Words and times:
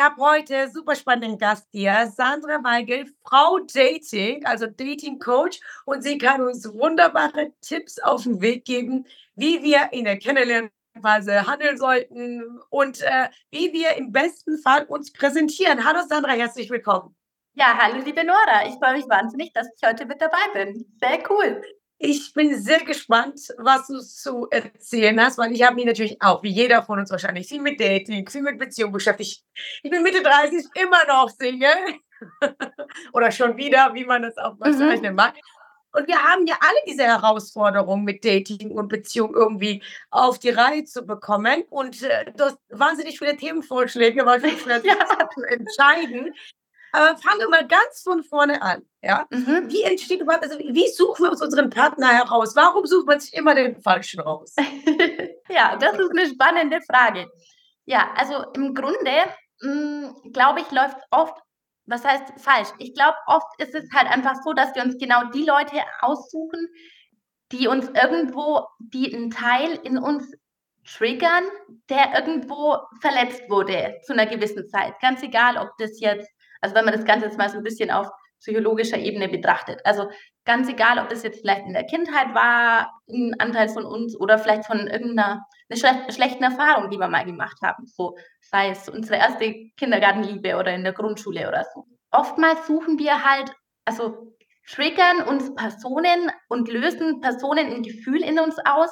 habe 0.00 0.20
heute 0.22 0.70
super 0.70 0.94
spannenden 0.94 1.38
Gast 1.38 1.68
hier, 1.72 2.10
Sandra 2.14 2.62
Weigel, 2.64 3.06
Frau 3.22 3.58
Dating, 3.58 4.44
also 4.46 4.66
Dating 4.66 5.18
Coach, 5.18 5.60
und 5.84 6.02
sie 6.02 6.18
kann 6.18 6.40
uns 6.40 6.66
wunderbare 6.72 7.52
Tipps 7.60 7.98
auf 7.98 8.22
den 8.22 8.40
Weg 8.40 8.64
geben, 8.64 9.06
wie 9.34 9.62
wir 9.62 9.92
in 9.92 10.04
der 10.04 10.18
Kennenlernphase 10.18 11.46
handeln 11.46 11.76
sollten 11.76 12.60
und 12.70 13.02
äh, 13.02 13.28
wie 13.50 13.72
wir 13.72 13.96
im 13.96 14.12
besten 14.12 14.58
Fall 14.58 14.84
uns 14.84 15.12
präsentieren. 15.12 15.84
Hallo 15.84 16.00
Sandra, 16.08 16.32
herzlich 16.32 16.70
willkommen. 16.70 17.14
Ja, 17.54 17.76
hallo 17.76 18.02
liebe 18.02 18.24
Nora. 18.24 18.66
Ich 18.66 18.74
freue 18.76 18.94
mich 18.94 19.08
wahnsinnig, 19.08 19.52
dass 19.52 19.68
ich 19.76 19.86
heute 19.86 20.06
mit 20.06 20.20
dabei 20.20 20.38
bin. 20.54 20.86
Sehr 21.00 21.18
cool. 21.28 21.62
Ich 22.02 22.32
bin 22.32 22.58
sehr 22.58 22.82
gespannt, 22.82 23.54
was 23.58 23.88
du 23.88 24.00
zu 24.00 24.48
erzählen 24.50 25.20
hast, 25.20 25.36
weil 25.36 25.52
ich 25.52 25.62
habe 25.62 25.74
mich 25.74 25.84
natürlich 25.84 26.22
auch, 26.22 26.42
wie 26.42 26.48
jeder 26.48 26.82
von 26.82 26.98
uns 26.98 27.10
wahrscheinlich, 27.10 27.46
viel 27.46 27.60
mit 27.60 27.78
Dating, 27.78 28.26
viel 28.26 28.40
mit 28.40 28.58
Beziehung 28.58 28.90
beschäftigt. 28.90 29.44
Ich 29.82 29.90
bin 29.90 30.02
Mitte 30.02 30.22
30, 30.22 30.64
immer 30.82 31.06
noch 31.06 31.28
Single. 31.28 31.68
Oder 33.12 33.30
schon 33.30 33.58
wieder, 33.58 33.92
wie 33.92 34.06
man 34.06 34.22
das 34.22 34.38
auch 34.38 34.54
mhm. 34.54 34.60
bezeichnen 34.60 35.10
mhm. 35.10 35.16
mag. 35.16 35.34
Und 35.92 36.08
wir 36.08 36.22
haben 36.22 36.46
ja 36.46 36.56
alle 36.60 36.78
diese 36.86 37.02
Herausforderungen 37.02 38.04
mit 38.04 38.24
Dating 38.24 38.70
und 38.70 38.88
Beziehung 38.88 39.34
irgendwie 39.34 39.82
auf 40.10 40.38
die 40.38 40.50
Reihe 40.50 40.84
zu 40.84 41.04
bekommen. 41.04 41.64
Und 41.68 42.02
äh, 42.02 42.32
du 42.34 42.44
hast 42.44 42.58
wahnsinnig 42.70 43.18
viele 43.18 43.36
Themenvorschläge, 43.36 44.24
weil 44.24 44.42
wir 44.42 44.52
ja. 44.84 44.96
zu 45.34 45.42
entscheiden. 45.42 46.32
Aber 46.92 47.16
fangen 47.18 47.40
wir 47.40 47.48
mal 47.48 47.66
ganz 47.66 48.02
von 48.02 48.22
vorne 48.24 48.60
an. 48.62 48.82
Ja? 49.02 49.26
Mhm. 49.30 49.68
Wie 49.68 49.82
entsteht 49.82 50.20
überhaupt, 50.20 50.44
also 50.44 50.58
wie 50.58 50.88
suchen 50.88 51.24
wir 51.24 51.30
uns 51.30 51.42
unseren 51.42 51.70
Partner 51.70 52.08
heraus? 52.08 52.56
Warum 52.56 52.86
sucht 52.86 53.06
man 53.06 53.20
sich 53.20 53.32
immer 53.34 53.54
den 53.54 53.80
Falschen 53.80 54.20
raus? 54.20 54.54
ja, 55.48 55.76
das 55.76 55.98
ist 55.98 56.10
eine 56.10 56.26
spannende 56.26 56.80
Frage. 56.82 57.30
Ja, 57.84 58.10
also 58.16 58.44
im 58.54 58.74
Grunde, 58.74 59.12
hm, 59.60 60.14
glaube 60.32 60.60
ich, 60.60 60.70
läuft 60.70 60.96
oft, 61.10 61.36
was 61.86 62.04
heißt 62.04 62.24
falsch? 62.38 62.68
Ich 62.78 62.94
glaube, 62.94 63.16
oft 63.26 63.48
ist 63.58 63.74
es 63.74 63.90
halt 63.92 64.08
einfach 64.08 64.36
so, 64.44 64.52
dass 64.52 64.74
wir 64.74 64.82
uns 64.82 64.98
genau 64.98 65.24
die 65.30 65.44
Leute 65.44 65.76
aussuchen, 66.00 66.68
die 67.52 67.66
uns 67.66 67.88
irgendwo, 67.88 68.66
die 68.78 69.14
einen 69.14 69.30
Teil 69.30 69.78
in 69.82 69.98
uns 69.98 70.32
triggern, 70.84 71.44
der 71.88 72.14
irgendwo 72.14 72.78
verletzt 73.00 73.42
wurde 73.48 73.98
zu 74.04 74.12
einer 74.12 74.26
gewissen 74.26 74.68
Zeit. 74.68 74.94
Ganz 75.00 75.22
egal, 75.22 75.56
ob 75.56 75.76
das 75.78 76.00
jetzt 76.00 76.30
also 76.60 76.74
wenn 76.74 76.84
man 76.84 76.94
das 76.94 77.04
Ganze 77.04 77.26
jetzt 77.26 77.38
mal 77.38 77.48
so 77.48 77.58
ein 77.58 77.64
bisschen 77.64 77.90
auf 77.90 78.08
psychologischer 78.40 78.98
Ebene 78.98 79.28
betrachtet. 79.28 79.80
Also 79.84 80.08
ganz 80.44 80.68
egal, 80.68 80.98
ob 80.98 81.08
das 81.08 81.22
jetzt 81.22 81.40
vielleicht 81.40 81.66
in 81.66 81.74
der 81.74 81.84
Kindheit 81.84 82.34
war, 82.34 82.90
ein 83.08 83.34
Anteil 83.38 83.68
von 83.68 83.84
uns 83.84 84.18
oder 84.18 84.38
vielleicht 84.38 84.64
von 84.64 84.86
irgendeiner 84.86 85.44
schle 85.72 86.06
schlechten 86.10 86.42
Erfahrung, 86.42 86.90
die 86.90 86.98
wir 86.98 87.08
mal 87.08 87.24
gemacht 87.24 87.58
haben. 87.62 87.86
So 87.86 88.16
sei 88.40 88.70
es 88.70 88.88
unsere 88.88 89.16
erste 89.18 89.54
Kindergartenliebe 89.76 90.56
oder 90.56 90.74
in 90.74 90.84
der 90.84 90.94
Grundschule 90.94 91.46
oder 91.46 91.64
so. 91.74 91.84
Oftmals 92.10 92.66
suchen 92.66 92.98
wir 92.98 93.24
halt, 93.24 93.52
also 93.84 94.34
triggern 94.66 95.22
uns 95.22 95.54
Personen 95.54 96.30
und 96.48 96.68
lösen 96.68 97.20
Personen 97.20 97.72
ein 97.72 97.82
Gefühl 97.82 98.22
in 98.22 98.38
uns 98.38 98.56
aus, 98.64 98.90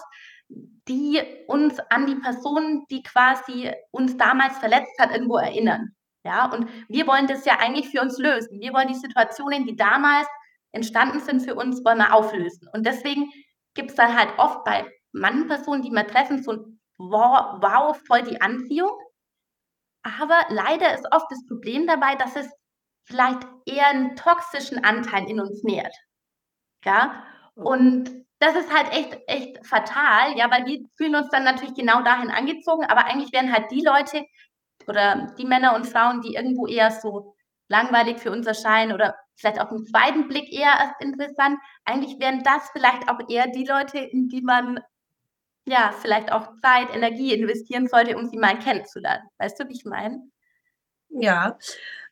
die 0.89 1.21
uns 1.47 1.79
an 1.91 2.07
die 2.07 2.17
Person, 2.17 2.85
die 2.91 3.03
quasi 3.03 3.71
uns 3.91 4.17
damals 4.17 4.59
verletzt 4.59 4.99
hat, 4.99 5.13
irgendwo 5.13 5.37
erinnern. 5.37 5.95
Ja, 6.29 6.45
und 6.53 6.69
wir 6.89 7.07
wollen 7.07 7.27
das 7.27 7.47
ja 7.47 7.59
eigentlich 7.59 7.89
für 7.89 8.03
uns 8.03 8.19
lösen. 8.19 8.61
Wir 8.61 8.75
wollen 8.75 8.89
die 8.89 8.95
Situationen, 8.95 9.65
die 9.65 9.77
damals 9.77 10.29
entstanden 10.73 11.21
sind 11.21 11.41
für 11.41 11.55
uns, 11.55 11.83
wollen 11.87 11.97
wir 11.97 12.13
auflösen. 12.13 12.69
Und 12.75 12.85
deswegen 12.85 13.31
gibt 13.73 13.93
es 13.93 13.97
dann 13.97 14.15
halt 14.15 14.39
oft 14.39 14.63
bei 14.63 14.87
manchen 15.13 15.49
Personen, 15.49 15.81
die 15.81 15.91
wir 15.91 16.07
treffen, 16.07 16.43
so 16.43 16.53
ein 16.53 16.81
wow, 16.99 17.57
wow, 17.63 17.99
voll 18.07 18.25
die 18.25 18.43
Anziehung. 18.43 18.91
Aber 20.03 20.39
leider 20.51 20.93
ist 20.93 21.07
oft 21.11 21.31
das 21.31 21.47
Problem 21.47 21.87
dabei, 21.87 22.15
dass 22.17 22.37
es 22.37 22.51
vielleicht 23.05 23.41
eher 23.65 23.87
einen 23.87 24.15
toxischen 24.15 24.85
Anteil 24.85 25.31
in 25.31 25.41
uns 25.41 25.63
nährt. 25.65 25.95
Ja, 26.85 27.25
und 27.55 28.11
das 28.39 28.55
ist 28.55 28.71
halt 28.71 28.93
echt, 28.93 29.19
echt 29.29 29.67
fatal, 29.67 30.37
ja, 30.37 30.51
weil 30.51 30.67
wir 30.67 30.81
fühlen 30.99 31.17
uns 31.17 31.31
dann 31.31 31.45
natürlich 31.45 31.75
genau 31.75 32.03
dahin 32.03 32.31
angezogen, 32.31 32.85
aber 32.85 33.07
eigentlich 33.07 33.33
wären 33.33 33.51
halt 33.51 33.71
die 33.71 33.81
Leute, 33.81 34.27
oder 34.89 35.35
die 35.39 35.45
Männer 35.45 35.75
und 35.75 35.87
Frauen, 35.87 36.21
die 36.23 36.35
irgendwo 36.35 36.67
eher 36.67 36.91
so 36.91 37.35
langweilig 37.69 38.19
für 38.19 38.31
uns 38.31 38.47
erscheinen 38.47 38.93
oder 38.93 39.15
vielleicht 39.37 39.61
auf 39.61 39.69
den 39.69 39.85
zweiten 39.85 40.29
Blick 40.29 40.53
eher 40.53 40.73
erst 40.81 41.01
interessant, 41.01 41.59
eigentlich 41.85 42.19
wären 42.19 42.43
das 42.43 42.69
vielleicht 42.73 43.09
auch 43.09 43.21
eher 43.29 43.47
die 43.49 43.65
Leute, 43.65 43.99
in 43.99 44.29
die 44.29 44.43
man 44.43 44.81
ja 45.67 45.93
vielleicht 45.93 46.33
auch 46.33 46.49
Zeit, 46.63 46.95
Energie 46.95 47.35
investieren 47.35 47.87
sollte, 47.87 48.17
um 48.17 48.27
sie 48.27 48.39
mal 48.39 48.59
kennenzulernen. 48.59 49.29
Weißt 49.39 49.61
du, 49.61 49.69
wie 49.69 49.75
ich 49.75 49.85
meine? 49.85 50.23
Ja, 51.11 51.59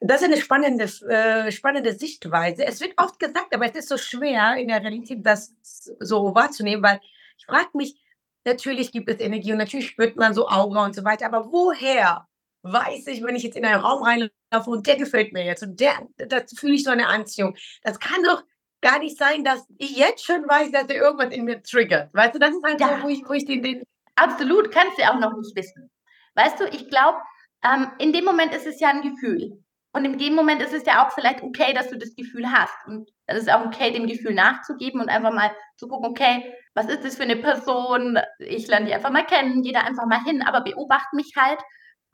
das 0.01 0.23
ist 0.23 0.29
eine 0.29 0.37
spannende, 0.41 0.85
äh, 0.85 1.51
spannende 1.51 1.93
Sichtweise. 1.93 2.65
Es 2.65 2.81
wird 2.81 2.95
oft 2.97 3.19
gesagt, 3.19 3.55
aber 3.55 3.67
es 3.67 3.77
ist 3.77 3.89
so 3.89 3.99
schwer 3.99 4.57
in 4.57 4.69
der 4.69 4.83
Realität, 4.83 5.25
das 5.25 5.55
so 6.01 6.35
wahrzunehmen, 6.35 6.83
weil 6.83 7.01
ich 7.39 7.47
frage 7.47 7.71
mich, 7.75 8.01
natürlich 8.45 8.93
gibt 8.93 9.09
es 9.11 9.21
Energie 9.21 9.53
und 9.53 9.59
natürlich 9.59 9.89
spürt 9.89 10.17
man 10.17 10.33
so 10.33 10.49
Aura 10.49 10.85
und 10.85 10.95
so 10.95 11.05
weiter, 11.05 11.27
aber 11.27 11.53
woher 11.53 12.27
weiß 12.73 13.07
ich, 13.09 13.23
wenn 13.23 13.37
ich 13.37 13.43
jetzt 13.43 13.57
in 13.57 13.65
einen 13.65 13.81
Raum 13.81 14.03
reinlaufe 14.03 14.71
und 14.71 14.87
der 14.87 14.97
gefällt 14.97 15.33
mir 15.33 15.45
jetzt 15.45 15.63
und 15.63 15.81
der, 15.81 15.95
da 16.17 16.41
fühle 16.57 16.75
ich 16.75 16.85
so 16.85 16.91
eine 16.91 17.09
Anziehung. 17.09 17.57
Das 17.83 17.99
kann 17.99 18.23
doch 18.23 18.43
gar 18.81 18.99
nicht 18.99 19.19
sein, 19.19 19.45
dass 19.45 19.67
ich 19.79 19.97
jetzt 19.97 20.25
schon 20.25 20.49
weiß, 20.49 20.71
dass 20.71 20.87
der 20.87 20.97
irgendwas 20.97 21.35
in 21.35 21.45
mir 21.45 21.63
triggert. 21.63 22.13
Weißt 22.15 22.35
du, 22.35 22.39
das 22.39 22.51
ist 22.51 22.65
halt 22.65 22.81
ja. 22.81 22.99
so, 22.99 23.05
wo 23.05 23.09
ich, 23.09 23.23
wo 23.27 23.33
ich 23.33 23.45
den, 23.45 23.63
den. 23.63 23.83
Absolut, 24.15 24.71
kannst 24.71 24.99
du 24.99 25.03
auch 25.03 25.19
noch 25.19 25.37
nicht 25.37 25.55
wissen. 25.57 25.91
Weißt 26.35 26.61
du, 26.61 26.65
ich 26.69 26.89
glaube, 26.89 27.19
ähm, 27.65 27.91
in 27.99 28.13
dem 28.13 28.25
Moment 28.25 28.55
ist 28.55 28.67
es 28.67 28.81
ja 28.81 28.89
ein 28.91 29.03
Gefühl. 29.03 29.63
Und 29.93 30.05
in 30.05 30.19
dem 30.19 30.35
Moment 30.35 30.61
ist 30.61 30.75
es 30.75 30.85
ja 30.85 31.07
auch 31.07 31.13
vielleicht 31.13 31.43
okay, 31.43 31.73
dass 31.73 31.89
du 31.89 31.97
das 31.97 32.15
Gefühl 32.15 32.53
hast. 32.53 32.75
Und 32.87 33.11
es 33.25 33.39
ist 33.39 33.51
auch 33.51 33.65
okay, 33.65 33.91
dem 33.91 34.07
Gefühl 34.07 34.35
nachzugeben 34.35 35.01
und 35.01 35.09
einfach 35.09 35.33
mal 35.33 35.51
zu 35.79 35.89
gucken, 35.89 36.11
okay, 36.11 36.55
was 36.75 36.87
ist 36.87 37.03
das 37.03 37.17
für 37.17 37.23
eine 37.23 37.37
Person? 37.37 38.19
Ich 38.39 38.69
lerne 38.69 38.87
die 38.87 38.95
einfach 38.95 39.11
mal 39.11 39.25
kennen, 39.25 39.65
jeder 39.65 39.85
einfach 39.85 40.05
mal 40.07 40.23
hin, 40.23 40.43
aber 40.43 40.61
beobachte 40.61 41.17
mich 41.17 41.33
halt 41.35 41.59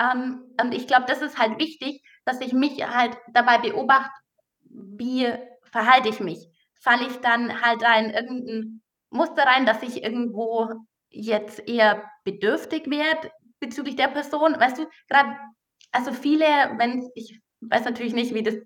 ähm, 0.02 0.44
und 0.60 0.74
ich 0.74 0.86
glaube, 0.86 1.04
das 1.06 1.22
ist 1.22 1.38
halt 1.38 1.58
wichtig, 1.58 2.02
dass 2.24 2.40
ich 2.40 2.52
mich 2.52 2.86
halt 2.86 3.16
dabei 3.32 3.58
beobachte, 3.58 4.12
wie 4.64 5.32
verhalte 5.70 6.08
ich 6.08 6.20
mich. 6.20 6.48
Falle 6.80 7.06
ich 7.06 7.16
dann 7.18 7.62
halt 7.62 7.82
da 7.82 7.98
in 7.98 8.10
irgendein 8.10 8.82
Muster 9.10 9.44
rein, 9.44 9.66
dass 9.66 9.82
ich 9.82 10.02
irgendwo 10.02 10.68
jetzt 11.10 11.68
eher 11.68 12.04
bedürftig 12.24 12.88
werde 12.90 13.30
bezüglich 13.60 13.96
der 13.96 14.08
Person. 14.08 14.58
Weißt 14.58 14.78
du, 14.78 14.86
gerade, 15.08 15.36
also 15.92 16.12
viele, 16.12 16.46
wenn 16.78 17.08
ich 17.14 17.40
weiß 17.60 17.84
natürlich 17.84 18.14
nicht, 18.14 18.34
wie 18.34 18.42
das 18.42 18.56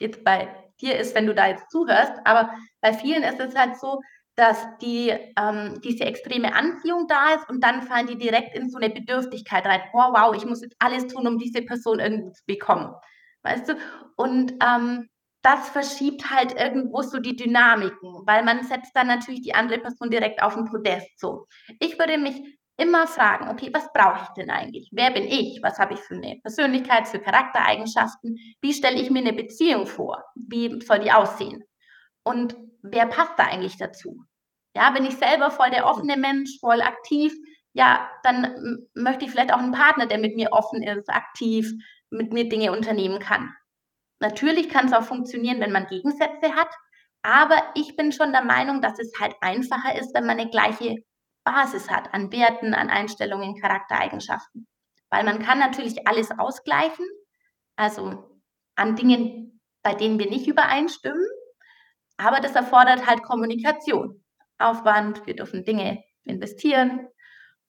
jetzt 0.00 0.24
bei 0.24 0.48
dir 0.80 0.96
ist, 0.98 1.14
wenn 1.14 1.26
du 1.26 1.34
da 1.34 1.48
jetzt 1.48 1.70
zuhörst, 1.70 2.12
aber 2.24 2.50
bei 2.80 2.92
vielen 2.92 3.22
ist 3.22 3.40
es 3.40 3.54
halt 3.56 3.76
so, 3.78 4.00
dass 4.38 4.64
die, 4.80 5.12
ähm, 5.36 5.80
diese 5.82 6.04
extreme 6.04 6.54
Anziehung 6.54 7.08
da 7.08 7.34
ist 7.34 7.50
und 7.50 7.62
dann 7.62 7.82
fallen 7.82 8.06
die 8.06 8.16
direkt 8.16 8.54
in 8.54 8.70
so 8.70 8.78
eine 8.78 8.88
Bedürftigkeit 8.88 9.66
rein. 9.66 9.80
Oh, 9.92 9.98
wow, 9.98 10.32
ich 10.36 10.46
muss 10.46 10.62
jetzt 10.62 10.76
alles 10.78 11.08
tun, 11.08 11.26
um 11.26 11.38
diese 11.38 11.62
Person 11.62 11.98
irgendwie 11.98 12.30
zu 12.32 12.44
bekommen. 12.46 12.94
Weißt 13.42 13.68
du? 13.68 13.74
Und 14.16 14.54
ähm, 14.64 15.08
das 15.42 15.68
verschiebt 15.70 16.30
halt 16.30 16.54
irgendwo 16.54 17.02
so 17.02 17.18
die 17.18 17.34
Dynamiken, 17.34 18.22
weil 18.26 18.44
man 18.44 18.62
setzt 18.62 18.94
dann 18.94 19.08
natürlich 19.08 19.42
die 19.42 19.54
andere 19.54 19.80
Person 19.80 20.08
direkt 20.08 20.40
auf 20.40 20.54
den 20.54 20.66
Podest 20.66 21.18
so. 21.18 21.48
Ich 21.80 21.98
würde 21.98 22.16
mich 22.16 22.40
immer 22.76 23.08
fragen, 23.08 23.48
okay, 23.48 23.70
was 23.72 23.92
brauche 23.92 24.22
ich 24.22 24.28
denn 24.36 24.50
eigentlich? 24.50 24.88
Wer 24.92 25.10
bin 25.10 25.24
ich? 25.24 25.58
Was 25.64 25.80
habe 25.80 25.94
ich 25.94 26.00
für 26.00 26.14
eine 26.14 26.36
Persönlichkeit, 26.42 27.08
für 27.08 27.18
Charaktereigenschaften? 27.18 28.38
Wie 28.60 28.72
stelle 28.72 29.00
ich 29.00 29.10
mir 29.10 29.18
eine 29.18 29.32
Beziehung 29.32 29.86
vor? 29.86 30.22
Wie 30.36 30.80
soll 30.80 31.00
die 31.00 31.10
aussehen? 31.10 31.64
Und 32.22 32.56
wer 32.82 33.06
passt 33.06 33.32
da 33.36 33.44
eigentlich 33.44 33.76
dazu? 33.76 34.24
Ja, 34.74 34.90
bin 34.90 35.04
ich 35.04 35.16
selber 35.16 35.50
voll 35.50 35.70
der 35.70 35.86
offene 35.86 36.16
Mensch, 36.16 36.58
voll 36.60 36.82
aktiv, 36.82 37.32
ja, 37.72 38.10
dann 38.22 38.88
möchte 38.94 39.24
ich 39.24 39.30
vielleicht 39.30 39.52
auch 39.52 39.58
einen 39.58 39.72
Partner, 39.72 40.06
der 40.06 40.18
mit 40.18 40.36
mir 40.36 40.52
offen 40.52 40.82
ist, 40.82 41.08
aktiv, 41.08 41.70
mit 42.10 42.32
mir 42.32 42.48
Dinge 42.48 42.72
unternehmen 42.72 43.20
kann. 43.20 43.54
Natürlich 44.20 44.68
kann 44.68 44.86
es 44.86 44.92
auch 44.92 45.04
funktionieren, 45.04 45.60
wenn 45.60 45.72
man 45.72 45.86
Gegensätze 45.86 46.54
hat, 46.54 46.70
aber 47.22 47.62
ich 47.74 47.96
bin 47.96 48.12
schon 48.12 48.32
der 48.32 48.44
Meinung, 48.44 48.80
dass 48.80 48.98
es 48.98 49.12
halt 49.20 49.34
einfacher 49.40 49.98
ist, 49.98 50.14
wenn 50.14 50.26
man 50.26 50.38
eine 50.38 50.50
gleiche 50.50 50.96
Basis 51.44 51.90
hat 51.90 52.12
an 52.12 52.32
Werten, 52.32 52.74
an 52.74 52.90
Einstellungen, 52.90 53.60
Charaktereigenschaften. 53.60 54.66
Weil 55.10 55.24
man 55.24 55.38
kann 55.38 55.58
natürlich 55.58 56.06
alles 56.06 56.30
ausgleichen, 56.36 57.06
also 57.76 58.40
an 58.76 58.96
Dingen, 58.96 59.60
bei 59.82 59.94
denen 59.94 60.18
wir 60.18 60.28
nicht 60.28 60.46
übereinstimmen, 60.46 61.26
aber 62.18 62.40
das 62.40 62.54
erfordert 62.54 63.06
halt 63.06 63.22
Kommunikation. 63.22 64.22
Aufwand, 64.58 65.26
wir 65.26 65.36
dürfen 65.36 65.64
Dinge 65.64 66.02
investieren. 66.24 67.08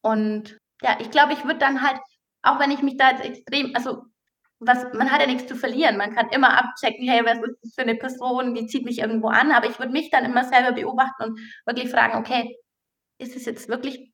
Und 0.02 0.58
ja, 0.82 0.98
ich 1.00 1.10
glaube, 1.10 1.32
ich 1.32 1.44
würde 1.44 1.58
dann 1.58 1.82
halt, 1.82 2.00
auch 2.42 2.58
wenn 2.58 2.70
ich 2.70 2.82
mich 2.82 2.96
da 2.96 3.10
jetzt 3.10 3.24
extrem, 3.24 3.74
also 3.74 4.02
was, 4.58 4.92
man 4.92 5.10
hat 5.10 5.20
ja 5.20 5.26
nichts 5.26 5.46
zu 5.46 5.56
verlieren. 5.56 5.96
Man 5.96 6.14
kann 6.14 6.28
immer 6.30 6.58
abchecken, 6.58 7.08
hey, 7.08 7.24
was 7.24 7.38
ist 7.38 7.58
das 7.62 7.74
für 7.74 7.82
eine 7.82 7.94
Person, 7.94 8.54
die 8.54 8.66
zieht 8.66 8.84
mich 8.84 8.98
irgendwo 8.98 9.28
an. 9.28 9.52
Aber 9.52 9.68
ich 9.68 9.78
würde 9.78 9.92
mich 9.92 10.10
dann 10.10 10.24
immer 10.24 10.44
selber 10.44 10.72
beobachten 10.72 11.22
und 11.22 11.40
wirklich 11.64 11.90
fragen, 11.90 12.18
okay, 12.18 12.56
ist 13.18 13.36
es 13.36 13.46
jetzt 13.46 13.68
wirklich 13.68 14.12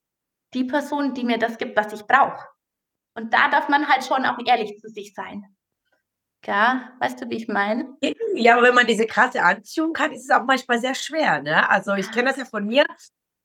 die 0.55 0.65
Person, 0.65 1.15
die 1.15 1.25
mir 1.25 1.38
das 1.38 1.59
gibt, 1.59 1.77
was 1.77 1.93
ich 1.93 2.06
brauche? 2.06 2.47
Und 3.15 3.33
da 3.33 3.49
darf 3.49 3.69
man 3.69 3.88
halt 3.88 4.05
schon 4.05 4.25
auch 4.25 4.38
ehrlich 4.47 4.79
zu 4.79 4.88
sich 4.88 5.15
sein. 5.15 5.56
Ja, 6.47 6.93
weißt 7.01 7.21
du, 7.23 7.29
wie 7.31 7.37
ich 7.37 7.49
meine? 7.49 7.97
Ja, 8.35 8.57
aber 8.57 8.69
wenn 8.69 8.75
man 8.75 8.87
diese 8.87 9.07
krasse 9.07 9.43
Anziehung 9.43 9.97
hat, 9.99 10.13
ist 10.13 10.25
es 10.25 10.31
auch 10.31 10.45
manchmal 10.45 10.79
sehr 10.81 10.95
schwer, 10.95 11.43
ne? 11.43 11.69
Also, 11.69 11.95
ich 11.95 12.11
kenne 12.13 12.29
das 12.29 12.37
ja 12.39 12.45
von 12.45 12.67
mir. 12.67 12.85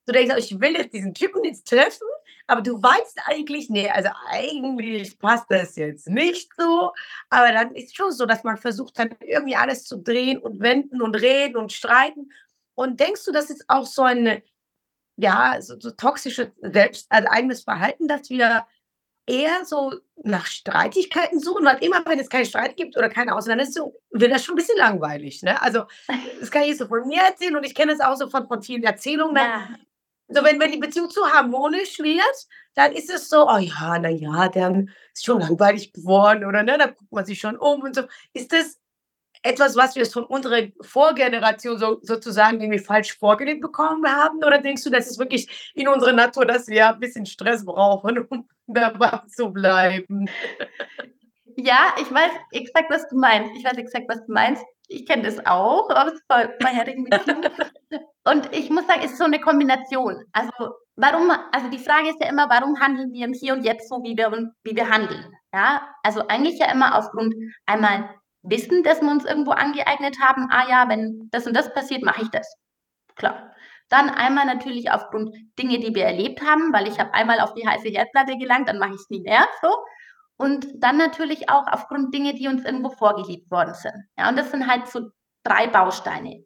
Du 0.08 0.14
denkst: 0.14 0.34
„Oh, 0.36 0.38
ich 0.40 0.60
will 0.60 0.74
jetzt 0.74 0.94
diesen 0.94 1.14
Typen 1.14 1.44
jetzt 1.46 1.68
treffen“, 1.68 2.08
aber 2.48 2.62
du 2.62 2.82
weißt 2.82 3.20
eigentlich: 3.26 3.70
„Ne, 3.70 3.90
also 3.92 4.10
eigentlich 4.30 5.18
passt 5.20 5.46
das 5.50 5.76
jetzt 5.78 6.08
nicht 6.10 6.52
so.“ 6.58 6.92
Aber 7.30 7.52
dann 7.52 7.74
ist 7.76 7.96
schon 7.96 8.12
so, 8.12 8.26
dass 8.26 8.44
man 8.44 8.58
versucht 8.58 9.00
dann 9.00 9.16
irgendwie 9.22 9.56
alles 9.56 9.86
zu 9.86 9.98
drehen 9.98 10.38
und 10.40 10.60
wenden 10.62 11.02
und 11.02 11.16
reden 11.16 11.58
und 11.58 11.72
streiten. 11.74 12.30
Und 12.76 13.00
denkst 13.00 13.26
du, 13.26 13.32
das 13.32 13.50
ist 13.50 13.66
auch 13.70 13.86
so 13.86 14.04
eine 14.04 14.44
ja, 15.18 15.58
so 15.62 15.80
so 15.80 15.92
toxisches 15.92 16.50
selbst 16.62 17.08
also 17.10 17.28
eigenes 17.32 17.64
Verhalten, 17.64 18.08
dass 18.08 18.30
wir 18.30 18.66
eher 19.32 19.66
so 19.66 19.94
nach 20.24 20.46
Streitigkeiten 20.48 21.40
suchen, 21.40 21.66
weil 21.66 21.78
immer, 21.84 22.04
wenn 22.06 22.20
es 22.20 22.30
keinen 22.30 22.46
Streit 22.46 22.78
gibt 22.78 22.98
oder 22.98 23.10
keine 23.10 23.36
Auseinandersetzung, 23.36 23.94
wird 24.12 24.32
das 24.32 24.44
schon 24.46 24.56
'n 24.56 24.58
bisschen 24.58 24.78
langweilig, 24.78 25.44
ne? 25.44 25.62
Also, 25.62 25.86
das 26.42 26.52
kann 26.52 26.64
ich 26.64 26.78
so 26.78 26.88
von 26.88 27.08
mir 27.08 27.22
erzählen 27.22 27.56
und 27.58 27.66
ich 27.66 27.76
kenne 27.76 27.94
das 27.96 28.02
auch 28.02 28.18
so 28.18 28.30
von 28.30 28.48
von 28.48 28.62
vielen 28.64 28.84
Erzählungen 28.84 29.36
dann. 29.36 29.50
Ja. 29.50 29.78
So, 30.30 30.44
wenn 30.46 30.60
wenn 30.62 30.72
die 30.72 30.78
Beziehung 30.80 31.10
zu 31.12 31.26
harmonisch 31.28 32.00
wird, 32.00 32.48
dann 32.76 32.94
ist 32.94 33.10
es 33.12 33.30
so: 33.30 33.48
„Oh 33.50 33.58
ja, 33.60 34.00
na 34.00 34.10
ja, 34.10 34.50
dann 34.50 34.90
ist 35.14 35.26
schon 35.26 35.40
langweilig 35.42 35.94
geworden“ 35.94 36.46
oder, 36.46 36.64
ne, 36.64 36.78
dann 36.80 36.96
guckt 36.96 37.12
man 37.14 37.26
sich 37.26 37.40
schon 37.40 37.58
um 37.58 37.82
und 37.84 37.96
so. 37.96 38.04
Ist 38.34 38.54
das 38.54 38.81
etwas, 39.44 39.76
was 39.76 39.96
wir 39.96 40.06
von 40.06 40.24
unserer 40.24 40.68
Vorgeneration 40.82 41.78
so 41.78 42.00
sozusagen 42.02 42.62
irgendwie 42.62 42.80
falsch 42.80 43.18
vorgelebt 43.18 43.62
bekommen 43.62 44.06
haben? 44.08 44.38
Oder 44.44 44.60
denkst 44.60 44.84
du, 44.84 44.90
das 44.90 45.08
ist 45.10 45.20
wirklich 45.20 45.72
in 45.74 45.88
unserer 45.88 46.14
Natur, 46.14 46.46
dass 46.46 46.68
wir 46.68 46.90
ein 46.90 47.00
bisschen 47.00 47.26
Stress 47.26 47.66
brauchen, 47.66 48.20
um 48.30 48.48
dabei 48.68 49.22
zu 49.28 49.52
bleiben? 49.52 50.30
Ja, 51.58 51.94
ich 52.00 52.12
weiß 52.12 52.32
exakt, 52.52 52.90
was 52.90 53.08
du 53.10 53.18
meinst. 53.18 53.52
Ich 53.58 53.64
weiß 53.66 53.78
exakt, 53.78 54.06
was 54.08 54.26
du 54.26 54.32
meinst. 54.34 54.64
Ich 54.88 55.06
kenne 55.06 55.24
das 55.24 55.46
auch 55.46 55.90
aus 55.90 56.14
vor 56.30 56.50
vorherigen 56.62 57.06
Beziehungen. 57.06 57.50
Und 58.24 58.56
ich 58.56 58.70
muss 58.70 58.86
sagen, 58.88 59.02
es 59.04 59.12
ist 59.12 59.18
so 59.18 59.28
'ne 59.28 59.40
Kombination. 59.40 60.24
Also, 60.32 60.76
warum 60.96 61.32
also, 61.52 61.70
die 61.70 61.80
Frage 61.80 62.10
ist 62.10 62.22
ja 62.22 62.30
immer, 62.30 62.50
warum 62.50 62.80
handeln 62.80 63.12
wir 63.14 63.26
im 63.26 63.34
Hier 63.34 63.54
und 63.54 63.64
Jetzt 63.64 63.90
so, 63.90 64.04
wie 64.04 64.16
wir 64.18 64.32
wie 64.64 64.76
wir 64.76 64.90
handeln, 64.90 65.34
ja? 65.54 65.88
Also, 66.04 66.28
eigentlich 66.28 66.60
ja 66.60 66.72
immer 66.72 66.98
aufgrund 66.98 67.34
einmal 67.66 68.10
Wissen, 68.44 68.84
das 68.84 69.02
wir 69.02 69.10
uns 69.12 69.26
irgendwo 69.26 69.52
angeeignet 69.52 70.18
haben: 70.22 70.48
„Ah 70.52 70.68
ja, 70.70 70.90
wenn 70.90 71.30
das 71.32 71.48
und 71.48 71.56
das 71.56 71.74
passiert, 71.74 72.04
mache 72.04 72.24
ich 72.24 72.30
das.“ 72.30 72.56
Klar. 73.16 73.54
Dann 73.90 74.10
einmal 74.10 74.46
natürlich 74.48 74.92
aufgrund 74.92 75.36
Dinge, 75.60 75.80
die 75.80 75.96
wir 75.96 76.06
erlebt 76.06 76.42
haben, 76.44 76.74
weil 76.74 76.88
ich 76.88 77.00
habe 77.00 77.14
einmal 77.14 77.40
auf 77.42 77.54
die 77.56 77.68
heiße 77.68 77.90
Herdplatte 77.90 78.38
gelangt, 78.38 78.70
dann 78.70 78.80
mache 78.80 78.94
ich's 78.96 79.10
nie 79.12 79.22
mehr, 79.22 79.46
so. 79.62 79.70
Und 80.38 80.68
dann 80.84 80.98
natürlich 80.98 81.50
auch 81.50 81.68
aufgrund 81.68 82.14
Dinge, 82.16 82.34
die 82.36 82.48
uns 82.50 82.66
irgendwo 82.66 82.90
vorgelebt 82.92 83.52
worden 83.52 83.74
sind. 83.76 83.94
Ja, 84.18 84.30
und 84.30 84.38
das 84.38 84.52
sind 84.52 84.68
halt 84.68 84.88
so 84.88 85.10
3 85.44 85.68
Bausteine. 85.68 86.46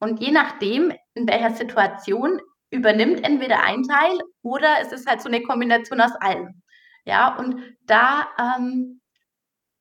Und 0.00 0.20
je 0.20 0.32
nachdem, 0.32 0.92
in 1.14 1.28
welcher 1.28 1.50
Situation, 1.52 2.40
übernimmt 2.70 3.24
entweder 3.24 3.62
ein 3.64 3.82
Teil 3.84 4.18
oder 4.42 4.68
es 4.82 4.92
ist 4.92 5.08
halt 5.08 5.22
so 5.22 5.28
'ne 5.30 5.42
Kombination 5.42 6.00
aus 6.02 6.14
allem. 6.20 6.62
Ja, 7.06 7.36
und 7.38 7.62
da, 7.86 8.28
ähm, 8.58 9.00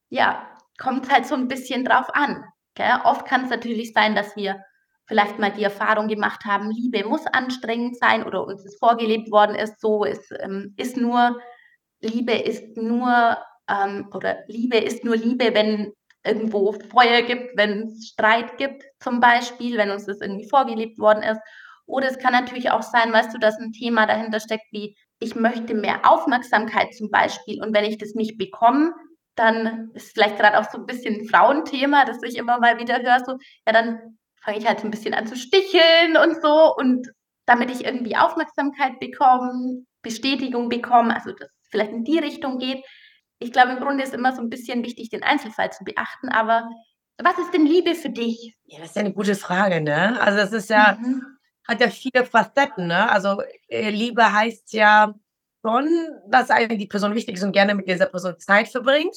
ja, 0.10 0.48
kommt's 0.80 1.10
halt 1.12 1.26
so 1.28 1.36
'n 1.36 1.48
bisschen 1.48 1.86
drauf 1.86 2.08
an, 2.14 2.44
gell? 2.76 3.00
Oft 3.06 3.26
kann's 3.26 3.50
natürlich 3.50 3.94
sein, 3.94 4.16
dass 4.16 4.36
wir 4.36 4.64
vielleicht 5.08 5.40
mal 5.40 5.52
die 5.52 5.64
Erfahrung 5.64 6.08
gemacht 6.08 6.46
haben, 6.46 6.72
Liebe 6.72 7.06
muss 7.08 7.26
anstrengend 7.28 7.98
sein 8.00 8.24
oder 8.26 8.46
uns 8.46 8.66
es 8.66 8.78
vorgelebt 8.80 9.32
worden 9.32 9.56
ist, 9.56 9.80
so 9.82 10.04
ist 10.06 10.32
ähm, 10.42 10.74
ist 10.78 10.98
nur 10.98 11.40
Liebe 12.02 12.34
ist 12.34 12.78
nur, 12.78 13.38
ähm 13.70 14.10
oder 14.14 14.40
Liebe 14.48 14.78
ist 14.78 15.04
nur 15.06 15.18
Liebe, 15.18 15.54
wenn 15.56 15.94
irgendwo 16.26 16.74
Feuer 16.74 17.22
gibt, 17.24 17.58
wenn's 17.58 18.08
Streit 18.10 18.58
gibt 18.58 18.84
zum 19.00 19.20
Beispiel, 19.22 19.78
wenn 19.78 19.92
uns 19.92 20.06
das 20.06 20.22
irgendwie 20.22 20.50
vorgelebt 20.50 21.00
worden 21.00 21.24
ist. 21.24 21.40
Oder 21.88 22.08
es 22.10 22.20
kann 22.20 22.34
natürlich 22.34 22.72
auch 22.72 22.82
sein, 22.84 23.14
weißt 23.14 23.34
du, 23.34 23.40
dass 23.40 23.60
'n 23.60 23.74
Thema 23.74 24.08
dahinter 24.08 24.40
steckt 24.42 24.66
wie: 24.72 24.98
„Ich 25.20 25.36
möchte 25.36 25.74
mehr 25.76 26.02
Aufmerksamkeit“, 26.10 26.94
zum 26.96 27.10
Beispiel. 27.12 27.62
Und 27.64 27.76
wenn 27.76 27.86
ich 27.86 27.98
das 28.00 28.16
nicht 28.16 28.38
bekomme, 28.40 28.94
dann 29.36 29.92
ist 29.96 30.14
vielleicht 30.14 30.38
grad 30.40 30.56
auch 30.56 30.70
so 30.72 30.78
'n 30.80 30.86
bisschen 30.88 31.22
'n 31.22 31.28
Frauenthema, 31.30 32.06
das 32.06 32.22
ich 32.24 32.38
immer 32.38 32.60
mal 32.60 32.80
wieder 32.80 33.02
höre, 33.02 33.20
so: 33.26 33.38
„Ja, 33.68 33.74
dann 33.74 34.18
fange 34.44 34.58
ich 34.60 34.68
halt 34.68 34.80
so 34.82 34.88
'n 34.88 34.92
bisschen 34.92 35.14
an 35.16 35.28
zu 35.28 35.36
sticheln 35.38 36.18
und 36.18 36.42
so 36.42 36.76
und 36.76 37.08
damit 37.48 37.72
ich 37.72 37.86
irgendwie 37.86 38.18
Aufmerksamkeit 38.18 39.00
bekomme, 39.00 39.86
Bestätigung 40.04 40.70
bekomme“, 40.70 41.16
also, 41.16 41.32
dass 41.34 41.50
es 41.64 41.70
vielleicht 41.72 41.92
in 41.92 42.04
die 42.06 42.20
Richtung 42.20 42.60
geht. 42.60 42.84
Ich 43.40 43.52
glaube, 43.52 43.72
im 43.74 43.80
Grunde 43.80 44.04
ist 44.04 44.14
immer 44.16 44.34
so 44.36 44.42
'n 44.42 44.50
bisschen 44.50 44.84
wichtig, 44.86 45.10
den 45.10 45.24
Einzelfall 45.24 45.72
zu 45.74 45.84
beachten, 45.86 46.30
aber 46.30 46.70
was 47.20 47.38
ist 47.40 47.54
denn 47.54 47.66
Liebe 47.66 47.96
für 47.96 48.10
dich? 48.10 48.56
Ja, 48.68 48.80
das 48.80 48.90
ist 48.90 48.96
ja 48.96 49.04
'ne 49.04 49.14
gute 49.14 49.36
Frage, 49.36 49.82
ne? 49.82 50.20
Also, 50.22 50.38
das 50.38 50.52
ist 50.54 50.70
ja 50.70 50.98
Mhm. 51.00 51.22
hat 51.68 51.82
ja 51.82 51.90
viele 51.90 52.26
Facetten, 52.26 52.88
ne? 52.88 53.10
Also, 53.12 53.42
äh, 53.70 53.90
Liebe 53.90 54.32
heißt 54.34 54.74
ja 54.74 55.14
schon, 55.66 55.90
dass 56.30 56.50
einem 56.52 56.78
die 56.78 56.88
Person 56.88 57.16
wichtig 57.16 57.38
ist 57.38 57.44
und 57.44 57.52
gerne 57.54 57.76
mit 57.76 57.88
dieser 57.88 58.06
Person 58.08 58.40
Zeit 58.40 58.68
verbringt. 58.70 59.16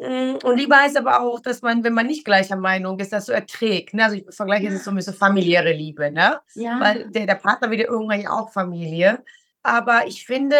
Hm, 0.00 0.38
und 0.44 0.56
Liebe 0.58 0.76
heißt 0.76 0.96
aber 0.98 1.20
auch, 1.22 1.40
dass 1.40 1.62
man, 1.62 1.84
wenn 1.84 1.94
man 1.94 2.06
nicht 2.06 2.24
gleicher 2.24 2.56
Meinung 2.56 2.98
ist, 3.00 3.12
das 3.12 3.26
so 3.26 3.32
erträgt, 3.32 3.94
ne? 3.94 4.04
Also, 4.04 4.16
ich 4.18 4.26
vergleiche 4.30 4.70
das 4.70 4.84
so 4.84 4.90
'n 4.92 4.96
bisschen 4.96 5.14
familiäre 5.14 5.72
Liebe, 5.72 6.10
ne? 6.12 6.40
Ja. 6.54 6.80
Weil 6.80 7.10
der 7.10 7.26
der 7.26 7.36
Partner 7.36 7.70
wird 7.70 7.82
ja 7.82 7.88
irgendwann 7.88 8.20
ja 8.22 8.30
auch 8.32 8.52
Familie. 8.52 9.24
Aber 9.62 10.06
ich 10.06 10.26
finde, 10.26 10.56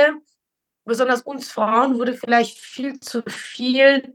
besonders 0.87 1.23
uns 1.23 1.51
Frauen 1.53 1.99
wurde 1.99 2.15
vielleicht 2.15 2.59
viel 2.59 3.01
zu 3.01 3.23
viel 3.29 4.15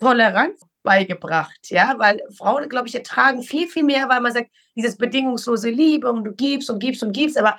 Toleranz 0.00 0.60
beigebracht, 0.84 1.58
ja? 1.70 1.94
Weil 1.98 2.22
Frauen, 2.36 2.68
glaube 2.70 2.88
ich, 2.88 2.94
ertragen 2.96 3.42
viel, 3.42 3.68
viel 3.68 3.84
mehr, 3.84 4.08
weil 4.10 4.20
man 4.22 4.32
sagt, 4.32 4.50
dieses 4.76 4.96
bedingungslose 4.98 5.70
Liebe 5.70 6.10
und 6.12 6.24
du 6.24 6.32
gibst 6.34 6.70
und 6.70 6.80
gibst 6.80 7.02
und 7.04 7.12
gibst, 7.12 7.38
aber 7.38 7.58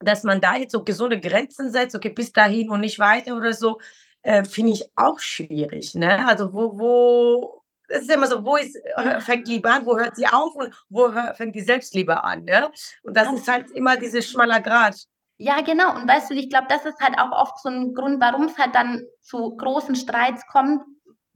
dass 0.00 0.22
man 0.24 0.40
da 0.40 0.56
jetzt 0.56 0.72
so 0.72 0.84
gesunde 0.84 1.20
Grenzen 1.20 1.70
setzt: 1.72 1.94
„Okay, 1.96 2.10
bis 2.10 2.32
dahin 2.32 2.70
und 2.70 2.80
nicht 2.80 2.98
weiter“ 2.98 3.36
oder 3.36 3.52
so, 3.54 3.78
äh, 4.22 4.44
finde 4.44 4.72
ich 4.72 4.84
auch 4.96 5.18
schwierig, 5.20 5.94
ne? 5.94 6.26
Also, 6.28 6.52
wo 6.52 6.78
wo 6.78 7.62
es 7.88 8.02
ist 8.02 8.10
immer 8.10 8.26
so, 8.26 8.44
wo 8.44 8.56
ist 8.56 8.76
fängt 9.20 9.46
Liebe 9.48 9.70
an, 9.70 9.86
wo 9.86 9.96
hört 9.98 10.16
sie 10.16 10.26
auf 10.26 10.54
und 10.56 10.74
wo 10.88 11.10
fängt 11.34 11.54
die 11.54 11.60
Selbstliebe 11.62 12.24
an, 12.24 12.44
ne? 12.44 12.70
Und 13.04 13.16
das 13.16 13.32
ist 13.32 13.46
halt 13.48 13.70
immer 13.72 13.96
dieses 13.96 14.28
schmaler 14.28 14.60
Grat. 14.60 14.96
Ja, 15.38 15.60
genau. 15.60 15.94
Und 15.94 16.08
weißt 16.08 16.30
du, 16.30 16.34
ich 16.34 16.48
glaube, 16.48 16.66
das 16.68 16.84
ist 16.86 16.98
halt 17.00 17.18
auch 17.18 17.30
oft 17.32 17.58
so 17.62 17.68
'n 17.68 17.94
Grund, 17.94 18.20
warum's 18.20 18.56
halt 18.58 18.74
dann 18.74 19.02
zu 19.20 19.54
großen 19.56 19.94
Streits 19.94 20.46
kommt, 20.46 20.82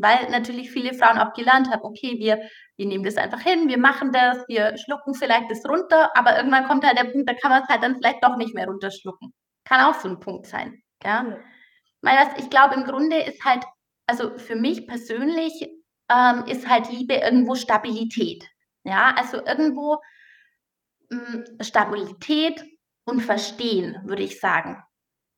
weil 0.03 0.31
natürlich 0.31 0.71
viele 0.71 0.95
Frauen 0.95 1.19
auch 1.19 1.33
gelernt 1.35 1.71
haben: 1.71 1.83
„Okay, 1.85 2.17
wir 2.19 2.41
wir 2.77 2.87
nehmen 2.87 3.05
das 3.05 3.17
einfach 3.17 3.41
hin, 3.41 3.69
wir 3.69 3.79
machen 3.79 4.13
das, 4.13 4.39
wir 4.49 4.77
schlucken 4.79 5.15
vielleicht 5.15 5.51
das 5.51 5.65
runter“, 5.69 6.11
aber 6.17 6.37
irgendwann 6.37 6.67
kommt 6.67 6.85
halt 6.87 6.99
der 6.99 7.05
Punkt, 7.11 7.29
da 7.29 7.35
kann 7.35 7.51
man's 7.53 7.69
halt 7.69 7.83
dann 7.83 7.97
vielleicht 7.97 8.25
doch 8.25 8.37
nicht 8.37 8.55
mehr 8.55 8.67
runterschlucken. 8.67 9.33
Kann 9.65 9.83
auch 9.83 9.95
so 10.01 10.09
'n 10.09 10.21
Punkt 10.21 10.47
sein, 10.47 10.83
ja? 11.05 11.25
Ja. 11.29 11.39
Weißt 12.03 12.39
ich 12.39 12.51
glaube, 12.51 12.75
im 12.77 12.85
Grunde 12.85 13.19
ist 13.23 13.45
halt 13.45 13.65
also, 14.07 14.37
für 14.39 14.57
mich 14.57 14.87
persönlich, 14.89 15.53
ähm, 16.11 16.45
ist 16.49 16.69
halt 16.69 16.91
Liebe 16.91 17.15
irgendwo 17.15 17.55
Stabilität, 17.55 18.45
ja? 18.85 19.15
Also, 19.17 19.39
irgendwo 19.47 19.99
hm, 21.11 21.45
Stabilität 21.61 22.65
und 23.05 23.21
Verstehen, 23.21 23.99
würde 24.05 24.23
ich 24.23 24.39
sagen. 24.41 24.83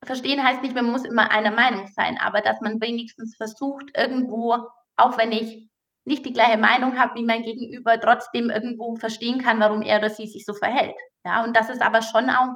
Verstehen 0.05 0.43
heißt 0.43 0.61
nicht, 0.61 0.75
man 0.75 0.91
muss 0.91 1.05
immer 1.05 1.31
einer 1.31 1.51
Meinung 1.51 1.87
sein, 1.87 2.17
aber 2.19 2.41
dass 2.41 2.61
man 2.61 2.81
wenigstens 2.81 3.35
versucht, 3.35 3.85
irgendwo, 3.95 4.57
auch 4.95 5.17
wenn 5.17 5.31
ich 5.31 5.69
nicht 6.05 6.25
die 6.25 6.33
gleiche 6.33 6.57
Meinung 6.57 6.97
habe 6.99 7.15
wie 7.15 7.23
mein 7.23 7.43
Gegenüber, 7.43 7.99
trotzdem 7.99 8.49
irgendwo 8.49 8.95
verstehen 8.95 9.39
kann, 9.41 9.59
warum 9.59 9.81
er 9.81 9.99
oder 9.99 10.09
sie 10.09 10.27
sich 10.27 10.45
so 10.45 10.53
verhält, 10.53 10.95
ja? 11.25 11.43
Und 11.43 11.55
dass 11.55 11.69
es 11.69 11.81
aber 11.81 12.01
schon 12.01 12.29
auch 12.29 12.55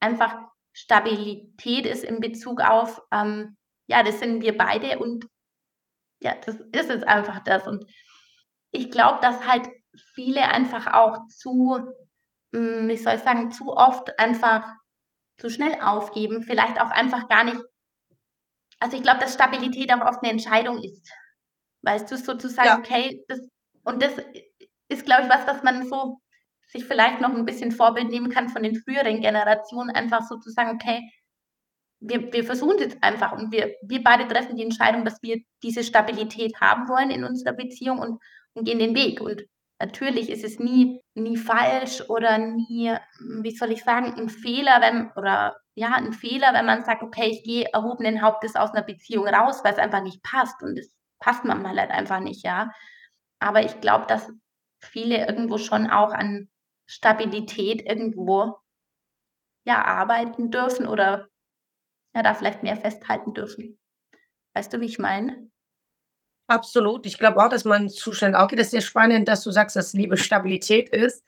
einfach 0.00 0.36
Stabilität 0.72 1.86
ist 1.86 2.04
in 2.04 2.20
Bezug 2.20 2.60
auf, 2.60 3.02
ähm, 3.12 3.56
ja, 3.86 4.02
das 4.02 4.20
sind 4.20 4.42
wir 4.42 4.56
beide 4.56 4.98
und 4.98 5.26
ja, 6.20 6.34
das 6.44 6.56
ist 6.72 6.90
es 6.90 7.02
einfach 7.02 7.40
das. 7.44 7.66
Und 7.66 7.84
ich 8.72 8.90
glaube, 8.90 9.20
dass 9.20 9.46
halt 9.46 9.68
viele 10.14 10.42
einfach 10.48 10.92
auch 10.92 11.26
zu 11.28 11.92
hm, 12.56 12.88
wie 12.88 12.96
soll 12.96 13.14
ich 13.14 13.22
sagen, 13.22 13.50
zu 13.50 13.76
oft 13.76 14.18
einfach 14.18 14.74
zu 15.38 15.50
schnell 15.50 15.74
aufgeben, 15.82 16.42
vielleicht 16.42 16.80
auch 16.80 16.90
einfach 16.90 17.28
gar 17.28 17.44
nicht 17.44 17.60
also, 18.82 18.96
ich 18.96 19.02
glaube, 19.02 19.20
dass 19.20 19.34
Stabilität 19.34 19.92
auch 19.92 20.02
oft 20.06 20.22
'ne 20.22 20.30
Entscheidung 20.30 20.82
ist. 20.82 21.10
Weißt 21.82 22.10
du, 22.10 22.16
sozusagen, 22.18 22.68
Ja. 22.68 22.78
okay, 22.78 23.24
das 23.28 23.40
und 23.84 24.02
das 24.02 24.12
ist, 24.88 25.06
glaube 25.06 25.24
ich, 25.24 25.28
was, 25.30 25.46
was 25.46 25.62
man 25.62 25.86
so 25.88 26.20
sich 26.68 26.84
vielleicht 26.84 27.20
noch 27.20 27.30
'n 27.34 27.44
bisschen 27.46 27.72
Vorbild 27.72 28.08
nehmen 28.10 28.30
kann 28.30 28.48
von 28.50 28.62
den 28.62 28.76
früheren 28.76 29.20
Generationen, 29.22 29.90
einfach 29.90 30.22
so 30.28 30.38
zu 30.38 30.50
sagen: 30.50 30.72
„Okay, 30.76 31.00
wir 32.00 32.32
wir 32.32 32.44
versuchen's 32.44 32.82
jetzt 32.82 33.02
einfach 33.02 33.32
und 33.32 33.52
wir 33.52 33.74
wir 33.82 34.02
beide 34.04 34.28
treffen 34.28 34.56
die 34.56 34.64
Entscheidung, 34.64 35.04
dass 35.04 35.22
wir 35.22 35.38
diese 35.62 35.84
Stabilität 35.84 36.60
haben 36.60 36.88
wollen 36.88 37.10
in 37.10 37.24
unserer 37.24 37.54
Beziehung 37.54 37.98
und 38.00 38.20
und 38.54 38.64
gehen 38.66 38.78
den 38.80 38.94
Weg.“ 38.96 39.20
Und 39.22 39.44
natürlich 39.80 40.30
ist 40.30 40.44
es 40.44 40.58
nie 40.58 41.00
nie 41.14 41.36
falsch 41.36 42.02
oder 42.08 42.38
nie, 42.38 42.90
hm, 43.18 43.42
wie 43.44 43.50
soll 43.56 43.72
ich 43.72 43.84
sagen, 43.84 44.14
'n 44.18 44.28
Fehler, 44.30 44.80
wenn 44.80 45.10
oder 45.16 45.56
ja, 45.74 45.96
'n 45.98 46.12
Fehler, 46.12 46.52
wenn 46.54 46.66
man 46.66 46.84
sagt: 46.84 47.02
„Okay, 47.02 47.28
ich 47.30 47.44
gehe 47.44 47.66
erhobenen 47.72 48.22
Hauptes 48.22 48.56
aus 48.56 48.72
'ner 48.74 48.82
Beziehung 48.82 49.28
raus, 49.28 49.62
weil's 49.64 49.78
einfach 49.78 50.02
nicht 50.02 50.22
passt.“ 50.22 50.62
Und 50.62 50.78
das 50.78 50.88
passt 51.20 51.44
manchmal 51.44 51.78
halt 51.78 51.90
einfach 51.90 52.20
nicht, 52.20 52.44
ja. 52.44 52.72
Aber 53.40 53.64
ich 53.64 53.80
glaube, 53.80 54.06
dass 54.08 54.30
viele 54.80 55.26
irgendwo 55.28 55.58
schon 55.58 55.90
auch 55.90 56.12
an 56.12 56.48
Stabilität 56.86 57.82
irgendwo 57.86 58.56
ja, 59.66 59.84
arbeiten 59.84 60.50
dürfen 60.52 60.86
oder 60.86 61.28
ja, 62.14 62.22
da 62.22 62.34
vielleicht 62.34 62.62
mehr 62.64 62.76
festhalten 62.76 63.34
dürfen. 63.34 63.78
Weißt 64.54 64.72
du, 64.72 64.80
wie 64.80 64.86
ich 64.86 64.98
meine? 64.98 65.50
Absolut. 66.48 67.06
Ich 67.06 67.18
glaube 67.18 67.42
auch, 67.44 67.48
dass 67.48 67.64
man 67.64 67.88
zu 67.88 68.12
schnell 68.12 68.34
auch 68.36 68.48
geht. 68.48 68.58
Das 68.58 68.66
ist 68.68 68.70
sehr 68.72 68.80
spannend, 68.80 69.26
dass 69.28 69.42
du 69.42 69.50
sagst, 69.50 69.74
dass 69.76 69.92
Liebe 69.94 70.16
Stabilität 70.16 70.88
ist. 70.90 71.24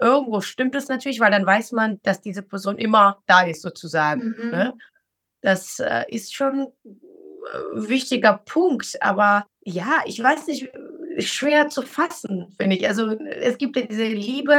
Irgendwo 0.00 0.40
stimmt 0.40 0.74
es 0.74 0.88
natürlich, 0.88 1.20
weil 1.20 1.30
dann 1.30 1.46
weiß 1.46 1.72
man, 1.72 2.00
dass 2.02 2.20
diese 2.20 2.42
Person 2.42 2.78
immer 2.78 3.22
da 3.26 3.42
ist 3.42 3.62
sozusagen, 3.62 4.34
Mhm. 4.38 4.50
ne? 4.50 4.74
Das, 5.42 5.78
äh, 5.80 6.04
ist 6.08 6.34
schon, 6.34 6.68
äh, 6.84 7.88
wichtiger 7.88 8.38
Punkt, 8.46 8.96
aber 9.02 9.46
ja, 9.64 10.02
ich 10.06 10.22
weiß 10.22 10.46
nicht, 10.48 10.70
äh, 11.16 11.22
schwer 11.22 11.68
zu 11.70 11.82
fassen, 11.82 12.54
finde 12.58 12.76
ich. 12.76 12.88
Also, 12.88 13.10
es 13.12 13.58
gibt 13.58 13.76
ja 13.76 13.82
diese 13.86 14.06
Liebe 14.06 14.58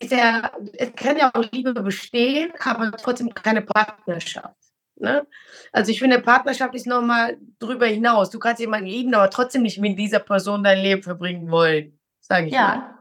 ist 0.00 0.12
ja 0.12 0.52
es 0.74 0.94
kann 0.96 1.16
ja 1.18 1.30
auch 1.34 1.44
Liebe 1.52 1.74
bestehen, 1.74 2.52
aber 2.60 2.92
trotzdem 2.98 3.32
keine 3.34 3.62
Partnerschaft, 3.62 4.56
ne? 5.00 5.26
Also, 5.72 5.90
ich 5.90 5.98
finde, 5.98 6.20
Partnerschaft 6.20 6.74
ist 6.74 6.86
noch 6.86 7.02
mal 7.02 7.36
drüber 7.58 7.86
hinaus. 7.86 8.30
Du 8.30 8.38
kannst 8.38 8.60
jemanden 8.60 8.86
lieben, 8.86 9.14
aber 9.14 9.30
trotzdem 9.30 9.62
nicht 9.62 9.78
mit 9.78 9.98
dieser 9.98 10.20
Person 10.20 10.64
dein 10.64 10.78
Leben 10.80 11.02
verbringen 11.02 11.50
wollen, 11.50 11.98
sage 12.20 12.46
ich 12.48 12.52
mal. 12.52 12.58
Ja. 12.60 12.92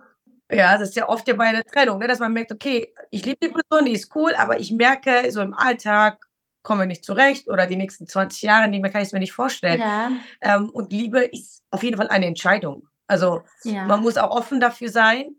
Ja, 0.51 0.77
das 0.77 0.89
ist 0.89 0.95
ja 0.95 1.09
oft 1.09 1.27
ja 1.27 1.33
bei 1.35 1.51
der 1.51 1.63
Trennung, 1.63 1.97
ne, 1.99 2.07
dass 2.07 2.19
man 2.19 2.33
merkt: 2.33 2.51
„Okay, 2.51 2.93
ich 3.11 3.25
liebe 3.25 3.37
die 3.41 3.49
Person, 3.49 3.85
die 3.85 3.93
ist 3.93 4.15
cool, 4.15 4.33
aber 4.35 4.59
ich 4.59 4.71
merke, 4.71 5.31
so 5.31 5.41
im 5.41 5.53
Alltag 5.55 6.23
kommen 6.63 6.81
wir 6.81 6.85
nicht 6.87 7.03
zurecht 7.05 7.47
oder 7.49 7.65
die 7.67 7.75
nächsten 7.75 8.07
20 8.07 8.43
Jahre, 8.43 8.69
die 8.69 8.79
mir 8.79 8.91
kann 8.91 9.01
ich's 9.01 9.11
mir 9.13 9.19
nicht 9.19 9.33
vorstellen.“ 9.33 9.79
Ja. 9.81 10.11
Ähm, 10.41 10.69
und 10.69 10.91
Liebe 10.91 11.21
ist 11.25 11.63
auf 11.71 11.83
jeden 11.83 11.97
Fall 11.97 12.09
eine 12.09 12.27
Entscheidung. 12.27 12.87
Also, 13.07 13.43
man 13.63 13.87
Ja. 13.89 13.97
muss 13.97 14.17
auch 14.17 14.31
offen 14.35 14.59
dafür 14.59 14.89
sein. 14.89 15.35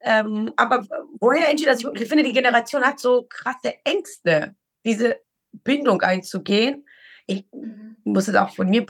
Ähm, 0.00 0.52
aber 0.56 0.86
woher 1.20 1.48
entsteht 1.50 1.68
das? 1.72 1.84
Ich 1.84 2.08
finde, 2.08 2.24
die 2.24 2.32
Generation 2.32 2.82
hat 2.84 3.00
so 3.00 3.26
krasse 3.28 3.74
Ängste, 3.84 4.54
diese 4.84 5.16
Bindung 5.64 6.02
einzugehen. 6.02 6.86
Ich 7.26 7.46
Mhm. 7.52 7.96
muss 8.04 8.28
es 8.28 8.34
auch 8.36 8.50
von 8.54 8.68
mir 8.70 8.86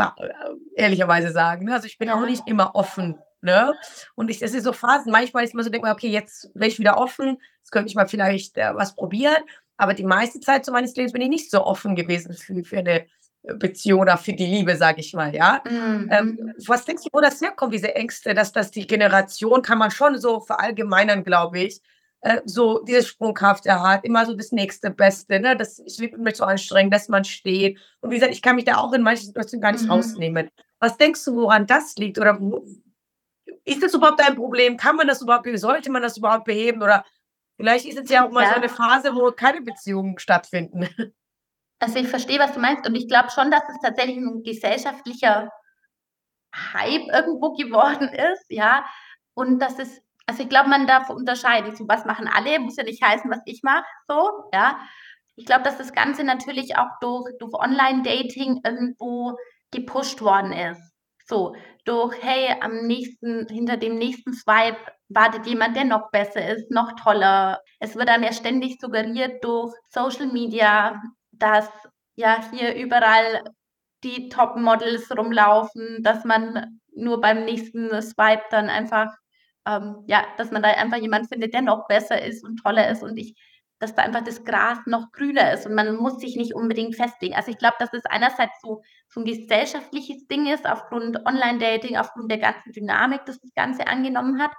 ehrlicherweise 0.75 1.33
sagen, 1.33 1.67
ne? 1.67 1.75
Also, 1.75 1.87
ich 1.87 1.99
bin 1.99 2.11
auch 2.11 2.25
nicht 2.25 2.47
immer 2.49 2.75
offen, 2.75 3.19
ne? 3.41 3.73
Und 4.15 4.31
ich 4.31 4.39
das 4.41 4.53
ist 4.55 4.65
so 4.65 4.73
Phasen. 4.73 5.13
Manchmal 5.13 5.45
ist 5.45 5.55
man 5.55 5.65
so 5.65 5.71
denkt 5.71 5.85
man: 5.85 5.93
„Okay, 5.95 6.09
jetzt 6.09 6.51
wäre 6.55 6.69
ich 6.71 6.79
wieder 6.79 6.99
offen. 6.99 7.39
Jetzt 7.61 7.73
könnte 7.73 7.89
ich 7.89 7.95
mal 7.97 8.09
vielleicht, 8.09 8.57
äh, 8.59 8.75
was 8.75 8.95
probieren.“ 8.97 9.43
Aber 9.77 9.95
die 9.95 10.05
meiste 10.05 10.41
Zeit 10.41 10.65
so 10.65 10.73
meines 10.73 10.95
Lebens 10.97 11.13
bin 11.13 11.23
ich 11.23 11.29
nicht 11.29 11.51
so 11.51 11.65
offen 11.65 11.97
gewesen 11.97 12.33
für 12.35 12.63
für 12.65 12.83
'ne, 12.83 13.07
äh, 13.45 13.55
Beziehung 13.55 14.01
oder 14.01 14.17
für 14.19 14.33
die 14.35 14.47
Liebe, 14.47 14.77
sage 14.77 15.01
ich 15.01 15.15
mal, 15.15 15.35
ja? 15.35 15.63
Ähm, 16.09 16.39
Mhm. 16.41 16.53
was 16.67 16.85
denkst 16.85 17.05
du, 17.05 17.11
wo 17.13 17.21
das 17.21 17.41
herkommt, 17.41 17.75
diese 17.75 17.95
Ängste, 17.95 18.35
dass 18.35 18.53
dass 18.53 18.71
die 18.71 18.87
Generation 18.87 19.63
kann 19.63 19.79
man 19.79 19.91
schon 19.91 20.19
so 20.19 20.41
verallgemeinern, 20.41 21.25
glaube 21.25 21.61
ich, 21.61 21.81
äh, 22.23 22.41
so 22.45 22.83
dieses 22.85 23.09
Sprunghafte 23.09 23.81
hat, 23.83 24.05
immer 24.05 24.27
so 24.27 24.35
das 24.35 24.53
nächste 24.53 24.91
Beste, 24.91 25.41
ne? 25.41 25.57
Das 25.57 25.79
es 25.79 25.99
wird 26.01 26.19
mir 26.19 26.33
zu 26.35 26.45
anstrengend, 26.45 26.93
lässt 26.95 27.11
man 27.11 27.25
stehen. 27.25 27.79
Und 28.01 28.11
wie 28.11 28.17
gesagt, 28.17 28.33
ich 28.35 28.43
kann 28.43 28.57
mich 28.57 28.65
da 28.67 28.79
auch 28.79 28.93
in 28.93 29.03
manchen 29.03 29.27
Situationen 29.27 29.63
gar 29.63 29.73
nicht 29.73 29.85
Mhm. 29.87 29.91
rausnehmen. 29.91 30.51
Was 30.81 30.97
denkst 30.99 31.25
du, 31.25 31.37
woran 31.37 31.67
das 31.67 31.97
liegt 31.97 32.19
oder 32.19 32.41
wo 32.41 32.65
ist 33.67 33.83
das 33.83 33.95
überhaupt 33.95 34.21
ein 34.23 34.37
Problem? 34.37 34.77
Kann 34.79 34.97
man 34.97 35.09
das 35.09 35.23
überhaupt 35.23 35.49
sollte 35.59 35.91
man 35.93 36.03
das 36.03 36.19
überhaupt 36.19 36.45
beheben 36.47 36.83
oder 36.83 37.05
vielleicht 37.59 37.87
ist 37.87 37.99
es 37.99 38.11
ja 38.11 38.27
auch 38.27 38.33
mal 38.33 38.47
so 38.47 38.57
'ne 38.57 38.69
Ja. 38.69 38.69
Phase, 38.69 39.15
wo 39.17 39.33
keine 39.33 39.63
Beziehungen 39.63 40.19
stattfinden. 40.19 40.89
Also, 41.83 41.99
ich 42.01 42.09
verstehe, 42.09 42.41
was 42.41 42.55
du 42.55 42.61
meinst 42.61 42.87
und 42.89 42.95
ich 42.97 43.07
glaube 43.09 43.31
schon, 43.31 43.51
dass 43.51 43.63
es 43.71 43.79
tatsächlich 43.81 44.17
'n 44.17 44.43
gesellschaftlicher 44.43 45.51
Hype 46.55 47.09
irgendwo 47.13 47.53
geworden 47.55 48.09
ist, 48.09 48.47
ja? 48.51 48.85
Und 49.35 49.61
das 49.61 49.79
ist 49.79 50.03
also, 50.29 50.43
ich 50.45 50.49
glaube, 50.51 50.69
man 50.71 50.87
darf 50.87 51.11
unterscheiden. 51.11 51.75
So, 51.77 51.89
was 51.89 52.05
machen 52.05 52.29
alle, 52.29 52.61
muss 52.61 52.77
ja 52.77 52.85
nicht 52.85 53.03
heißen, 53.03 53.31
was 53.31 53.41
ich 53.47 53.63
mache, 53.65 53.85
so, 54.09 54.45
ja? 54.55 54.79
Ich 55.37 55.47
glaube, 55.47 55.63
dass 55.65 55.79
das 55.79 55.93
Ganze 55.93 56.25
natürlich 56.25 56.77
auch 56.77 56.89
durch 57.01 57.33
durch 57.41 57.55
Online-Dating 57.55 58.61
irgendwo 58.65 59.37
gepusht 59.73 60.21
worden 60.23 60.53
ist. 60.53 60.83
So, 61.27 61.55
durch: 61.85 62.17
„Hey, 62.23 62.57
am 62.61 62.87
nächsten 62.87 63.47
hinter 63.49 63.77
dem 63.77 63.97
nächsten 63.99 64.33
Swipe 64.35 64.79
wartet 65.09 65.47
jemand, 65.47 65.77
der 65.77 65.85
noch 65.85 66.11
besser 66.11 66.47
ist, 66.57 66.71
noch 66.71 66.93
toller.“ 67.03 67.61
Es 67.81 67.97
wird 67.97 68.09
einem 68.11 68.25
ja 68.25 68.33
ständig 68.33 68.81
suggeriert 68.81 69.45
durch 69.45 69.75
Social 69.91 70.27
Media, 70.27 71.01
dass 71.33 71.69
ja 72.17 72.41
hier 72.53 72.75
überall 72.77 73.45
die 74.05 74.29
Top-Models 74.29 75.11
rumlaufen, 75.17 76.03
dass 76.03 76.25
man 76.25 76.81
nur 76.95 77.21
beim 77.21 77.45
nächsten 77.45 77.91
Swipe 78.03 78.43
dann 78.51 78.69
einfach 78.71 79.09
ähm, 79.69 80.05
ja, 80.09 80.25
dass 80.39 80.51
man 80.53 80.63
da 80.63 80.71
einfach 80.71 80.99
jemanden 80.99 81.29
findet, 81.29 81.55
der 81.55 81.63
noch 81.63 81.87
besser 81.89 82.23
ist 82.23 82.45
und 82.45 82.59
toller 82.63 82.91
ist 82.91 83.03
und 83.05 83.17
ich 83.19 83.37
dass 83.81 83.95
da 83.95 84.03
einfach 84.03 84.25
das 84.25 84.45
Gras 84.45 84.79
noch 84.87 85.13
grüner 85.13 85.53
ist 85.53 85.65
und 85.67 85.75
man 85.75 85.95
muss 85.97 86.19
sich 86.19 86.37
nicht 86.37 86.53
unbedingt 86.55 86.97
festlegen. 86.97 87.37
Also, 87.37 87.53
ich 87.53 87.59
glaube, 87.59 87.77
dass 87.79 87.93
es 87.93 88.05
einerseits 88.07 88.61
so 88.61 88.83
so 89.09 89.21
'n 89.21 89.25
gesellschaftliches 89.27 90.27
Ding 90.27 90.47
ist 90.53 90.67
aufgrund 90.69 91.25
Online-Dating, 91.27 91.97
aufgrund 91.97 92.31
der 92.31 92.39
ganzen 92.39 92.73
Dynamik, 92.73 93.25
das 93.27 93.39
das 93.41 93.55
Ganze 93.55 93.87
angenommen 93.87 94.43
hat. 94.43 94.51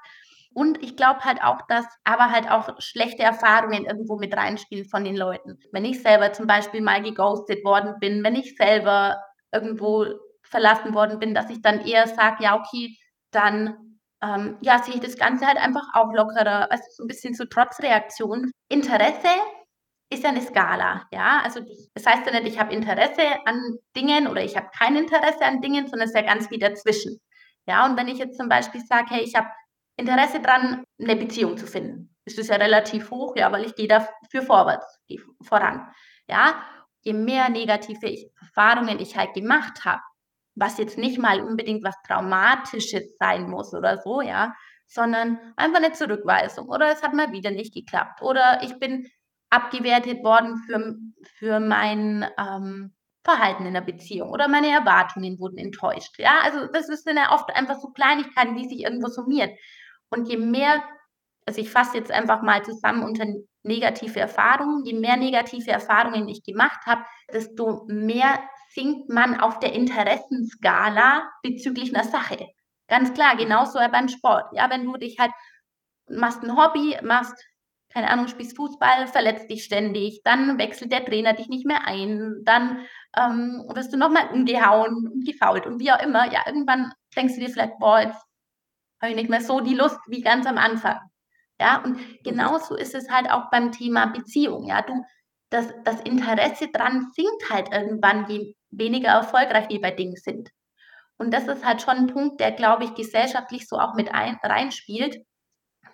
Und 0.53 0.81
ich 0.83 0.95
glaube 0.97 1.19
halt 1.21 1.43
auch, 1.43 1.61
dass 1.67 1.85
aber 2.03 2.31
halt 2.31 2.49
auch 2.49 2.79
schlechte 2.81 3.23
Erfahrungen 3.23 3.85
irgendwo 3.85 4.17
mit 4.17 4.35
reinspielen 4.35 4.85
von 4.85 5.03
den 5.03 5.15
Leuten. 5.15 5.59
Wenn 5.71 5.85
ich 5.85 6.01
selber 6.01 6.33
zum 6.33 6.47
Beispiel 6.47 6.81
mal 6.81 7.01
geghostet 7.03 7.63
worden 7.63 7.95
bin, 7.99 8.23
wenn 8.23 8.35
ich 8.35 8.55
selber 8.57 9.17
irgendwo 9.53 10.05
verlassen 10.43 10.93
worden 10.93 11.19
bin, 11.19 11.33
dass 11.35 11.49
ich 11.49 11.61
dann 11.61 11.81
eher 11.85 12.07
sage: 12.07 12.43
„Ja, 12.43 12.55
okay, 12.59 12.97
dann, 13.31 13.88
ähm, 14.23 14.57
ja, 14.61 14.81
sehe 14.83 14.95
ich 14.95 15.01
das 15.01 15.17
Ganze 15.17 15.47
halt 15.47 15.57
einfach 15.57 15.83
auch 15.93 16.13
lockerer.“ 16.13 16.67
Weißt 16.71 16.83
du, 16.87 16.91
so 16.95 17.03
'n 17.03 17.07
bisschen 17.07 17.33
so 17.35 17.45
Trotzreaktion. 17.45 18.51
Interesse 18.69 19.27
ist 20.11 20.23
ja 20.23 20.31
'ne 20.31 20.41
Skala, 20.41 21.07
ja? 21.13 21.41
Also, 21.43 21.61
das 21.95 22.05
heißt 22.07 22.25
ja 22.27 22.33
nicht, 22.41 22.53
ich 22.55 22.59
habe 22.59 22.73
Interesse 22.73 23.23
an 23.45 23.77
Dingen 23.97 24.27
oder 24.27 24.43
ich 24.43 24.57
habe 24.57 24.69
kein 24.77 24.95
Interesse 24.97 25.43
an 25.45 25.61
Dingen, 25.61 25.87
sondern 25.87 26.07
es 26.09 26.15
ist 26.15 26.21
ja 26.21 26.23
ganz 26.27 26.47
viel 26.49 26.59
dazwischen. 26.59 27.19
Ja, 27.67 27.85
und 27.85 27.97
wenn 27.97 28.07
ich 28.09 28.19
jetzt 28.19 28.37
zum 28.37 28.49
Beispiel 28.49 28.81
sage: 28.85 29.07
„Hey, 29.11 29.23
ich 29.23 29.35
habe 29.35 29.49
Interesse 29.97 30.41
dran, 30.41 30.83
'ne 30.99 31.15
Beziehung 31.17 31.57
zu 31.57 31.67
finden“, 31.67 32.15
ist 32.25 32.37
das 32.39 32.47
ja 32.49 32.57
relativ 32.57 33.11
hoch, 33.11 33.35
ja, 33.37 33.51
weil 33.51 33.65
ich 33.65 33.75
gehe 33.75 33.87
dafür 33.89 34.43
vorwärts, 34.43 34.99
gehe 35.07 35.19
voran, 35.43 35.87
ja? 36.29 36.63
Je 37.03 37.13
mehr 37.13 37.49
negative 37.49 38.07
Erfahrungen 38.41 38.99
ich 38.99 39.17
halt 39.17 39.33
gemacht 39.35 39.85
habe, 39.85 40.01
was 40.55 40.77
jetzt 40.77 40.97
nicht 40.97 41.19
mal 41.19 41.41
unbedingt 41.41 41.83
was 41.83 41.95
Traumatisches 42.07 43.17
sein 43.19 43.49
muss 43.49 43.73
oder 43.73 43.97
so, 43.99 44.21
ja, 44.21 44.53
sondern 44.87 45.39
einfach 45.57 45.79
'ne 45.81 45.91
Zurückweisung 45.93 46.67
oder 46.69 46.91
es 46.91 47.03
hat 47.03 47.13
mal 47.13 47.31
wieder 47.31 47.51
nicht 47.51 47.73
geklappt 47.73 48.21
oder 48.21 48.61
ich 48.63 48.77
bin 48.79 49.07
abgewertet 49.51 50.23
worden 50.23 50.57
für 50.67 50.95
für 51.39 51.59
mein, 51.59 52.25
ähm, 52.37 52.93
Verhalten 53.23 53.65
in 53.65 53.73
der 53.73 53.81
Beziehung 53.81 54.31
oder 54.31 54.47
meine 54.47 54.69
Erwartungen 54.71 55.39
wurden 55.39 55.57
enttäuscht, 55.59 56.17
ja? 56.19 56.39
Also, 56.43 56.67
das 56.73 56.87
sind 56.87 57.17
ja 57.17 57.31
oft 57.33 57.53
einfach 57.55 57.75
so 57.79 57.89
Kleinigkeiten, 57.89 58.55
die 58.55 58.67
sich 58.69 58.81
irgendwo 58.83 59.07
summieren. 59.09 59.51
Und 60.09 60.29
je 60.29 60.37
mehr 60.37 60.83
also, 61.47 61.61
ich 61.61 61.69
fasse 61.71 61.97
jetzt 61.97 62.11
einfach 62.11 62.41
mal 62.43 62.63
zusammen 62.63 63.03
unter 63.03 63.25
negative 63.63 64.19
Erfahrungen. 64.19 64.85
Je 64.85 64.93
mehr 64.93 65.17
negative 65.17 65.71
Erfahrungen 65.71 66.27
ich 66.29 66.43
gemacht 66.43 66.79
habe, 66.85 67.03
desto 67.33 67.85
mehr 67.87 68.39
sinkt 68.73 69.09
man 69.09 69.39
auf 69.39 69.59
der 69.59 69.73
Interessenskala 69.73 71.29
bezüglich 71.43 71.91
'ner 71.93 72.03
Sache. 72.05 72.47
Ganz 72.89 73.13
klar, 73.13 73.35
genauso 73.37 73.79
ja 73.79 73.87
beim 73.89 74.09
Sport. 74.09 74.47
Ja, 74.53 74.69
wenn 74.71 74.85
du 74.85 74.93
dich 74.97 75.19
halt 75.19 75.31
machst 76.09 76.43
'n 76.43 76.55
Hobby, 76.57 76.97
machst 77.03 77.35
keine 77.93 78.09
Ahnung, 78.11 78.27
spielst 78.27 78.55
Fußball, 78.57 79.07
verletzt 79.07 79.49
dich 79.51 79.63
ständig, 79.65 80.21
dann 80.25 80.59
wechselt 80.59 80.91
der 80.93 81.05
Trainer 81.05 81.33
dich 81.33 81.47
nicht 81.49 81.65
mehr 81.67 81.87
ein, 81.87 82.41
dann, 82.45 82.85
ähm, 83.17 83.65
wirst 83.75 83.93
du 83.93 83.97
noch 83.97 84.09
mal 84.11 84.29
umgehauen 84.33 85.09
und 85.13 85.25
gefoult 85.25 85.65
und 85.67 85.79
wie 85.79 85.91
auch 85.91 86.01
immer. 86.03 86.31
Ja, 86.33 86.41
irgendwann 86.47 86.93
denkst 87.15 87.35
du 87.35 87.41
dir 87.41 87.49
vielleicht: 87.49 87.79
„Boah, 87.79 88.01
jetzt 88.01 88.21
habe 89.01 89.11
ich 89.11 89.17
nicht 89.17 89.29
mehr 89.29 89.41
so 89.41 89.61
die 89.61 89.75
Lust 89.75 89.99
wie 90.07 90.21
ganz 90.21 90.45
am 90.47 90.57
Anfang.“ 90.59 90.99
Ja, 91.61 91.79
und 91.83 91.97
Mhm. 91.97 92.17
genauso 92.25 92.75
ist 92.75 92.95
es 92.95 93.09
halt 93.11 93.31
auch 93.31 93.49
beim 93.51 93.71
Thema 93.73 94.07
Beziehung, 94.07 94.67
ja? 94.67 94.81
Du 94.83 95.03
das 95.51 95.67
das 95.85 96.01
Interesse 96.01 96.69
dran 96.69 97.11
sinkt 97.15 97.49
halt 97.51 97.69
irgendwann, 97.73 98.27
je 98.29 98.55
weniger 98.71 99.09
erfolgreich 99.09 99.69
wir 99.69 99.81
bei 99.81 99.91
Dingen 99.91 100.15
sind. 100.17 100.49
Und 101.17 101.33
das 101.33 101.47
ist 101.47 101.65
halt 101.65 101.81
schon 101.81 101.97
'n 101.97 102.07
Punkt, 102.07 102.39
der, 102.41 102.51
glaube 102.53 102.85
ich, 102.85 102.95
gesellschaftlich 102.95 103.67
so 103.67 103.77
auch 103.79 103.95
mit 103.95 104.13
ein 104.13 104.37
reinspielt, 104.43 105.17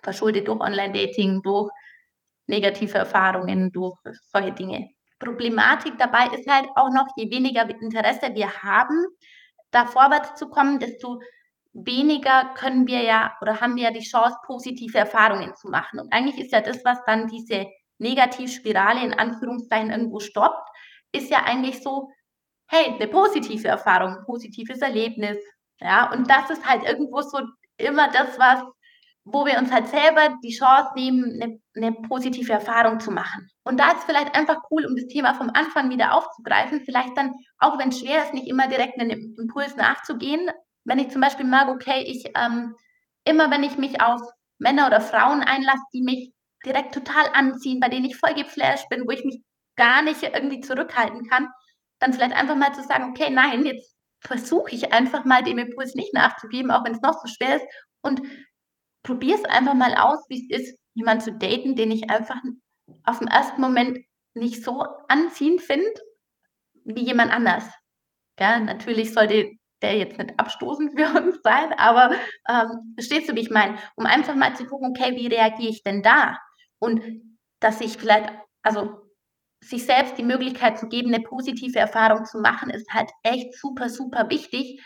verschuldet 0.02 0.48
durch 0.48 0.60
Online-Dating, 0.60 1.42
durch 1.42 1.70
negative 2.48 2.98
Erfahrungen, 2.98 3.72
durch 3.72 3.96
solche 4.32 4.52
Dinge. 4.52 4.90
Problematik 5.20 5.98
dabei 5.98 6.26
ist 6.36 6.48
halt 6.50 6.68
auch 6.76 6.90
noch, 6.92 7.06
je 7.16 7.30
weniger 7.30 7.68
Interesse 7.70 8.34
wir 8.34 8.52
haben, 8.62 9.06
da 9.72 9.86
vorwärts 9.86 10.36
zu 10.38 10.48
kommen, 10.50 10.78
desto 10.80 11.20
weniger 11.74 12.54
können 12.56 12.86
wir 12.88 13.02
ja 13.02 13.36
oder 13.42 13.60
haben 13.60 13.76
wir 13.76 13.84
ja 13.84 13.90
die 13.92 14.00
Chance, 14.00 14.36
positive 14.46 14.98
Erfahrungen 14.98 15.54
zu 15.56 15.68
machen. 15.68 16.00
Und 16.00 16.12
eigentlich 16.12 16.38
ist 16.40 16.52
ja 16.52 16.60
das, 16.62 16.84
was 16.84 16.98
dann 17.06 17.28
diese 17.28 17.66
Negativspirale 17.98 19.04
in 19.04 19.14
Anführungszeichen 19.14 19.90
irgendwo 19.90 20.20
stoppt, 20.20 20.68
ist 21.12 21.30
ja 21.30 21.44
eigentlich 21.44 21.82
so 21.82 22.10
hey, 22.68 22.94
eine 22.94 23.08
positive 23.08 23.68
Erfahrung, 23.68 24.16
ein 24.16 24.24
positives 24.24 24.80
Erlebnis. 24.80 25.38
Ja, 25.80 26.10
und 26.12 26.28
das 26.30 26.50
ist 26.50 26.66
halt 26.66 26.84
irgendwo 26.84 27.20
so 27.22 27.40
immer 27.76 28.10
das, 28.10 28.38
was, 28.38 28.62
wo 29.24 29.44
wir 29.44 29.58
uns 29.58 29.70
halt 29.70 29.88
selber 29.88 30.36
die 30.42 30.56
Chance 30.56 30.90
nehmen, 30.94 31.40
eine, 31.40 31.60
eine 31.74 31.92
positive 32.08 32.52
Erfahrung 32.52 33.00
zu 33.00 33.10
machen. 33.10 33.48
Und 33.64 33.78
da 33.78 33.92
ist 33.92 34.04
vielleicht 34.04 34.34
einfach 34.34 34.62
cool, 34.70 34.86
um 34.86 34.96
das 34.96 35.06
Thema 35.06 35.34
vom 35.34 35.50
Anfang 35.50 35.90
wieder 35.90 36.14
aufzugreifen, 36.14 36.82
vielleicht 36.84 37.16
dann, 37.16 37.34
auch 37.58 37.78
wenn 37.78 37.88
es 37.90 38.00
schwer 38.00 38.24
ist, 38.24 38.34
nicht 38.34 38.48
immer 38.48 38.68
direkt 38.68 38.98
einen 38.98 39.34
Impuls 39.36 39.76
nachzugehen. 39.76 40.50
Wenn 40.84 40.98
ich 40.98 41.10
zum 41.10 41.20
Beispiel 41.20 41.46
merke, 41.46 41.72
okay, 41.72 42.02
ich 42.06 42.30
ähm, 42.36 42.74
immer 43.26 43.50
wenn 43.50 43.64
ich 43.64 43.76
mich 43.76 44.00
auf 44.00 44.22
Männer 44.58 44.86
oder 44.86 45.00
Frauen 45.00 45.42
einlasse, 45.42 45.82
die 45.92 46.02
mich 46.02 46.32
direkt 46.64 46.94
total 46.94 47.26
anziehen, 47.34 47.80
bei 47.80 47.88
denen 47.88 48.06
ich 48.06 48.16
voll 48.16 48.34
geflasht 48.34 48.88
bin, 48.88 49.06
wo 49.06 49.10
ich 49.10 49.24
mich 49.24 49.42
gar 49.76 50.02
nicht 50.02 50.22
irgendwie 50.22 50.60
zurückhalten 50.60 51.28
kann, 51.28 51.48
dann 51.98 52.12
vielleicht 52.12 52.36
einfach 52.36 52.56
mal 52.56 52.74
zu 52.74 52.82
sagen, 52.82 53.10
okay, 53.10 53.30
nein, 53.30 53.64
jetzt 53.64 53.96
versuche 54.20 54.72
ich 54.72 54.92
einfach 54.92 55.24
mal 55.24 55.42
dem 55.42 55.58
Impuls 55.58 55.94
nicht 55.94 56.12
nachzugeben, 56.14 56.70
auch 56.70 56.84
wenn 56.84 56.94
es 56.94 57.00
noch 57.00 57.20
so 57.20 57.28
schwer 57.28 57.56
ist 57.56 57.66
und 58.02 58.22
probiere 59.02 59.38
es 59.38 59.44
einfach 59.44 59.74
mal 59.74 59.94
aus, 59.94 60.24
wie 60.28 60.48
es 60.50 60.60
ist, 60.60 60.78
jemanden 60.94 61.24
zu 61.24 61.32
daten, 61.32 61.76
den 61.76 61.90
ich 61.90 62.10
einfach 62.10 62.40
auf 63.04 63.18
dem 63.18 63.28
ersten 63.28 63.60
Moment 63.60 63.98
nicht 64.34 64.64
so 64.64 64.84
anziehend 65.08 65.60
finde 65.62 65.90
wie 66.84 67.04
jemand 67.04 67.32
anders. 67.32 67.64
Ja, 68.38 68.58
natürlich 68.58 69.12
sollte 69.12 69.50
der 69.82 69.96
jetzt 69.96 70.18
nicht 70.18 70.38
abstoßend 70.38 70.98
für 70.98 71.18
uns 71.18 71.40
sein, 71.42 71.72
aber 71.74 72.14
ähm, 72.48 72.94
verstehst 72.94 73.28
du, 73.28 73.34
wie 73.34 73.40
ich 73.40 73.50
meine? 73.50 73.76
Um 73.96 74.06
einfach 74.06 74.34
mal 74.34 74.54
zu 74.56 74.66
gucken, 74.66 74.90
okay, 74.90 75.14
wie 75.16 75.26
reagiere 75.26 75.70
ich 75.70 75.82
denn 75.82 76.02
da? 76.02 76.38
Und 76.78 77.02
dass 77.60 77.80
ich 77.80 77.96
vielleicht, 77.96 78.32
also 78.62 79.05
sich 79.60 79.84
selbst 79.84 80.18
die 80.18 80.22
Möglichkeit 80.22 80.78
zu 80.78 80.88
geben, 80.88 81.12
eine 81.12 81.22
positive 81.22 81.78
Erfahrung 81.78 82.24
zu 82.24 82.38
machen, 82.38 82.70
ist 82.70 82.92
halt 82.92 83.10
echt 83.22 83.54
super, 83.58 83.88
super 83.88 84.28
wichtig. 84.30 84.82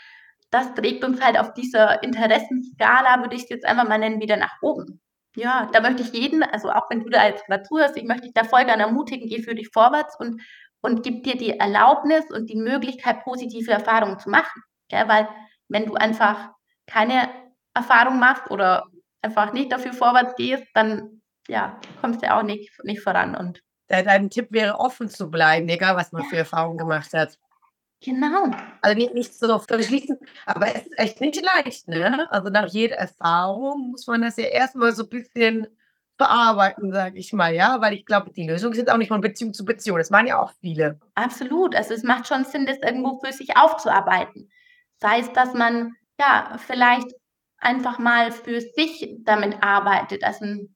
Das 0.49 0.73
trägt 0.73 1.03
uns 1.03 1.21
halt 1.21 1.39
auf 1.39 1.53
dieser 1.53 2.03
Interessenskala, 2.03 3.21
würde 3.21 3.35
ich 3.35 3.43
es 3.43 3.49
jetzt 3.49 3.65
einfach 3.65 3.87
mal 3.87 3.97
nennen, 3.97 4.21
wieder 4.21 4.37
nach 4.37 4.61
oben. 4.61 5.01
Ja, 5.35 5.69
da 5.71 5.79
möchte 5.79 6.03
ich 6.03 6.11
jeden, 6.11 6.43
also 6.43 6.71
auch 6.71 6.89
wenn 6.89 7.01
du 7.01 7.09
da 7.09 7.25
jetzt 7.25 7.45
gerade 7.45 7.63
zuhörst, 7.63 7.95
ich 7.95 8.03
möchte 8.03 8.23
dich 8.23 8.33
da 8.33 8.43
voll 8.43 8.65
gerne 8.65 8.83
ermutigen, 8.83 9.29
geh 9.29 9.41
für 9.41 9.55
dich 9.55 9.69
vorwärts 9.71 10.19
und, 10.19 10.41
und 10.81 11.03
gib 11.03 11.23
dir 11.23 11.37
die 11.37 11.57
Erlaubnis 11.57 12.29
und 12.31 12.49
die 12.49 12.57
Möglichkeit, 12.57 13.23
positive 13.23 13.71
Erfahrungen 13.71 14.19
zu 14.19 14.29
machen. 14.29 14.61
Ja, 14.91 15.07
weil 15.07 15.29
wenn 15.69 15.85
du 15.85 15.93
einfach 15.93 16.51
keine 16.85 17.29
Erfahrung 17.73 18.19
machst 18.19 18.51
oder 18.51 18.87
einfach 19.21 19.53
nicht 19.53 19.71
dafür 19.71 19.93
vorwärts 19.93 20.35
gehst, 20.35 20.65
dann 20.73 21.21
ja, 21.47 21.79
kommst 22.01 22.23
du 22.23 22.33
auch 22.33 22.43
nicht, 22.43 22.71
nicht 22.83 23.01
voran. 23.01 23.35
Und 23.35 23.61
Dein 23.91 24.29
Tipp 24.29 24.47
wäre, 24.51 24.79
offen 24.79 25.09
zu 25.09 25.29
bleiben, 25.29 25.67
egal 25.69 25.95
was 25.95 26.11
man 26.11 26.23
für 26.23 26.37
Erfahrungen 26.37 26.77
gemacht 26.77 27.13
hat. 27.13 27.37
Genau. 28.03 28.49
Also 28.81 28.97
nicht, 28.97 29.13
nicht 29.13 29.33
so 29.33 29.59
verschließen, 29.59 30.17
aber 30.47 30.75
es 30.75 30.87
ist 30.87 30.97
echt 30.97 31.21
nicht 31.21 31.39
leicht, 31.41 31.87
ne? 31.87 32.27
Also 32.31 32.49
nach 32.49 32.67
jeder 32.67 32.95
Erfahrung 32.95 33.91
muss 33.91 34.07
man 34.07 34.23
das 34.23 34.37
ja 34.37 34.45
erstmal 34.45 34.91
so 34.91 35.03
ein 35.03 35.09
bisschen 35.09 35.67
bearbeiten, 36.17 36.91
sage 36.91 37.17
ich 37.17 37.33
mal, 37.33 37.53
ja, 37.53 37.81
weil 37.81 37.93
ich 37.93 38.05
glaube, 38.05 38.31
die 38.31 38.47
Lösung 38.47 38.73
sind 38.73 38.91
auch 38.91 38.97
nicht 38.97 39.09
von 39.09 39.21
Beziehung 39.21 39.53
zu 39.53 39.65
Beziehung. 39.65 39.97
Das 39.97 40.11
waren 40.11 40.27
ja 40.27 40.39
auch 40.41 40.51
viele. 40.61 40.99
Absolut. 41.15 41.75
Also 41.75 41.93
es 41.93 42.03
macht 42.03 42.27
schon 42.27 42.43
Sinn, 42.45 42.65
das 42.65 42.77
irgendwo 42.77 43.19
für 43.19 43.33
sich 43.33 43.57
aufzuarbeiten. 43.57 44.51
Sei 44.99 45.19
es, 45.19 45.31
dass 45.33 45.53
man 45.53 45.95
ja 46.19 46.57
vielleicht 46.57 47.07
einfach 47.57 47.99
mal 47.99 48.31
für 48.31 48.61
sich 48.61 49.15
damit 49.19 49.61
arbeitet. 49.61 50.23
Also 50.23 50.45
ein 50.45 50.75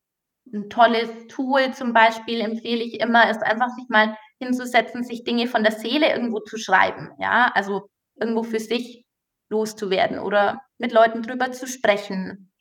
ein 0.55 0.69
tolles 0.69 1.09
Tool 1.27 1.73
zum 1.73 1.93
Beispiel 1.93 2.39
empfehle 2.41 2.83
ich 2.83 2.99
immer, 2.99 3.29
ist 3.29 3.43
einfach 3.43 3.69
sich 3.69 3.85
mal 3.89 4.17
hinzusetzen, 4.39 5.03
sich 5.03 5.23
Dinge 5.23 5.47
von 5.47 5.63
der 5.63 5.73
Seele 5.73 6.11
irgendwo 6.11 6.39
zu 6.39 6.57
schreiben, 6.57 7.11
ja, 7.19 7.51
also 7.53 7.89
irgendwo 8.15 8.43
für 8.43 8.59
sich 8.59 9.05
loszuwerden 9.49 10.19
oder 10.19 10.61
mit 10.77 10.91
Leuten 10.91 11.21
drüber 11.21 11.51
zu 11.51 11.67
sprechen. 11.67 12.51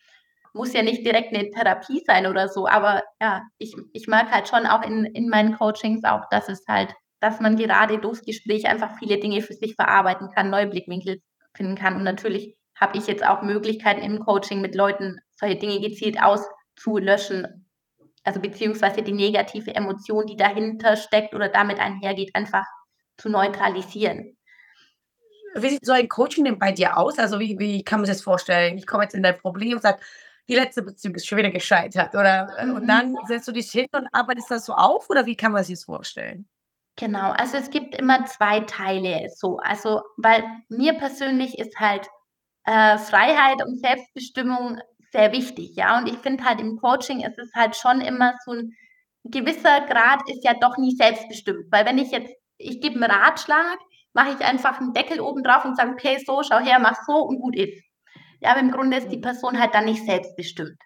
Muss 0.53 0.73
ja 0.73 0.83
nicht 0.83 1.05
direkt 1.05 1.35
eine 1.35 1.51
Therapie 1.51 2.03
sein 2.07 2.27
oder 2.27 2.49
so, 2.49 2.68
aber 2.68 3.03
ja, 3.21 3.42
ich, 3.59 3.75
ich 3.92 4.07
mag 4.07 4.31
halt 4.31 4.49
schon 4.49 4.66
auch 4.66 4.83
in, 4.83 5.05
in 5.05 5.29
meinen 5.29 5.57
Coachings 5.57 6.05
auch, 6.05 6.29
dass 6.31 6.49
es 6.49 6.64
halt, 6.68 6.92
dass 7.21 7.40
man 7.40 7.57
gerade 7.57 7.99
durchs 7.99 8.23
Gespräch 8.23 8.66
einfach 8.66 8.99
viele 8.99 9.18
Dinge 9.18 9.40
für 9.40 9.55
sich 9.55 9.75
verarbeiten 9.75 10.29
kann, 10.33 10.51
neue 10.51 10.68
Blickwinkel 10.68 11.21
finden 11.57 11.75
kann. 11.75 11.97
Und 11.97 12.05
natürlich 12.05 12.57
habe 12.77 12.99
ich 12.99 13.07
jetzt 13.07 13.27
auch 13.27 13.42
Möglichkeiten 13.42 14.03
im 14.03 14.21
Coaching 14.21 14.61
mit 14.61 14.75
Leuten 14.75 15.18
solche 15.35 15.57
Dinge 15.57 15.81
gezielt 15.81 16.18
auszulöschen 16.23 17.63
also 18.25 18.41
beziehungsweise 18.41 19.03
die 19.03 19.13
negative 19.13 19.75
Emotion, 19.75 20.27
die 20.27 20.37
dahinter 20.37 20.97
steckt 20.97 21.35
oder 21.35 21.49
damit 21.49 21.79
einhergeht, 21.79 22.35
einfach 22.35 22.67
zu 23.17 23.29
neutralisieren. 23.29 24.37
Wie 25.55 25.69
sieht 25.69 25.87
so 25.87 25.93
ein 25.93 26.09
Coaching 26.09 26.45
denn 26.45 26.59
bei 26.59 26.73
dir 26.73 26.97
aus? 26.97 27.19
Also 27.19 27.39
wie, 27.39 27.59
wie 27.59 27.85
kann 27.85 28.01
man 28.01 28.07
sich 28.07 28.17
das 28.17 28.25
vorstellen? 28.25 28.77
Ich 28.77 28.87
komme 28.87 29.05
jetzt 29.05 29.15
in 29.15 29.23
dein 29.23 29.39
Problem 29.39 29.75
und 29.75 29.83
sage, 29.83 30.01
die 30.49 30.57
letzte 30.57 30.83
Beziehung 30.83 31.15
ist 31.15 31.27
schon 31.27 31.39
wieder 31.39 31.51
gescheitert. 31.51 32.15
Oder, 32.15 32.65
mhm. 32.65 32.75
Und 32.75 32.87
dann 32.89 33.17
setzt 33.27 33.47
du 33.47 33.53
dich 33.53 33.71
hin 33.71 33.87
und 33.93 34.09
arbeitest 34.13 34.51
das 34.51 34.67
so 34.67 34.75
auf? 34.75 35.09
Oder 35.11 35.27
wie 35.27 35.37
kann 35.37 35.53
man 35.53 35.63
sich 35.63 35.77
das 35.77 35.85
vorstellen? 35.85 36.49
Genau, 36.97 37.31
also 37.33 37.57
es 37.57 37.71
gibt 37.71 37.97
immer 37.97 38.25
zwei 38.27 38.61
Teile 38.61 39.29
so. 39.35 39.59
Also, 39.59 40.03
weil 40.17 40.45
mir 40.69 40.95
persönlich 40.95 41.59
ist 41.59 41.79
halt 41.79 42.09
äh, 42.65 42.99
Freiheit 42.99 43.65
und 43.65 43.81
Selbstbestimmung 43.81 44.79
sehr 45.14 45.33
wichtig, 45.33 45.77
ja. 45.77 45.96
Und 45.96 46.09
ich 46.09 46.18
finde 46.18 46.44
halt 46.44 46.61
im 46.61 46.77
Coaching 46.77 47.20
ist 47.20 47.38
es 47.38 47.53
halt 47.55 47.77
schon 47.77 48.00
immer 48.00 48.35
so 48.44 48.53
ein 48.53 48.72
gewisser 49.24 49.81
Grad 49.87 50.29
ist 50.29 50.44
ja 50.44 50.55
doch 50.55 50.77
nie 50.77 50.94
selbstbestimmt. 50.96 51.70
Weil 51.70 51.87
wenn 51.87 51.98
ich 51.98 52.11
jetzt, 52.11 52.35
ich 52.59 52.81
gebe 52.81 52.96
einen 52.96 53.11
Ratschlag, 53.11 53.79
mache 54.12 54.31
ich 54.38 54.44
einfach 54.44 54.81
einen 54.81 54.92
Deckel 54.92 55.20
oben 55.20 55.42
drauf 55.42 55.64
und 55.64 55.77
sage, 55.77 55.92
okay, 55.92 56.22
so, 56.27 56.42
schau 56.42 56.59
her, 56.59 56.79
mach 56.81 56.96
so 57.07 57.14
und 57.14 57.40
gut 57.40 57.57
ist. 57.57 57.83
Ja, 58.40 58.50
aber 58.50 58.61
im 58.61 58.72
Grunde 58.72 58.96
ist 58.98 59.09
die 59.09 59.18
Person 59.18 59.59
halt 59.59 59.74
dann 59.74 59.87
nicht 59.87 60.05
selbstbestimmt. 60.05 60.79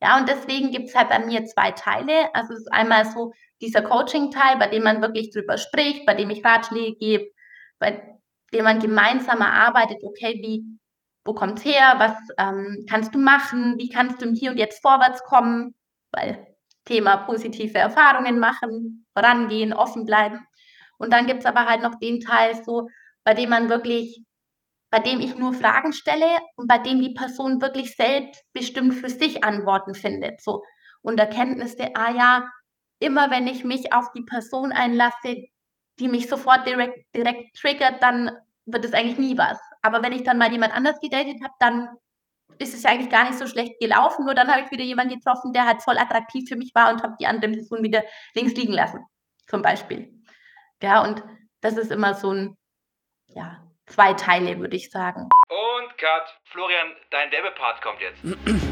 Ja, 0.00 0.18
und 0.18 0.28
deswegen 0.28 0.70
gibt 0.70 0.88
es 0.88 0.94
halt 0.94 1.10
bei 1.10 1.18
mir 1.18 1.44
zwei 1.44 1.72
Teile. 1.72 2.34
Also 2.34 2.54
es 2.54 2.60
ist 2.60 2.72
einmal 2.72 3.04
so 3.04 3.32
dieser 3.60 3.82
Coaching-Teil, 3.82 4.58
bei 4.58 4.68
dem 4.68 4.84
man 4.84 5.02
wirklich 5.02 5.30
drüber 5.30 5.58
spricht, 5.58 6.06
bei 6.06 6.14
dem 6.14 6.30
ich 6.30 6.44
Ratschläge 6.44 6.96
gebe, 6.96 7.26
bei 7.78 8.02
dem 8.52 8.64
man 8.64 8.80
gemeinsam 8.80 9.40
erarbeitet, 9.40 9.98
okay, 10.02 10.40
wie 10.42 10.64
wo 11.24 11.34
kommt's 11.34 11.64
her, 11.64 11.94
was 11.98 12.16
ähm, 12.38 12.84
kannst 12.88 13.14
du 13.14 13.18
machen, 13.18 13.76
wie 13.78 13.88
kannst 13.88 14.20
du 14.20 14.26
im 14.26 14.34
Hier 14.34 14.50
und 14.52 14.58
Jetzt 14.58 14.82
vorwärts 14.82 15.22
kommen, 15.24 15.74
weil 16.10 16.46
Thema 16.84 17.18
positive 17.18 17.78
Erfahrungen 17.78 18.38
machen, 18.38 19.06
vorangehen, 19.16 19.72
offen 19.72 20.04
bleiben. 20.04 20.40
Und 20.98 21.12
dann 21.12 21.26
gibt's 21.26 21.46
aber 21.46 21.66
halt 21.66 21.82
noch 21.82 21.96
den 21.96 22.20
Teil 22.20 22.62
so, 22.64 22.88
bei 23.24 23.34
dem 23.34 23.50
man 23.50 23.68
wirklich, 23.68 24.24
bei 24.90 24.98
dem 24.98 25.20
ich 25.20 25.36
nur 25.36 25.52
Fragen 25.52 25.92
stelle 25.92 26.38
und 26.56 26.66
bei 26.68 26.78
dem 26.78 27.00
die 27.00 27.14
Person 27.14 27.62
wirklich 27.62 27.94
selbstbestimmt 27.96 28.94
für 28.94 29.08
sich 29.08 29.44
Antworten 29.44 29.94
findet. 29.94 30.40
So. 30.40 30.62
Und 31.02 31.18
Erkenntnisse, 31.18 31.94
ah 31.94 32.12
ja, 32.12 32.48
immer 32.98 33.30
wenn 33.30 33.46
ich 33.46 33.64
mich 33.64 33.92
auf 33.92 34.12
die 34.12 34.22
Person 34.22 34.72
einlasse, 34.72 35.44
die 35.98 36.08
mich 36.08 36.28
sofort 36.28 36.66
direkt, 36.66 37.14
direkt 37.14 37.56
triggert, 37.56 38.02
dann 38.02 38.30
wird 38.66 38.84
es 38.84 38.92
eigentlich 38.92 39.18
nie 39.18 39.38
was. 39.38 39.58
Aber 39.82 40.02
wenn 40.02 40.12
ich 40.12 40.22
dann 40.22 40.38
mal 40.38 40.50
jemand 40.50 40.74
anders 40.74 41.00
gedatet 41.00 41.42
habe, 41.42 41.54
dann 41.58 41.88
ist 42.58 42.74
es 42.74 42.82
ja 42.84 42.90
eigentlich 42.90 43.10
gar 43.10 43.24
nicht 43.24 43.38
so 43.38 43.46
schlecht 43.46 43.80
gelaufen. 43.80 44.24
Nur 44.24 44.34
dann 44.34 44.48
habe 44.48 44.62
ich 44.62 44.70
wieder 44.70 44.84
jemanden 44.84 45.16
getroffen, 45.16 45.52
der 45.52 45.66
halt 45.66 45.82
voll 45.82 45.98
attraktiv 45.98 46.48
für 46.48 46.56
mich 46.56 46.72
war 46.74 46.92
und 46.92 47.02
habe 47.02 47.16
die 47.20 47.26
andere 47.26 47.50
Person 47.52 47.82
wieder 47.82 48.04
links 48.34 48.54
liegen 48.54 48.72
lassen, 48.72 49.04
zum 49.46 49.62
Beispiel. 49.62 50.12
Ja, 50.82 51.02
und 51.02 51.22
das 51.60 51.76
ist 51.76 51.90
immer 51.90 52.14
so 52.14 52.32
ein, 52.32 52.56
ja, 53.28 53.62
zwei 53.86 54.14
Teile, 54.14 54.58
würde 54.58 54.76
ich 54.76 54.90
sagen. 54.90 55.28
Und 55.48 55.98
Cut. 55.98 56.40
Florian, 56.44 56.92
dein 57.10 57.30
Werbepart 57.30 57.82
kommt 57.82 58.00
jetzt. 58.00 58.22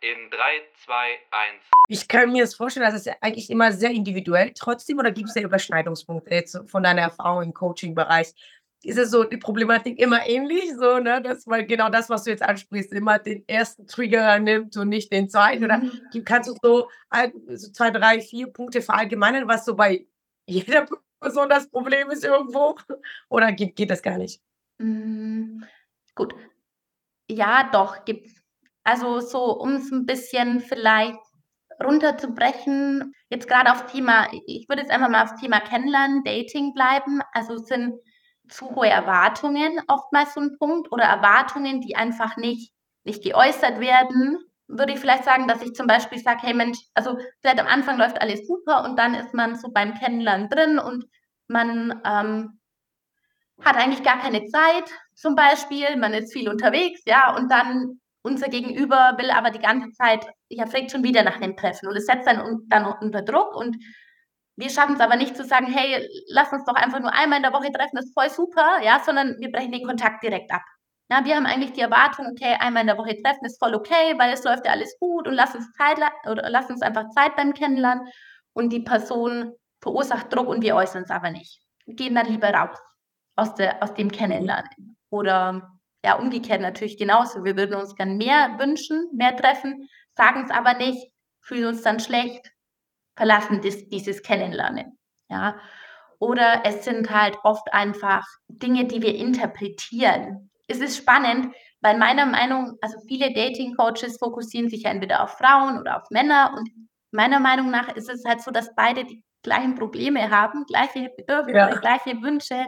in 0.00 0.30
3, 0.30 0.36
2, 0.84 0.92
1. 1.30 1.62
Ich 1.88 2.08
kann 2.08 2.32
mir 2.32 2.42
das 2.42 2.54
vorstellen, 2.54 2.86
dass 2.86 2.94
es 2.94 3.12
eigentlich 3.20 3.50
immer 3.50 3.72
sehr 3.72 3.90
individuell 3.90 4.52
trotzdem 4.54 4.98
oder 4.98 5.12
gibt 5.12 5.28
es 5.28 5.34
ja 5.34 5.42
Überschneidungspunkte 5.42 6.34
jetzt 6.34 6.58
von 6.66 6.82
deiner 6.82 7.02
Erfahrung 7.02 7.42
im 7.42 7.54
Coaching-Bereich? 7.54 8.34
Ist 8.82 8.98
es 8.98 9.10
so 9.10 9.24
die 9.24 9.38
Problematik 9.38 9.98
immer 9.98 10.26
ähnlich, 10.26 10.74
so, 10.76 10.98
ne? 10.98 11.22
Dass 11.22 11.46
man 11.46 11.66
genau 11.66 11.88
das, 11.88 12.10
was 12.10 12.24
du 12.24 12.30
jetzt 12.30 12.42
ansprichst, 12.42 12.92
immer 12.92 13.18
den 13.18 13.48
ersten 13.48 13.86
Trigger 13.86 14.38
nimmt 14.38 14.76
und 14.76 14.90
nicht 14.90 15.10
den 15.10 15.30
zweiten? 15.30 15.64
Oder 15.64 15.78
mhm. 15.78 16.24
kannst 16.24 16.50
du 16.50 16.54
so, 16.62 16.88
so 17.48 17.72
zwei, 17.72 17.90
drei, 17.90 18.20
vier 18.20 18.48
Punkte 18.48 18.82
verallgemeinern, 18.82 19.48
was 19.48 19.64
so 19.64 19.74
bei 19.74 20.06
jeder 20.46 20.86
Person 21.20 21.48
das 21.48 21.70
Problem 21.70 22.10
ist 22.10 22.24
irgendwo? 22.24 22.76
Oder 23.30 23.52
geht, 23.52 23.74
geht 23.76 23.90
das 23.90 24.02
gar 24.02 24.18
nicht? 24.18 24.42
Mm, 24.78 25.62
gut. 26.14 26.34
Ja, 27.30 27.70
doch, 27.72 28.04
gibt's. 28.04 28.43
Also 28.84 29.20
so, 29.20 29.58
um 29.58 29.76
es 29.76 29.90
ein 29.90 30.06
bisschen 30.06 30.60
vielleicht 30.60 31.18
runterzubrechen, 31.82 33.14
jetzt 33.30 33.48
gerade 33.48 33.72
aufs 33.72 33.90
Thema, 33.90 34.28
ich 34.46 34.68
würde 34.68 34.82
jetzt 34.82 34.90
einfach 34.92 35.08
mal 35.08 35.24
aufs 35.24 35.40
Thema 35.40 35.60
Kennenlernen, 35.60 36.22
Dating 36.24 36.74
bleiben. 36.74 37.20
Also 37.32 37.56
sind 37.56 37.94
zu 38.48 38.74
hohe 38.74 38.88
Erwartungen 38.88 39.80
oftmals 39.88 40.34
so 40.34 40.40
ein 40.40 40.56
Punkt 40.58 40.92
oder 40.92 41.04
Erwartungen, 41.04 41.80
die 41.80 41.96
einfach 41.96 42.36
nicht, 42.36 42.72
nicht 43.04 43.22
geäußert 43.24 43.80
werden. 43.80 44.38
Würde 44.68 44.92
ich 44.92 45.00
vielleicht 45.00 45.24
sagen, 45.24 45.48
dass 45.48 45.62
ich 45.62 45.74
zum 45.74 45.86
Beispiel 45.86 46.18
sage, 46.18 46.40
hey 46.42 46.54
Mensch, 46.54 46.78
also 46.94 47.18
vielleicht 47.40 47.60
am 47.60 47.66
Anfang 47.66 47.98
läuft 47.98 48.20
alles 48.20 48.46
super 48.46 48.84
und 48.84 48.98
dann 48.98 49.14
ist 49.14 49.34
man 49.34 49.56
so 49.56 49.70
beim 49.72 49.94
Kennenlernen 49.94 50.48
drin 50.48 50.78
und 50.78 51.04
man 51.48 52.00
ähm, 52.04 52.60
hat 53.62 53.76
eigentlich 53.76 54.02
gar 54.02 54.18
keine 54.18 54.46
Zeit 54.46 54.90
zum 55.14 55.36
Beispiel, 55.36 55.96
man 55.96 56.12
ist 56.12 56.32
viel 56.32 56.48
unterwegs, 56.48 57.02
ja, 57.06 57.34
und 57.36 57.50
dann 57.50 58.00
unser 58.24 58.48
Gegenüber 58.48 59.14
will 59.18 59.30
aber 59.30 59.50
die 59.50 59.60
ganze 59.60 59.90
Zeit, 59.92 60.26
ja, 60.48 60.66
fragt 60.66 60.90
schon 60.90 61.04
wieder 61.04 61.22
nach 61.22 61.40
einem 61.40 61.56
Treffen 61.56 61.88
und 61.88 61.96
es 61.96 62.06
setzt 62.06 62.26
dann, 62.26 62.62
dann 62.68 62.86
unter 62.86 63.22
Druck 63.22 63.54
und 63.54 63.76
wir 64.56 64.70
schaffen 64.70 64.94
es 64.94 65.00
aber 65.00 65.16
nicht 65.16 65.36
zu 65.36 65.44
sagen, 65.44 65.66
hey, 65.66 66.08
lass 66.28 66.52
uns 66.52 66.64
doch 66.64 66.74
einfach 66.74 67.00
nur 67.00 67.12
einmal 67.12 67.38
in 67.38 67.42
der 67.42 67.52
Woche 67.52 67.70
treffen, 67.70 67.96
das 67.96 68.06
ist 68.06 68.14
voll 68.14 68.30
super, 68.30 68.80
ja, 68.82 69.00
sondern 69.04 69.36
wir 69.40 69.52
brechen 69.52 69.72
den 69.72 69.86
Kontakt 69.86 70.22
direkt 70.22 70.50
ab. 70.52 70.62
Ja, 71.10 71.24
wir 71.24 71.36
haben 71.36 71.44
eigentlich 71.44 71.72
die 71.72 71.82
Erwartung, 71.82 72.26
okay, 72.30 72.56
einmal 72.58 72.80
in 72.80 72.86
der 72.86 72.96
Woche 72.96 73.20
treffen 73.22 73.44
ist 73.44 73.58
voll 73.58 73.74
okay, 73.74 74.14
weil 74.16 74.32
es 74.32 74.42
läuft 74.42 74.64
ja 74.64 74.72
alles 74.72 74.96
gut 74.98 75.28
und 75.28 75.34
lass 75.34 75.54
uns 75.54 75.70
Zeit 75.72 75.98
oder 76.26 76.48
lass 76.48 76.70
uns 76.70 76.80
einfach 76.80 77.10
Zeit 77.10 77.36
beim 77.36 77.52
Kennenlernen 77.52 78.08
und 78.54 78.72
die 78.72 78.80
Person 78.80 79.52
verursacht 79.82 80.34
Druck 80.34 80.48
und 80.48 80.62
wir 80.62 80.76
äußern 80.76 81.02
es 81.02 81.10
aber 81.10 81.30
nicht. 81.30 81.60
Gehen 81.86 82.14
dann 82.14 82.26
lieber 82.26 82.48
raus 82.48 82.78
aus, 83.36 83.54
der, 83.54 83.82
aus 83.82 83.92
dem 83.92 84.10
Kennenlernen. 84.10 84.96
Oder 85.10 85.73
ja, 86.04 86.16
umgekehrt 86.16 86.60
natürlich 86.60 86.98
genauso. 86.98 87.44
Wir 87.44 87.56
würden 87.56 87.76
uns 87.76 87.96
gern 87.96 88.18
mehr 88.18 88.56
wünschen, 88.58 89.08
mehr 89.14 89.34
treffen, 89.34 89.88
sagen 90.14 90.44
es 90.44 90.50
aber 90.50 90.74
nicht, 90.74 91.10
fühlen 91.40 91.68
uns 91.68 91.80
dann 91.80 91.98
schlecht, 91.98 92.52
verlassen 93.16 93.62
dies, 93.62 93.88
dieses 93.88 94.22
Kennenlernen. 94.22 94.98
Ja. 95.30 95.58
Oder 96.18 96.62
es 96.64 96.84
sind 96.84 97.10
halt 97.10 97.38
oft 97.42 97.72
einfach 97.72 98.22
Dinge, 98.48 98.84
die 98.84 99.00
wir 99.00 99.14
interpretieren. 99.14 100.50
Es 100.68 100.78
ist 100.80 100.98
spannend, 100.98 101.54
weil 101.80 101.96
meiner 101.96 102.26
Meinung, 102.26 102.76
also 102.82 102.98
viele 103.08 103.32
Dating-Coaches 103.32 104.18
fokussieren 104.18 104.68
sich 104.68 104.84
entweder 104.84 105.22
auf 105.22 105.38
Frauen 105.38 105.78
oder 105.78 106.02
auf 106.02 106.10
Männer 106.10 106.52
und 106.54 106.68
meiner 107.12 107.40
Meinung 107.40 107.70
nach 107.70 107.88
ist 107.96 108.10
es 108.10 108.24
halt 108.26 108.42
so, 108.42 108.50
dass 108.50 108.74
beide 108.74 109.04
die 109.04 109.22
gleichen 109.42 109.74
Probleme 109.74 110.30
haben, 110.30 110.64
gleiche 110.66 111.10
Bedürfnisse, 111.16 111.56
ja. 111.56 111.74
gleiche 111.76 112.20
Wünsche, 112.22 112.66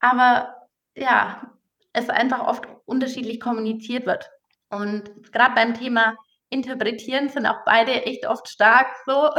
aber 0.00 0.54
ja, 0.96 1.54
es 1.94 2.10
einfach 2.10 2.46
oft 2.46 2.66
unterschiedlich 2.84 3.40
kommuniziert 3.40 4.04
wird. 4.04 4.28
Und 4.68 5.32
gerade 5.32 5.54
beim 5.54 5.74
Thema 5.74 6.16
Interpretieren 6.50 7.30
sind 7.30 7.46
auch 7.46 7.64
beide 7.64 8.04
echt 8.04 8.26
oft 8.26 8.48
stark 8.48 8.88
so. 9.06 9.30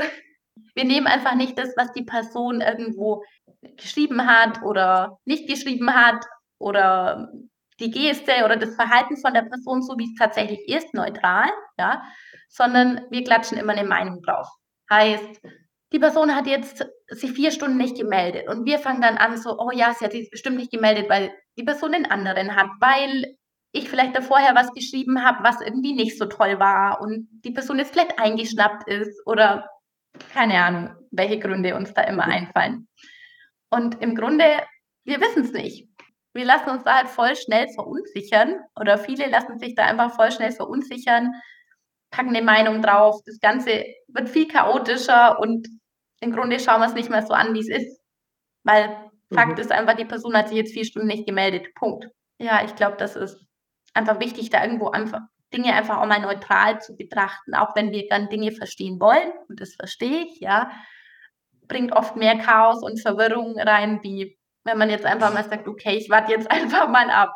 Wir 0.74 0.86
nehmen 0.86 1.08
einfach 1.08 1.36
nicht 1.36 1.58
das, 1.60 1.74
was 1.78 1.92
die 1.92 2.04
Person 2.04 2.62
irgendwo 2.62 3.24
geschrieben 3.78 4.26
hat 4.26 4.64
oder 4.64 5.20
nicht 5.26 5.48
geschrieben 5.48 5.94
hat 5.94 6.26
oder 6.58 7.30
die 7.80 7.92
Geste 7.92 8.32
oder 8.46 8.56
das 8.56 8.76
Verhalten 8.76 9.18
von 9.18 9.34
der 9.34 9.42
Person, 9.42 9.82
so 9.82 9.98
wie 9.98 10.06
es 10.06 10.18
tatsächlich 10.18 10.68
ist, 10.70 10.94
neutral, 10.94 11.50
ja, 11.78 12.04
sondern 12.48 13.02
wir 13.10 13.24
klatschen 13.24 13.58
immer 13.58 13.74
eine 13.74 13.88
Meinung 13.88 14.22
drauf. 14.22 14.48
Heißt, 14.90 15.42
die 15.92 16.00
Person 16.00 16.36
hat 16.36 16.48
jetzt 16.48 16.86
sich 17.10 17.32
vier 17.32 17.52
Stunden 17.52 17.78
nicht 17.78 17.98
gemeldet 17.98 18.48
und 18.50 18.66
wir 18.66 18.80
fangen 18.80 19.02
dann 19.02 19.18
an 19.18 19.38
so, 19.38 19.58
oh 19.60 19.72
ja, 19.72 19.94
sie 19.94 20.06
hat 20.06 20.14
sich 20.14 20.30
bestimmt 20.30 20.58
nicht 20.58 20.72
gemeldet, 20.72 21.10
weil 21.10 21.34
die 21.58 21.64
Person 21.64 21.94
den 21.94 22.10
anderen 22.10 22.56
hat, 22.56 22.68
weil 22.80 23.38
ich 23.72 23.90
vielleicht 23.90 24.16
da 24.16 24.22
vorher 24.22 24.56
was 24.56 24.74
geschrieben 24.74 25.24
habe, 25.24 25.44
was 25.44 25.62
irgendwie 25.62 25.94
nicht 25.94 26.18
so 26.18 26.26
toll 26.26 26.60
war 26.60 27.02
und 27.02 27.28
die 27.44 27.52
Person 27.52 27.78
jetzt 27.78 27.92
vielleicht 27.92 28.18
eingeschnappt 28.20 28.88
ist 28.88 29.22
oder 29.26 29.70
keine 30.34 30.62
Ahnung, 30.64 30.96
welche 31.12 31.40
Gründe 31.40 31.76
uns 31.76 31.94
da 31.94 32.04
immer 32.04 32.24
einfallen. 32.24 32.88
Und 33.70 34.02
im 34.02 34.16
Grunde, 34.16 34.46
wir 35.04 35.20
wissen 35.20 35.44
es 35.44 35.52
nicht. 35.52 35.90
Wir 36.34 36.46
lassen 36.46 36.70
uns 36.70 36.84
da 36.84 36.96
halt 36.96 37.10
voll 37.10 37.36
schnell 37.36 37.68
verunsichern 37.74 38.60
oder 38.80 38.98
viele 38.98 39.30
lassen 39.30 39.60
sich 39.60 39.76
da 39.76 39.86
einfach 39.86 40.16
voll 40.16 40.32
schnell 40.32 40.52
verunsichern, 40.52 41.32
packen 42.12 42.30
eine 42.30 42.42
Meinung 42.42 42.82
drauf. 42.82 43.22
Das 43.26 43.40
Ganze 43.40 43.86
wird 44.08 44.30
viel 44.30 44.48
chaotischer 44.48 45.40
und 45.40 45.68
im 46.22 46.32
Grunde 46.32 46.60
schauen 46.60 46.80
wir 46.80 46.88
es 46.88 46.94
nicht 46.94 47.10
mehr 47.10 47.26
so 47.26 47.34
an, 47.34 47.54
wie 47.54 47.60
es 47.60 47.70
ist. 47.70 48.02
Weil 48.64 49.05
Fakt 49.34 49.54
mhm. 49.54 49.60
ist 49.60 49.72
einfach, 49.72 49.96
die 49.96 50.06
Person 50.06 50.36
hat 50.36 50.50
sich 50.50 50.58
jetzt 50.58 50.74
vier 50.74 50.86
Stunden 50.86 51.08
nicht 51.08 51.26
gemeldet. 51.26 51.74
Punkt. 51.76 52.08
Ja, 52.38 52.64
ich 52.64 52.76
glaube, 52.76 52.98
das 52.98 53.16
ist 53.16 53.44
einfach 53.94 54.20
wichtig, 54.20 54.50
da 54.50 54.64
irgendwo 54.64 54.90
einfach 54.90 55.22
Dinge 55.54 55.74
einfach 55.74 55.98
auch 55.98 56.06
mal 56.06 56.20
neutral 56.20 56.82
zu 56.82 56.96
betrachten, 56.96 57.56
auch 57.56 57.76
wenn 57.76 57.92
wir 57.92 58.08
dann 58.10 58.30
Dinge 58.30 58.52
verstehen 58.52 59.00
wollen, 59.00 59.32
und 59.48 59.62
das 59.62 59.76
verstehe 59.76 60.26
ich, 60.26 60.40
ja, 60.40 60.72
bringt 61.68 61.94
oft 61.94 62.16
mehr 62.16 62.38
Chaos 62.38 62.84
und 62.84 63.02
Verwirrung 63.02 63.58
rein, 63.58 64.00
wie 64.04 64.38
wenn 64.64 64.78
man 64.78 64.90
jetzt 64.90 65.06
einfach 65.06 65.34
mal 65.34 65.44
sagt, 65.44 65.68
okay, 65.68 65.96
ich 65.96 66.10
warte 66.10 66.32
jetzt 66.32 66.50
einfach 66.52 66.90
mal 66.90 67.10
ab. 67.10 67.34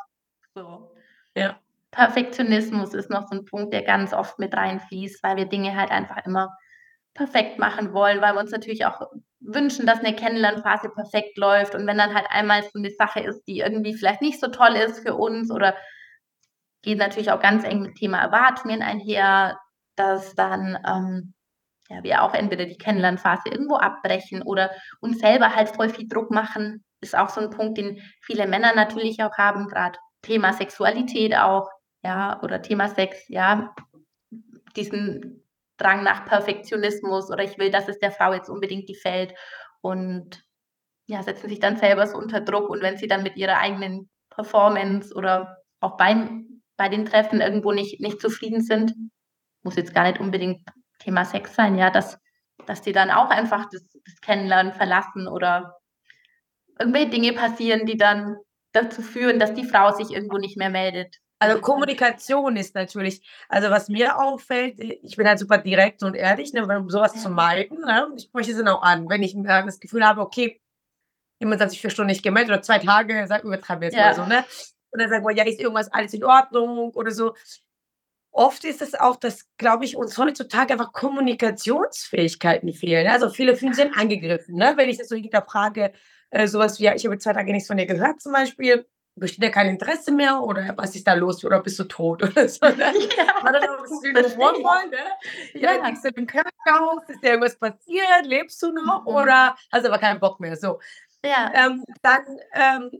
So. 0.54 0.92
Ja. 1.36 1.60
Perfektionismus 1.92 2.94
ist 2.94 3.10
noch 3.10 3.28
so 3.28 3.38
ein 3.38 3.46
Punkt, 3.46 3.74
der 3.74 3.82
ganz 3.82 4.14
oft 4.14 4.38
mit 4.38 4.54
reinfließt, 4.54 5.24
weil 5.24 5.38
wir 5.38 5.46
Dinge 5.46 5.76
halt 5.76 5.90
einfach 5.90 6.24
immer 6.26 6.56
perfekt 7.16 7.58
machen 7.58 7.94
wollen, 7.94 8.22
weil 8.22 8.34
wir 8.34 8.40
uns 8.40 8.52
natürlich 8.52 8.86
auch 8.86 9.02
wünschen, 9.40 9.86
dass 9.86 10.00
eine 10.00 10.16
Kennenlernphase 10.16 10.90
perfekt 10.90 11.38
läuft. 11.38 11.76
Und 11.76 11.88
wenn 11.88 11.98
dann 11.98 12.14
halt 12.14 12.28
einmal 12.30 12.64
so 12.64 12.78
eine 12.80 12.92
Sache 12.92 13.22
ist, 13.22 13.44
die 13.46 13.60
irgendwie 13.60 13.96
vielleicht 13.96 14.22
nicht 14.22 14.40
so 14.40 14.48
toll 14.48 14.76
ist 14.76 15.00
für 15.00 15.16
uns 15.16 15.52
oder 15.52 15.76
geht 16.82 16.98
natürlich 16.98 17.32
auch 17.32 17.42
ganz 17.42 17.64
eng 17.64 17.82
mit 17.82 17.96
Thema 17.96 18.20
Erwartungen 18.20 18.82
einher, 18.82 19.60
dass 19.96 20.36
dann 20.36 20.78
ähm, 20.88 21.34
ja, 21.90 22.04
wir 22.04 22.24
auch 22.24 22.34
entweder 22.34 22.66
die 22.66 22.78
Kennenlernphase 22.78 23.50
irgendwo 23.50 23.76
abbrechen 23.76 24.44
oder 24.44 24.72
uns 25.02 25.20
selber 25.20 25.56
halt 25.56 25.70
voll 25.70 25.90
viel 25.90 26.08
Druck 26.08 26.32
machen, 26.32 26.84
ist 27.02 27.18
auch 27.18 27.30
so 27.30 27.42
ein 27.42 27.50
Punkt, 27.50 27.78
den 27.78 28.02
viele 28.22 28.48
Männer 28.48 28.74
natürlich 28.76 29.24
auch 29.24 29.38
haben, 29.38 29.68
gerade 29.68 29.98
Thema 30.22 30.54
Sexualität 30.54 31.36
auch, 31.36 31.70
ja, 32.04 32.42
oder 32.44 32.62
Thema 32.62 32.90
Sex, 32.90 33.28
ja, 33.28 33.74
diesen 34.76 35.44
Drang 35.80 36.04
nach 36.04 36.26
Perfektionismus 36.26 37.32
oder 37.32 37.44
ich 37.44 37.58
will, 37.58 37.72
dass 37.72 37.88
es 37.88 38.00
der 38.00 38.12
Frau 38.12 38.34
jetzt 38.34 38.50
unbedingt 38.50 38.88
gefällt 38.88 39.34
und 39.82 40.44
ja, 41.08 41.24
setzen 41.24 41.50
sich 41.50 41.60
dann 41.60 41.78
selber 41.78 42.06
so 42.06 42.18
unter 42.18 42.42
Druck 42.42 42.70
und 42.70 42.82
wenn 42.82 42.98
sie 42.98 43.08
dann 43.08 43.24
mit 43.24 43.36
ihrer 43.36 43.58
eigenen 43.58 44.10
Performance 44.30 45.14
oder 45.16 45.58
auch 45.80 45.98
beim, 45.98 46.62
bei 46.78 46.88
den 46.88 47.06
Treffen 47.06 47.42
irgendwo 47.42 47.72
nicht, 47.72 48.00
nicht 48.00 48.22
zufrieden 48.22 48.62
sind, 48.62 48.94
muss 49.64 49.76
jetzt 49.76 49.94
gar 49.94 50.04
nicht 50.04 50.20
unbedingt 50.20 50.62
Thema 51.00 51.26
Sex 51.26 51.56
sein, 51.56 51.78
ja, 51.78 51.90
dass, 51.90 52.20
dass 52.66 52.82
die 52.82 52.92
dann 52.92 53.10
auch 53.10 53.30
einfach 53.30 53.68
das, 53.72 53.88
das 54.06 54.22
Kennenlernen 54.22 54.74
verlassen 54.74 55.28
oder 55.28 55.78
irgendwelche 56.78 57.10
Dinge 57.10 57.34
passieren, 57.34 57.86
die 57.86 57.98
dann 57.98 58.38
dazu 58.72 59.02
führen, 59.02 59.40
dass 59.40 59.54
die 59.54 59.66
Frau 59.66 59.92
sich 59.92 60.12
irgendwo 60.12 60.38
nicht 60.38 60.58
mehr 60.58 60.70
meldet. 60.70 61.18
Also 61.42 61.62
Kommunikation 61.62 62.58
ist 62.58 62.76
natürlich, 62.76 63.22
also 63.48 63.70
was 63.70 63.88
mir 63.88 64.20
auffällt, 64.20 64.78
ich 64.80 65.16
bin 65.16 65.26
halt 65.26 65.40
super 65.40 65.58
direkt 65.58 66.04
und 66.04 66.14
ehrlich, 66.14 66.52
ne, 66.52 66.64
um 66.64 66.90
sowas 66.90 67.22
zu 67.22 67.30
meiden. 67.30 67.80
Ne? 67.80 68.10
Ich 68.18 68.24
spreche 68.24 68.52
es 68.52 68.58
dann 68.58 68.68
auch 68.68 68.82
an, 68.82 69.08
wenn 69.10 69.24
ich 69.24 69.36
das 69.42 69.80
Gefühl 69.80 70.06
habe, 70.06 70.20
okay, 70.20 70.60
jemand 71.40 71.62
hat 71.62 71.72
sich 71.72 71.80
vier 71.80 71.90
Stunden 71.90 72.10
nicht 72.10 72.24
gemeldet 72.24 72.52
oder 72.52 72.62
zwei 72.62 72.80
Tage, 72.80 73.26
sag 73.28 73.46
übertreiben 73.46 73.82
wir 73.82 73.88
jetzt 73.88 73.98
ja. 73.98 74.08
mal 74.08 74.16
so, 74.16 74.26
ne? 74.26 74.44
Und 74.92 75.02
dann 75.02 75.10
sagen 75.10 75.26
wir, 75.26 75.34
ja, 75.34 75.46
ist 75.46 75.60
irgendwas 75.60 75.92
alles 75.94 76.14
in 76.14 76.24
Ordnung 76.24 76.90
oder 76.92 77.12
so. 77.12 77.36
Oft 78.32 78.64
ist 78.66 78.82
es 78.82 78.96
auch, 78.96 79.16
dass, 79.16 79.48
glaube 79.58 79.86
ich, 79.86 79.96
uns 79.96 80.18
heutzutage 80.18 80.74
einfach 80.74 80.92
Kommunikationsfähigkeiten 80.92 82.74
fehlen. 82.74 83.06
Ne? 83.06 83.14
Also 83.14 83.30
viele 83.30 83.56
fühlen 83.56 83.74
sich 83.74 83.92
angegriffen, 83.94 84.56
ne? 84.56 84.74
Wenn 84.76 84.90
ich 84.90 84.98
das 84.98 85.08
so 85.08 85.16
hinterfrage, 85.16 85.94
äh, 86.32 86.48
sowas 86.48 86.80
wie, 86.80 86.84
ja, 86.84 86.96
ich 86.96 87.06
habe 87.06 87.18
zwei 87.18 87.34
Tage 87.34 87.52
nichts 87.54 87.68
von 87.68 87.78
dir 87.78 87.86
gehört 87.86 88.22
zum 88.22 88.34
Beispiel 88.34 88.86
besteht 89.20 89.44
ja 89.44 89.50
kein 89.50 89.70
Interesse 89.70 90.12
mehr 90.12 90.42
oder 90.42 90.74
was 90.78 90.96
ist 90.96 91.08
da 91.08 91.14
los 91.14 91.44
oder 91.44 91.62
bist 91.62 91.80
du 91.80 91.84
tot 91.84 92.24
oder 92.30 92.48
so. 92.48 92.66
Ne? 92.66 92.94
Ja, 93.18 93.44
War 93.44 93.52
das 93.52 94.38
wollen, 94.38 94.90
ne? 94.90 94.98
Ja, 95.54 95.74
ja. 95.74 95.88
liegst 95.88 96.04
du 96.04 96.10
im 96.10 96.26
Krankenhaus, 96.26 97.04
ist 97.08 97.22
dir 97.24 97.30
irgendwas 97.30 97.58
passiert, 97.58 98.26
lebst 98.26 98.62
du 98.62 98.72
noch 98.72 99.02
mhm. 99.02 99.08
oder 99.08 99.56
hast 99.72 99.86
aber 99.86 99.98
keinen 99.98 100.20
Bock 100.20 100.40
mehr, 100.40 100.56
so. 100.56 100.80
Ja. 101.24 101.52
Ähm, 101.54 101.84
dann, 102.02 102.24
ähm, 102.54 102.92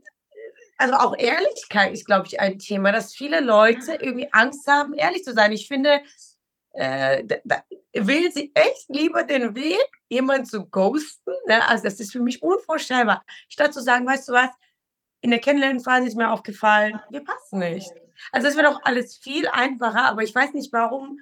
also 0.78 0.96
auch 0.96 1.16
Ehrlichkeit 1.18 1.94
ist, 1.94 2.06
glaube 2.06 2.28
ich, 2.28 2.40
ein 2.40 2.60
Thema, 2.60 2.92
dass 2.92 3.14
viele 3.14 3.40
Leute 3.40 3.94
irgendwie 3.94 4.32
Angst 4.32 4.68
haben, 4.68 4.94
ehrlich 4.94 5.24
zu 5.24 5.34
sein. 5.34 5.52
Ich 5.52 5.68
finde, 5.68 6.02
äh, 6.74 7.24
da, 7.26 7.36
da 7.44 7.64
will 7.94 8.32
sie 8.32 8.52
echt 8.54 8.86
lieber 8.88 9.24
den 9.24 9.56
Weg, 9.56 9.86
jemanden 10.10 10.46
zu 10.46 10.66
ghosten. 10.66 11.34
Ne? 11.48 11.68
Also 11.68 11.84
das 11.84 12.00
ist 12.00 12.12
für 12.12 12.20
mich 12.22 12.42
unvorstellbar. 12.42 13.24
Statt 13.48 13.74
zu 13.74 13.82
sagen, 13.82 14.06
weißt 14.06 14.30
du 14.30 14.34
was, 14.34 14.50
in 15.22 15.32
der 15.32 15.40
Kennenlernphase 15.40 16.08
ist 16.08 16.16
mir 16.18 16.32
aufgefallen, 16.32 17.00
wir 17.10 17.24
passen 17.24 17.60
nicht. 17.60 17.92
Also 18.32 18.48
es 18.48 18.56
wird 18.56 18.66
auch 18.68 18.80
alles 18.84 19.18
viel 19.18 19.48
einfacher, 19.48 20.06
aber 20.06 20.24
ich 20.24 20.34
weiß 20.34 20.54
nicht, 20.54 20.72
warum 20.74 21.20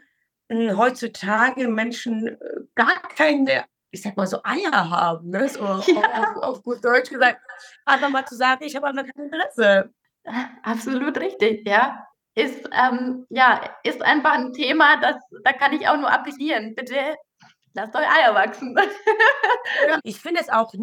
äh, 0.50 0.74
heutzutage 0.74 1.68
Menschen 1.68 2.28
äh, 2.28 2.38
gar 2.76 3.02
keine, 3.16 3.66
ich 3.92 4.02
sag 4.02 4.18
mal, 4.18 4.28
so 4.28 4.40
Eier 4.44 4.90
haben, 4.90 5.30
ne? 5.30 5.48
So 5.50 5.62
auf, 5.66 5.88
Ja. 5.88 6.34
auf, 6.36 6.44
auf 6.44 6.64
gut 6.64 6.84
Deutsch 6.84 7.10
gesagt. 7.10 7.42
Einfach 7.86 8.10
mal 8.10 8.26
zu 8.26 8.36
sagen, 8.36 8.64
ich 8.64 8.76
habe 8.76 8.88
aber 8.88 9.04
kein 9.04 9.26
Interesse. 9.26 9.94
Absolut 10.64 11.18
richtig, 11.20 11.68
ja. 11.68 12.06
Ist, 12.36 12.70
ähm, 12.72 13.26
ja, 13.30 13.62
ist 13.84 14.02
einfach 14.04 14.34
ein 14.34 14.54
Thema, 14.54 15.00
das, 15.02 15.16
da 15.44 15.54
kann 15.54 15.74
ich 15.74 15.88
auch 15.88 15.98
nur 15.98 16.12
appellieren. 16.12 16.76
Bitte 16.76 17.16
lasst 17.74 17.96
euch 17.96 18.08
Eier 18.08 18.36
wachsen. 18.36 18.76
Ich 20.04 20.20
finde 20.20 20.42
es 20.42 20.50
auch 20.50 20.74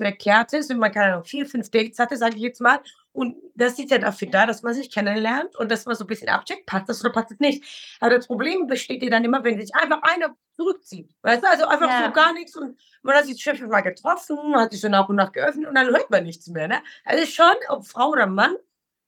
nichts 0.00 0.24
Verkehrtes, 0.24 0.68
wenn 0.68 0.78
man 0.78 0.92
keine 0.92 1.12
Ahnung, 1.14 1.24
vier, 1.24 1.46
fünf 1.46 1.70
Dates 1.70 1.98
hatte, 1.98 2.16
sage 2.16 2.36
ich 2.36 2.42
jetzt 2.42 2.60
mal. 2.60 2.80
Und 3.12 3.36
das 3.56 3.78
ist 3.78 3.90
ja 3.90 3.98
dafür 3.98 4.28
da, 4.30 4.46
dass 4.46 4.62
man 4.62 4.72
sich 4.72 4.90
kennenlernt 4.90 5.56
und 5.56 5.70
dass 5.70 5.84
man 5.84 5.96
so 5.96 6.04
ein 6.04 6.06
bisschen 6.06 6.28
abcheckt, 6.28 6.66
passt 6.66 6.88
das 6.88 7.00
oder 7.04 7.12
passt 7.12 7.32
das 7.32 7.38
nicht. 7.40 7.96
Aber 8.00 8.14
das 8.16 8.26
Problem 8.28 8.66
besteht 8.68 9.02
ja 9.02 9.10
dann 9.10 9.24
immer, 9.24 9.42
wenn 9.42 9.60
sich 9.60 9.74
einfach 9.74 10.00
einer 10.02 10.36
zurückzieht. 10.56 11.10
Weißt 11.22 11.42
du, 11.42 11.48
also 11.50 11.66
einfach 11.66 11.88
Ja. 11.88 12.06
so 12.06 12.12
gar 12.12 12.32
nichts 12.32 12.56
und 12.56 12.78
man 13.02 13.16
hat 13.16 13.24
sich 13.26 13.42
schon 13.42 13.58
mal 13.68 13.80
getroffen, 13.80 14.54
hat 14.56 14.70
sich 14.72 14.80
so 14.80 14.88
nach 14.88 15.08
und 15.08 15.16
nach 15.16 15.32
geöffnet 15.32 15.66
und 15.68 15.74
dann 15.74 15.88
hört 15.88 16.08
man 16.10 16.22
nichts 16.24 16.46
mehr. 16.48 16.68
Ne? 16.68 16.80
Also 17.04 17.26
schon, 17.26 17.54
ob 17.68 17.84
Frau 17.86 18.10
oder 18.10 18.26
Mann, 18.26 18.54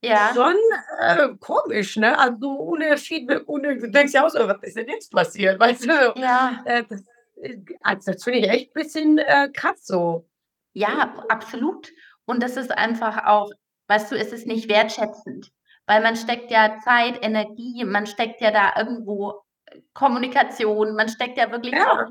Ja, 0.02 0.32
schon 0.34 0.56
äh, 0.98 1.28
komisch, 1.38 1.96
ne? 1.96 2.18
Also 2.18 2.58
ohne 2.58 2.96
Feedback, 2.98 3.44
ohne, 3.46 3.76
du 3.78 3.88
denkst 3.88 4.12
ja 4.14 4.26
auch 4.26 4.30
so, 4.30 4.40
was 4.48 4.60
ist 4.62 4.76
denn 4.76 4.88
jetzt 4.88 5.12
passiert? 5.12 5.60
Weißt 5.60 5.84
du? 5.84 6.12
ja, 6.16 6.60
Äh, 6.64 6.82
das, 6.88 7.04
äh, 7.40 7.56
also 7.82 8.10
das 8.12 8.24
finde 8.24 8.40
ich 8.40 8.48
echt 8.48 8.70
ein 8.74 8.82
bisschen 8.82 9.18
äh, 9.18 9.48
krass 9.52 9.86
so. 9.86 10.26
Ja, 10.72 11.14
absolut. 11.28 11.88
Und 12.24 12.42
das 12.42 12.56
ist 12.56 12.70
einfach 12.72 13.26
auch, 13.26 13.50
weißt 13.88 14.12
du, 14.12 14.16
es 14.16 14.32
ist 14.32 14.46
nicht 14.46 14.68
wertschätzend, 14.68 15.50
weil 15.86 16.02
man 16.02 16.16
steckt 16.16 16.50
ja 16.50 16.78
Zeit, 16.84 17.18
Energie, 17.24 17.84
man 17.84 18.06
steckt 18.06 18.40
ja 18.40 18.50
da 18.50 18.74
irgendwo 18.80 19.42
äh, 19.66 19.80
Kommunikation, 19.94 20.94
man 20.94 21.08
steckt 21.08 21.38
ja 21.38 21.50
wirklich 21.50 21.74
Ja. 21.74 21.92
auch 21.92 22.10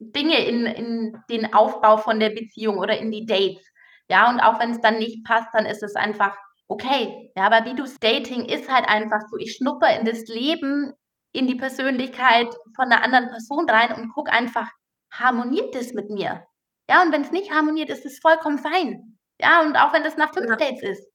Dinge 0.00 0.44
in, 0.44 0.66
in 0.66 1.22
den 1.30 1.54
Aufbau 1.54 1.96
von 1.96 2.20
der 2.20 2.30
Beziehung 2.30 2.78
oder 2.78 2.98
in 2.98 3.10
die 3.12 3.26
Dates. 3.26 3.64
Ja, 4.08 4.28
und 4.30 4.40
auch 4.40 4.60
wenn 4.60 4.72
es 4.72 4.80
dann 4.80 4.98
nicht 4.98 5.24
passt, 5.24 5.48
dann 5.54 5.66
ist 5.66 5.82
es 5.82 5.94
einfach 5.96 6.36
okay. 6.68 7.30
Ja, 7.36 7.44
aber 7.44 7.64
wie 7.66 7.74
du 7.74 7.84
Dating 8.00 8.44
ist 8.46 8.70
halt 8.70 8.88
einfach 8.88 9.20
so, 9.30 9.36
ich 9.38 9.54
schnupper 9.56 9.96
in 9.98 10.04
das 10.04 10.26
Leben, 10.26 10.92
in 11.32 11.46
die 11.46 11.54
Persönlichkeit 11.54 12.48
von 12.76 12.86
einer 12.92 13.02
anderen 13.04 13.28
Person 13.28 13.68
rein 13.70 13.92
und 13.94 14.10
guck 14.12 14.32
einfach, 14.32 14.68
harmoniert 15.12 15.74
das 15.74 15.92
mit 15.94 16.10
mir? 16.10 16.46
Ja, 16.88 17.02
und 17.02 17.12
wenn 17.12 17.22
es 17.22 17.30
nicht 17.30 17.52
harmoniert, 17.52 17.90
ist 17.90 18.04
es 18.04 18.18
vollkommen 18.18 18.58
fein. 18.58 19.18
Ja, 19.40 19.62
und 19.62 19.76
auch 19.76 19.92
wenn 19.92 20.04
das 20.04 20.16
nach 20.16 20.32
fünf 20.34 20.48
Ja. 20.48 20.56
Dates 20.56 20.82
ist. 20.82 21.08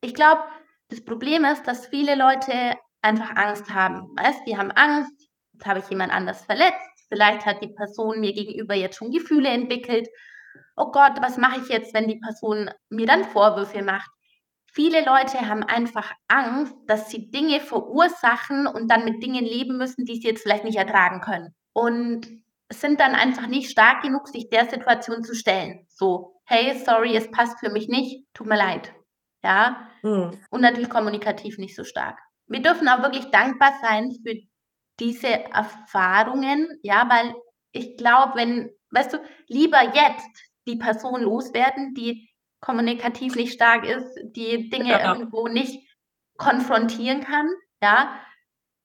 Ich 0.00 0.14
glaube, 0.14 0.42
das 0.88 1.04
Problem 1.04 1.44
ist, 1.44 1.64
dass 1.66 1.86
viele 1.86 2.14
Leute 2.14 2.74
einfach 3.02 3.34
Angst 3.36 3.70
haben. 3.70 4.02
Weißt, 4.16 4.42
die 4.46 4.56
haben 4.56 4.70
Angst, 4.72 5.12
jetzt 5.54 5.66
habe 5.66 5.80
ich 5.80 5.88
jemand 5.88 6.12
anders 6.12 6.44
verletzt, 6.44 6.80
vielleicht 7.08 7.46
hat 7.46 7.62
die 7.62 7.68
Person 7.74 8.20
mir 8.20 8.32
gegenüber 8.32 8.74
jetzt 8.74 8.96
schon 8.96 9.10
Gefühle 9.10 9.48
entwickelt. 9.48 10.08
Oh 10.76 10.90
Gott, 10.90 11.14
was 11.22 11.38
mache 11.38 11.60
ich 11.60 11.68
jetzt, 11.68 11.94
wenn 11.94 12.08
die 12.08 12.20
Person 12.20 12.70
mir 12.90 13.06
dann 13.06 13.24
Vorwürfe 13.24 13.82
macht? 13.82 14.10
Viele 14.72 15.04
Leute 15.04 15.48
haben 15.48 15.62
einfach 15.62 16.12
Angst, 16.28 16.74
dass 16.86 17.10
sie 17.10 17.30
Dinge 17.30 17.60
verursachen 17.60 18.66
und 18.66 18.90
dann 18.90 19.04
mit 19.04 19.22
Dingen 19.22 19.44
leben 19.44 19.78
müssen, 19.78 20.04
die 20.04 20.16
sie 20.16 20.28
jetzt 20.28 20.42
vielleicht 20.42 20.64
nicht 20.64 20.76
ertragen 20.76 21.20
können. 21.22 21.54
Und 21.72 22.26
sind 22.72 23.00
dann 23.00 23.14
einfach 23.14 23.46
nicht 23.46 23.70
stark 23.70 24.02
genug, 24.02 24.28
sich 24.28 24.50
der 24.50 24.66
Situation 24.66 25.22
zu 25.24 25.34
stellen. 25.34 25.86
So, 25.88 26.40
hey, 26.44 26.78
sorry, 26.84 27.16
es 27.16 27.30
passt 27.30 27.58
für 27.60 27.70
mich 27.70 27.88
nicht, 27.88 28.26
tut 28.34 28.46
mir 28.46 28.56
leid. 28.56 28.92
Ja, 29.44 29.88
Hm. 30.02 30.38
und 30.50 30.60
natürlich 30.60 30.90
kommunikativ 30.90 31.58
nicht 31.58 31.76
so 31.76 31.84
stark. 31.84 32.18
Wir 32.48 32.62
dürfen 32.62 32.88
auch 32.88 33.02
wirklich 33.02 33.30
dankbar 33.30 33.74
sein 33.80 34.10
für 34.24 34.34
diese 34.98 35.28
Erfahrungen, 35.28 36.68
ja, 36.82 37.08
weil 37.08 37.34
ich 37.72 37.96
glaube, 37.96 38.32
wenn, 38.36 38.70
weißt 38.90 39.12
du, 39.14 39.18
lieber 39.48 39.80
jetzt 39.94 40.28
die 40.66 40.76
Person 40.76 41.22
loswerden, 41.22 41.94
die 41.94 42.28
kommunikativ 42.60 43.36
nicht 43.36 43.52
stark 43.52 43.84
ist, 43.86 44.08
die 44.24 44.70
Dinge 44.70 44.90
Ja. 44.90 45.12
irgendwo 45.14 45.46
nicht 45.48 45.86
konfrontieren 46.38 47.22
kann, 47.22 47.48
ja, 47.82 48.18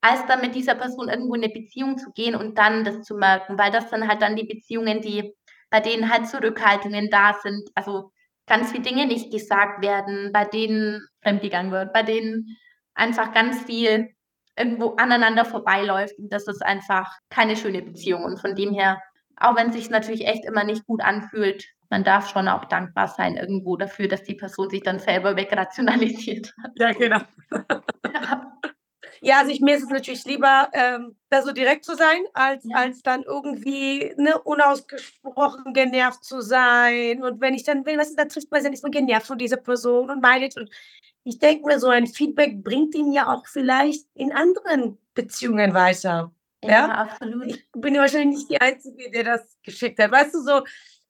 als 0.01 0.25
dann 0.25 0.41
mit 0.41 0.55
dieser 0.55 0.75
Person 0.75 1.09
irgendwo 1.09 1.35
in 1.35 1.43
eine 1.43 1.53
Beziehung 1.53 1.97
zu 1.97 2.11
gehen 2.11 2.35
und 2.35 2.57
dann 2.57 2.83
das 2.83 3.01
zu 3.03 3.15
merken, 3.15 3.57
weil 3.57 3.71
das 3.71 3.89
dann 3.89 4.07
halt 4.07 4.21
dann 4.21 4.35
die 4.35 4.45
Beziehungen, 4.45 5.01
die 5.01 5.33
bei 5.69 5.79
denen 5.79 6.11
halt 6.11 6.27
Zurückhaltungen 6.27 7.09
da 7.09 7.33
sind, 7.41 7.69
also 7.75 8.11
ganz 8.47 8.71
viele 8.71 8.83
Dinge 8.83 9.05
nicht 9.05 9.31
gesagt 9.31 9.81
werden, 9.83 10.31
bei 10.33 10.43
denen 10.45 11.07
fremdgegangen 11.23 11.71
wird, 11.71 11.93
bei 11.93 12.03
denen 12.03 12.57
einfach 12.95 13.33
ganz 13.33 13.61
viel 13.63 14.09
irgendwo 14.57 14.95
aneinander 14.95 15.45
vorbeiläuft 15.45 16.17
und 16.19 16.33
das 16.33 16.47
ist 16.47 16.61
einfach 16.63 17.09
keine 17.29 17.55
schöne 17.55 17.81
Beziehung 17.81 18.23
und 18.23 18.39
von 18.39 18.55
dem 18.55 18.73
her, 18.73 19.01
auch 19.37 19.55
wenn 19.55 19.69
es 19.69 19.75
sich 19.75 19.89
natürlich 19.89 20.27
echt 20.27 20.45
immer 20.45 20.63
nicht 20.63 20.85
gut 20.85 21.01
anfühlt, 21.01 21.65
man 21.89 22.03
darf 22.03 22.29
schon 22.29 22.47
auch 22.47 22.65
dankbar 22.65 23.07
sein 23.07 23.37
irgendwo 23.37 23.77
dafür, 23.77 24.07
dass 24.07 24.23
die 24.23 24.35
Person 24.35 24.69
sich 24.69 24.81
dann 24.81 24.99
selber 24.99 25.35
wegrationalisiert 25.35 26.53
hat. 26.63 26.71
Ja, 26.75 26.91
genau. 26.91 27.19
Ja. 28.13 28.40
Ja, 29.23 29.39
also 29.39 29.51
ich, 29.51 29.62
mir 29.62 29.75
ist 29.75 29.84
es 29.84 29.89
natürlich 29.89 30.25
lieber, 30.25 30.69
ähm, 30.73 31.15
da 31.29 31.43
so 31.43 31.51
direkt 31.51 31.86
zu 31.86 31.95
sein, 31.95 32.23
als, 32.34 32.63
Ja. 32.65 32.77
als 32.77 33.03
dann 33.03 33.21
irgendwie 33.21 34.13
ne, 34.17 34.39
unausgesprochen 34.39 35.73
genervt 35.73 36.23
zu 36.23 36.41
sein. 36.41 37.23
Und 37.23 37.39
wenn 37.39 37.53
ich 37.53 37.63
dann 37.63 37.86
will, 37.86 37.97
weißt 37.99 38.13
du, 38.13 38.15
da 38.15 38.25
trifft 38.25 38.49
man 38.49 38.62
sich 38.62 38.65
ja 38.65 38.71
nicht 38.71 38.81
so 38.81 38.89
genervt 38.89 39.27
von 39.27 39.38
dieser 39.38 39.57
Person 39.57 40.10
und 40.10 40.21
meidet. 40.21 40.57
Und 40.57 40.71
ich 41.23 41.38
denke 41.38 41.67
mir, 41.67 41.79
so 41.79 41.88
ein 41.89 42.07
Feedback 42.07 42.63
bringt 42.63 42.95
ihn 42.95 43.12
ja 43.13 43.31
auch 43.31 43.45
vielleicht 43.45 44.07
in 44.15 44.31
anderen 44.31 44.97
Beziehungen 45.13 45.75
weiter. 45.75 46.31
Ja? 46.63 46.88
absolut. 46.89 47.45
Ich 47.45 47.65
bin 47.73 47.93
ja 47.93 48.01
wahrscheinlich 48.01 48.39
nicht 48.39 48.49
die 48.49 48.62
Einzige, 48.62 49.12
der 49.12 49.23
das 49.23 49.57
geschickt 49.63 49.99
hat. 49.99 50.12
Weißt 50.12 50.34
du 50.34 50.41
so? 50.41 50.63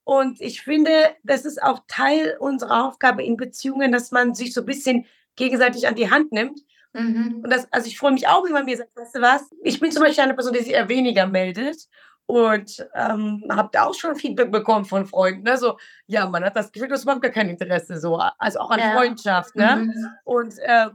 Und 0.04 0.41
ich 0.41 0.62
finde, 0.63 0.91
das 1.24 1.45
ist 1.45 1.62
auch 1.62 1.80
Teil 1.88 2.36
unserer 2.39 2.88
Aufgabe 2.88 3.24
in 3.24 3.38
Beziehungen, 3.38 3.91
dass 3.93 4.12
man 4.12 4.36
sich 4.36 4.54
so 4.54 4.62
ein 4.62 4.65
bisschen 4.65 5.06
gegenseitig 5.38 5.88
an 5.88 5.95
die 5.95 6.10
Hand 6.10 6.32
nimmt. 6.34 6.60
Mhm. 6.93 7.41
Und 7.43 7.49
das, 7.51 7.67
also 7.71 7.88
ich 7.88 7.97
freue 7.97 8.12
mich 8.12 8.27
auch, 8.27 8.43
wenn 8.43 8.51
man 8.51 8.65
mir 8.65 8.77
sagt, 8.77 8.95
weißt 8.95 9.15
du 9.15 9.21
was, 9.21 9.49
ich 9.63 9.80
bin 9.80 9.91
zum 9.91 10.04
Beispiel 10.04 10.23
eine 10.23 10.34
Person, 10.34 10.54
die 10.54 10.60
sich 10.60 10.73
eher 10.73 10.89
weniger 10.89 11.25
meldet 11.25 11.88
und 12.25 12.86
ähm, 12.95 13.43
habe 13.49 13.69
da 13.71 13.86
auch 13.86 13.93
schon 13.93 14.15
Feedback 14.15 14.51
bekommen 14.51 14.86
von 14.86 15.06
Freunden. 15.06 15.43
Ne? 15.43 15.58
So, 15.58 15.77
ja, 16.08 16.27
man 16.27 16.43
hat 16.43 16.56
das 16.56 16.71
Gefühl, 16.71 16.88
du 16.88 16.95
hast 16.95 17.04
überhaupt 17.04 17.23
gar 17.23 17.32
kein 17.32 17.49
Interesse, 17.49 17.99
so, 17.99 18.15
also 18.15 18.60
auch 18.60 18.71
an 18.71 18.80
Ja. 18.80 18.93
Freundschaft. 18.93 19.56
Ne? 19.56 19.75
Mhm. 19.77 20.08
Und 20.23 20.58
äh, 20.60 20.89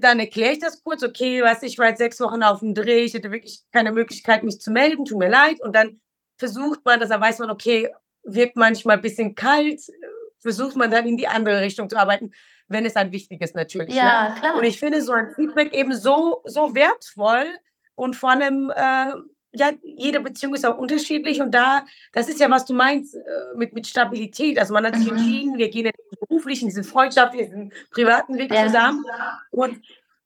dann 0.00 0.18
erkläre 0.18 0.52
ich 0.52 0.58
das 0.58 0.82
kurz, 0.82 1.02
okay, 1.02 1.42
weißt 1.42 1.62
du, 1.62 1.66
ich 1.66 1.78
war 1.78 1.88
jetzt 1.88 1.98
sechs 1.98 2.20
Wochen 2.20 2.42
auf 2.42 2.60
dem 2.60 2.74
Dreh, 2.74 3.04
ich 3.04 3.14
hatte 3.14 3.30
wirklich 3.30 3.64
keine 3.72 3.92
Möglichkeit, 3.92 4.44
mich 4.44 4.60
zu 4.60 4.70
melden, 4.70 5.04
tut 5.04 5.18
mir 5.18 5.28
leid. 5.28 5.60
Und 5.60 5.74
dann 5.76 6.00
versucht 6.38 6.80
man, 6.84 7.00
dass 7.00 7.10
dann 7.10 7.20
weiß 7.20 7.38
man, 7.38 7.50
okay, 7.50 7.90
wirkt 8.22 8.56
manchmal 8.56 8.96
ein 8.96 9.02
bisschen 9.02 9.34
kalt, 9.34 9.80
versucht 10.40 10.76
man 10.76 10.90
dann 10.90 11.06
in 11.06 11.16
die 11.16 11.28
andere 11.28 11.60
Richtung 11.60 11.88
zu 11.88 11.96
arbeiten, 11.96 12.32
wenn 12.68 12.84
es 12.86 12.96
ein 12.96 13.12
wichtig 13.12 13.40
ist 13.42 13.54
natürlich. 13.54 13.94
Ne? 13.94 14.00
Ja, 14.02 14.34
klar. 14.38 14.56
Und 14.56 14.64
ich 14.64 14.78
finde 14.78 15.02
so 15.02 15.12
ein 15.12 15.30
Feedback 15.34 15.72
eben 15.74 15.94
so, 15.94 16.42
so 16.44 16.74
wertvoll 16.74 17.46
und 17.94 18.16
vor 18.16 18.30
allem, 18.30 18.70
äh, 18.74 19.12
ja, 19.58 19.70
jede 19.82 20.20
Beziehung 20.20 20.54
ist 20.54 20.66
auch 20.66 20.76
unterschiedlich 20.76 21.40
und 21.40 21.52
da, 21.54 21.86
das 22.12 22.28
ist 22.28 22.40
ja, 22.40 22.50
was 22.50 22.66
du 22.66 22.74
meinst 22.74 23.14
äh, 23.14 23.20
mit, 23.56 23.72
mit 23.72 23.86
Stabilität. 23.86 24.58
Also 24.58 24.74
man 24.74 24.84
hat 24.84 24.96
sich 24.96 25.06
Mhm. 25.06 25.16
entschieden, 25.16 25.58
wir 25.58 25.70
gehen 25.70 25.86
in 25.86 25.92
den 25.92 26.18
beruflichen, 26.28 26.66
diesen 26.68 26.84
freundschaftlichen, 26.84 27.70
diesen 27.70 27.72
privaten 27.90 28.36
Weg 28.36 28.50
Ja. 28.52 28.66
zusammen 28.66 29.04
und 29.50 29.80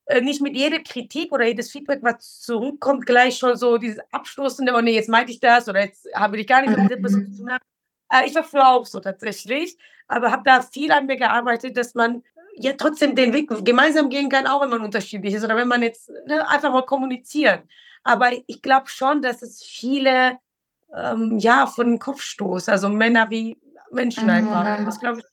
äh, 0.07 0.21
nicht 0.21 0.41
mit 0.43 0.57
jeder 0.57 0.81
Kritik 0.81 1.31
oder 1.31 1.47
jedes 1.47 1.71
Feedback, 1.71 2.01
was 2.03 2.41
zurückkommt, 2.41 3.07
gleich 3.07 3.39
schon 3.39 3.57
so 3.57 3.79
dieses 3.79 4.01
Abstoßende, 4.11 4.75
oh 4.75 4.81
nee, 4.81 4.95
jetzt 4.95 5.09
meinte 5.09 5.31
ich 5.31 5.39
das 5.39 5.69
oder 5.69 5.85
jetzt 5.85 6.09
habe 6.15 6.41
ich 6.41 6.47
gar 6.49 6.63
nichts 6.63 6.77
mit 6.77 7.01
Person 7.01 7.31
zu 7.33 7.45
tun. 7.45 7.51
Äh, 8.11 8.27
ich 8.27 8.35
war 8.35 8.45
früher 8.45 8.69
auch 8.69 8.87
so 8.87 9.01
tatsächlich, 9.01 9.77
aber 10.09 10.31
habe 10.31 10.43
da 10.45 10.63
viel 10.63 10.93
an 10.93 11.07
mir 11.07 11.17
gearbeitet, 11.17 11.77
dass 11.77 11.95
man 11.95 12.23
ja 12.57 12.73
trotzdem 12.75 13.15
den 13.15 13.33
Weg 13.33 13.49
gemeinsam 13.65 14.11
gehen 14.11 14.29
kann, 14.29 14.47
auch 14.47 14.63
wenn 14.63 14.71
man 14.71 14.83
unterschiedlich 14.83 15.35
ist 15.35 15.45
oder 15.45 15.57
wenn 15.57 15.69
man 15.69 15.83
jetzt 15.83 16.11
ne, 16.27 16.47
einfach 16.49 16.73
mal 16.73 16.85
kommunizieren. 16.85 17.63
Aber 18.03 18.31
ich 18.47 18.63
glaube 18.63 18.89
schon, 18.89 19.23
dass 19.23 19.43
es 19.43 19.63
viele 19.63 20.39
ähm, 20.95 21.39
ja 21.39 21.67
von 21.67 21.87
den 21.87 21.99
Kopf 21.99 22.23
stoßt, 22.23 22.69
also 22.69 22.89
Männer 22.89 23.31
wie 23.31 23.59
Menschen 23.91 24.29
einfach. 24.29 24.79
Mhm. 24.79 24.85
Das 24.85 25.01
glaube 25.01 25.21
ich. 25.21 25.25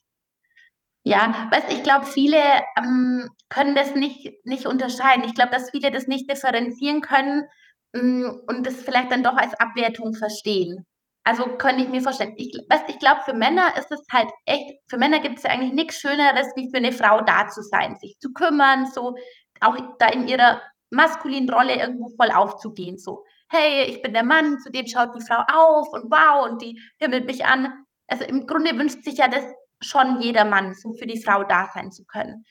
Ja, 1.03 1.47
weißt, 1.51 1.71
ich 1.71 1.83
glaube, 1.83 2.05
viele 2.05 2.37
ähm, 2.77 3.29
können 3.47 3.75
das 3.75 3.95
nicht, 3.95 4.45
nicht 4.45 4.65
unterscheiden. 4.65 5.23
Ich 5.23 5.33
glaube, 5.35 5.51
dass 5.51 5.71
viele 5.71 5.89
das 5.89 6.07
nicht 6.07 6.29
differenzieren 6.29 6.99
können 6.99 7.45
mm, 7.93 8.25
und 8.45 8.67
das 8.67 8.75
vielleicht 8.75 9.11
dann 9.11 9.23
doch 9.23 9.37
als 9.37 9.53
Abwertung 9.53 10.13
verstehen. 10.15 10.85
Also 11.27 11.57
könnte 11.57 11.83
ich 11.83 11.89
mir 11.89 12.01
vorstellen. 12.01 12.35
Ich, 12.37 12.57
ich 12.87 12.99
glaube, 12.99 13.19
für 13.25 13.33
Männer 13.33 13.75
ist 13.77 13.91
es 13.91 13.99
halt 14.13 14.29
echt, 14.45 14.79
für 14.87 14.97
Männer 14.97 15.19
gibt 15.19 15.35
es 15.35 15.43
ja 15.43 15.49
eigentlich 15.49 15.73
nichts 15.73 15.99
Schöneres, 15.99 16.47
wie 16.55 16.69
für 16.71 16.77
eine 16.77 16.93
Frau 16.93 17.19
da 17.19 17.49
zu 17.49 17.61
sein, 17.63 17.97
sich 17.97 18.17
zu 18.19 18.31
kümmern, 18.31 18.85
so 18.85 19.13
auch 19.59 19.75
da 19.99 20.07
in 20.07 20.29
ihrer 20.29 20.61
maskulinen 20.89 21.49
Rolle 21.49 21.75
irgendwo 21.75 22.07
voll 22.15 22.31
aufzugehen. 22.31 22.97
So, 22.97 23.25
hey, 23.49 23.83
ich 23.89 24.01
bin 24.01 24.13
der 24.13 24.23
Mann, 24.23 24.57
zu 24.61 24.71
dem 24.71 24.87
schaut 24.87 25.15
die 25.15 25.25
Frau 25.25 25.43
auf 25.53 25.89
und 25.91 26.09
wow, 26.09 26.49
und 26.49 26.61
die 26.61 26.79
himmelt 26.97 27.25
mich 27.25 27.45
an. 27.45 27.73
Also 28.07 28.23
im 28.23 28.47
Grunde 28.47 28.77
wünscht 28.77 29.03
sich 29.03 29.17
ja 29.17 29.27
das 29.27 29.43
schon 29.81 30.21
jeder 30.21 30.45
Mann, 30.45 30.75
so 30.75 30.93
für 30.93 31.07
die 31.07 31.21
Frau 31.21 31.43
da 31.43 31.69
sein 31.73 31.91
zu 31.91 32.05
können. 32.05 32.45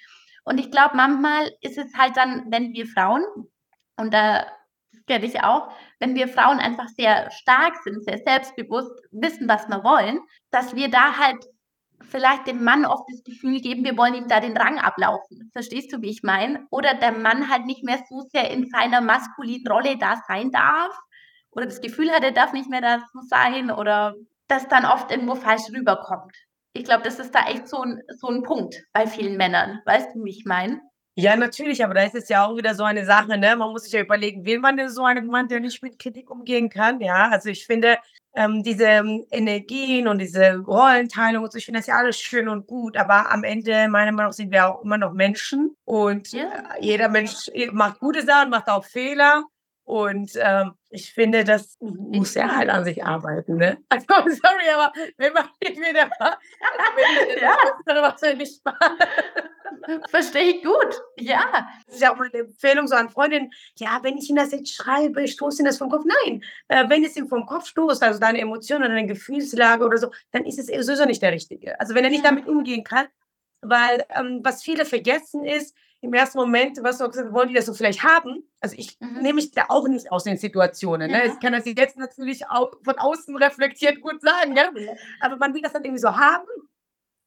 Und 0.44 0.58
ich 0.58 0.70
glaube, 0.70 0.96
manchmal 0.96 1.50
ist 1.62 1.78
es 1.78 1.94
halt 1.96 2.14
dann, 2.18 2.44
wenn 2.50 2.74
wir 2.74 2.86
Frauen, 2.86 3.24
und 3.96 4.12
da 4.12 4.46
kenne 5.06 5.26
ich 5.26 5.42
auch, 5.42 5.72
wenn 5.98 6.14
wir 6.14 6.28
Frauen 6.28 6.58
einfach 6.58 6.88
sehr 6.88 7.30
stark 7.30 7.76
sind, 7.84 8.04
sehr 8.04 8.18
selbstbewusst, 8.18 8.92
wissen, 9.10 9.48
was 9.48 9.68
wir 9.68 9.82
wollen, 9.84 10.20
dass 10.50 10.74
wir 10.74 10.88
da 10.90 11.16
halt 11.18 11.44
vielleicht 12.02 12.46
dem 12.46 12.62
Mann 12.62 12.84
oft 12.84 13.04
das 13.10 13.22
Gefühl 13.24 13.60
geben, 13.60 13.84
wir 13.84 13.96
wollen 13.96 14.14
ihm 14.14 14.28
da 14.28 14.40
den 14.40 14.56
Rang 14.56 14.78
ablaufen. 14.78 15.50
Verstehst 15.52 15.92
du, 15.92 16.02
wie 16.02 16.10
ich 16.10 16.22
meine? 16.22 16.66
Oder 16.70 16.94
der 16.94 17.12
Mann 17.12 17.50
halt 17.50 17.66
nicht 17.66 17.84
mehr 17.84 17.98
so 18.08 18.20
sehr 18.32 18.50
in 18.50 18.68
seiner 18.68 19.00
maskulinen 19.00 19.66
Rolle 19.66 19.96
da 19.98 20.22
sein 20.28 20.50
darf. 20.50 20.96
Oder 21.50 21.66
das 21.66 21.80
Gefühl 21.80 22.10
hat, 22.10 22.22
er 22.22 22.32
darf 22.32 22.52
nicht 22.52 22.68
mehr 22.68 22.80
da 22.80 22.98
so 23.12 23.20
sein. 23.28 23.70
Oder 23.70 24.14
das 24.48 24.68
dann 24.68 24.84
oft 24.84 25.10
irgendwo 25.10 25.34
falsch 25.34 25.68
rüberkommt. 25.74 26.36
Ich 26.72 26.84
glaube, 26.84 27.02
das 27.02 27.18
ist 27.18 27.34
da 27.34 27.46
echt 27.46 27.68
so 27.68 27.80
ein, 27.80 28.02
so 28.08 28.28
ein 28.28 28.42
Punkt 28.42 28.82
bei 28.92 29.06
vielen 29.06 29.36
Männern. 29.36 29.80
Weißt 29.86 30.14
du, 30.14 30.24
wie 30.24 30.30
ich 30.30 30.44
meine? 30.44 30.80
Ja, 31.18 31.34
natürlich, 31.34 31.82
aber 31.82 31.94
da 31.94 32.02
ist 32.02 32.14
es 32.14 32.28
ja 32.28 32.44
auch 32.44 32.56
wieder 32.58 32.74
so 32.74 32.84
eine 32.84 33.06
Sache, 33.06 33.38
ne? 33.38 33.56
Man 33.56 33.70
muss 33.70 33.84
sich 33.84 33.92
ja 33.92 34.02
überlegen, 34.02 34.44
will 34.44 34.58
man 34.58 34.76
denn 34.76 34.90
so 34.90 35.02
einen 35.02 35.26
Mann, 35.28 35.48
der 35.48 35.60
nicht 35.60 35.82
mit 35.82 35.98
Kritik 35.98 36.30
umgehen 36.30 36.68
kann? 36.68 37.00
Ja, 37.00 37.30
also 37.30 37.48
ich 37.48 37.64
finde, 37.64 37.96
ähm, 38.34 38.62
diese 38.62 38.84
ähm, 38.84 39.24
Energien 39.30 40.08
und 40.08 40.18
diese 40.18 40.56
Rollenteilung 40.58 41.44
und 41.44 41.50
so, 41.52 41.56
ich 41.56 41.64
finde 41.64 41.80
das 41.80 41.86
ja 41.86 41.96
alles 41.96 42.20
schön 42.20 42.48
und 42.50 42.66
gut, 42.66 42.98
aber 42.98 43.32
am 43.32 43.44
Ende, 43.44 43.88
meiner 43.88 44.12
Meinung 44.12 44.26
nach, 44.28 44.32
sind 44.34 44.50
wir 44.52 44.68
auch 44.68 44.82
immer 44.84 44.98
noch 44.98 45.14
Menschen 45.14 45.74
und 45.86 46.32
Ja. 46.32 46.44
äh, 46.78 46.84
jeder 46.84 47.08
Mensch 47.08 47.50
macht 47.72 47.98
gute 47.98 48.22
Sachen, 48.22 48.50
macht 48.50 48.68
auch 48.68 48.84
Fehler 48.84 49.42
und 49.86 50.32
ähm, 50.34 50.72
ich 50.90 51.12
finde, 51.14 51.44
das 51.44 51.76
muss 51.78 52.34
er 52.34 52.56
halt 52.56 52.68
an 52.70 52.84
sich 52.84 53.04
arbeiten, 53.04 53.56
ne? 53.56 53.78
Also, 53.88 54.06
sorry, 54.08 54.68
aber 54.74 54.92
wenn 55.16 55.32
man 55.32 55.44
nicht 55.62 55.76
wieder, 55.78 56.10
also 56.18 56.36
Ja. 57.40 57.56
es 58.14 58.20
ja 58.20 58.34
nicht. 58.34 58.60
Verstehe 60.10 60.56
ich 60.56 60.64
gut. 60.64 61.00
Ja. 61.18 61.68
Das 61.86 61.94
ist 61.94 62.02
ja 62.02 62.12
auch 62.12 62.18
eine 62.18 62.32
Empfehlung 62.32 62.88
so 62.88 62.96
an 62.96 63.10
Freundinnen. 63.10 63.52
Ja, 63.78 64.00
wenn 64.02 64.18
ich 64.18 64.28
Ihnen 64.28 64.38
das 64.38 64.50
jetzt 64.50 64.74
schreibe, 64.74 65.28
stoße 65.28 65.62
Ihnen 65.62 65.66
das 65.66 65.78
vom 65.78 65.88
Kopf. 65.88 66.04
Nein, 66.04 66.42
äh, 66.66 66.88
wenn 66.88 67.04
es 67.04 67.16
ihm 67.16 67.28
vom 67.28 67.46
Kopf 67.46 67.66
stoßt, 67.66 68.02
also 68.02 68.18
deine 68.18 68.40
Emotionen 68.40 68.86
oder 68.86 68.94
deine 68.94 69.06
Gefühlslage 69.06 69.84
oder 69.84 69.98
so, 69.98 70.10
dann 70.32 70.44
ist 70.46 70.58
es 70.58 70.66
sowieso 70.84 71.04
nicht 71.04 71.22
der 71.22 71.30
Richtige. 71.30 71.78
Also 71.78 71.94
wenn 71.94 72.02
er 72.02 72.10
nicht 72.10 72.24
damit 72.24 72.48
umgehen 72.48 72.82
kann, 72.82 73.06
weil 73.68 74.04
ähm, 74.14 74.40
was 74.42 74.62
viele 74.62 74.84
vergessen 74.84 75.44
ist, 75.44 75.74
im 76.02 76.12
ersten 76.12 76.38
Moment, 76.38 76.78
was 76.82 76.98
du 76.98 77.04
auch 77.04 77.08
gesagt 77.10 77.28
hast, 77.28 77.34
wollen 77.34 77.48
die 77.48 77.54
das 77.54 77.66
so 77.66 77.74
vielleicht 77.74 78.02
haben. 78.04 78.44
Also 78.60 78.76
ich 78.78 78.96
Mhm. 79.00 79.22
nehme 79.22 79.34
mich 79.34 79.50
da 79.52 79.64
auch 79.68 79.88
nicht 79.88 80.12
aus 80.12 80.24
den 80.24 80.36
Situationen. 80.36 81.10
Ne? 81.10 81.24
Ja. 81.26 81.32
Ich 81.32 81.40
kann 81.40 81.52
das 81.52 81.64
jetzt 81.64 81.96
natürlich 81.96 82.46
auch 82.48 82.72
von 82.84 82.98
außen 82.98 83.34
reflektiert 83.36 84.00
gut 84.00 84.20
sagen, 84.20 84.54
ja? 84.56 84.70
aber 85.20 85.36
man 85.36 85.54
will 85.54 85.62
das 85.62 85.72
dann 85.72 85.84
irgendwie 85.84 86.00
so 86.02 86.16
haben. 86.16 86.46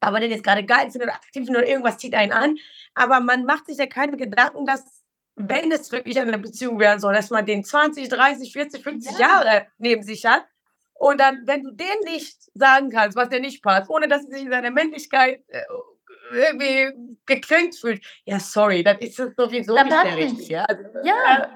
Aber 0.01 0.19
den 0.21 0.31
jetzt 0.31 0.43
gerade 0.45 0.63
geil 0.63 0.89
findet 0.91 1.03
oder 1.09 1.15
attraktiv 1.15 1.45
findet 1.45 1.63
oder 1.63 1.67
irgendwas 1.67 1.97
zieht 1.97 2.13
einen 2.13 2.31
an. 2.31 2.57
Aber 2.93 3.19
man 3.19 3.43
macht 3.43 3.65
sich 3.65 3.77
ja 3.77 3.85
keine 3.87 4.15
Gedanken, 4.15 4.65
dass, 4.65 5.03
wenn 5.35 5.71
es 5.73 5.91
wirklich 5.91 6.17
eine 6.19 6.37
Beziehung 6.37 6.79
werden 6.79 6.99
soll, 7.01 7.13
dass 7.13 7.31
man 7.31 7.45
den 7.45 7.65
20, 7.65 8.07
30, 8.07 8.53
40, 8.53 8.83
50 8.83 9.11
Ja. 9.13 9.27
Jahre 9.27 9.67
neben 9.77 10.03
sich 10.03 10.25
hat. 10.25 10.45
Und 10.93 11.19
dann, 11.19 11.41
wenn 11.47 11.63
du 11.63 11.71
den 11.71 11.87
nicht 12.05 12.37
sagen 12.53 12.91
kannst, 12.91 13.17
was 13.17 13.29
dir 13.29 13.39
nicht 13.41 13.61
passt, 13.63 13.89
ohne 13.89 14.07
dass 14.07 14.23
er 14.25 14.31
sich 14.31 14.43
in 14.43 14.51
seiner 14.51 14.71
Männlichkeit 14.71 15.43
äh, 15.49 15.63
irgendwie 16.31 17.17
gekränkt 17.25 17.75
fühlt, 17.75 18.03
ja, 18.25 18.39
sorry, 18.39 18.83
dann 18.83 18.97
ist 18.99 19.19
es 19.19 19.33
sowieso 19.35 19.75
Dann 19.75 19.87
nicht 19.87 20.03
der. 20.03 20.15
Richtige. 20.17 20.69
Also, 20.69 20.83
Ja. 21.03 21.37
äh, 21.43 21.47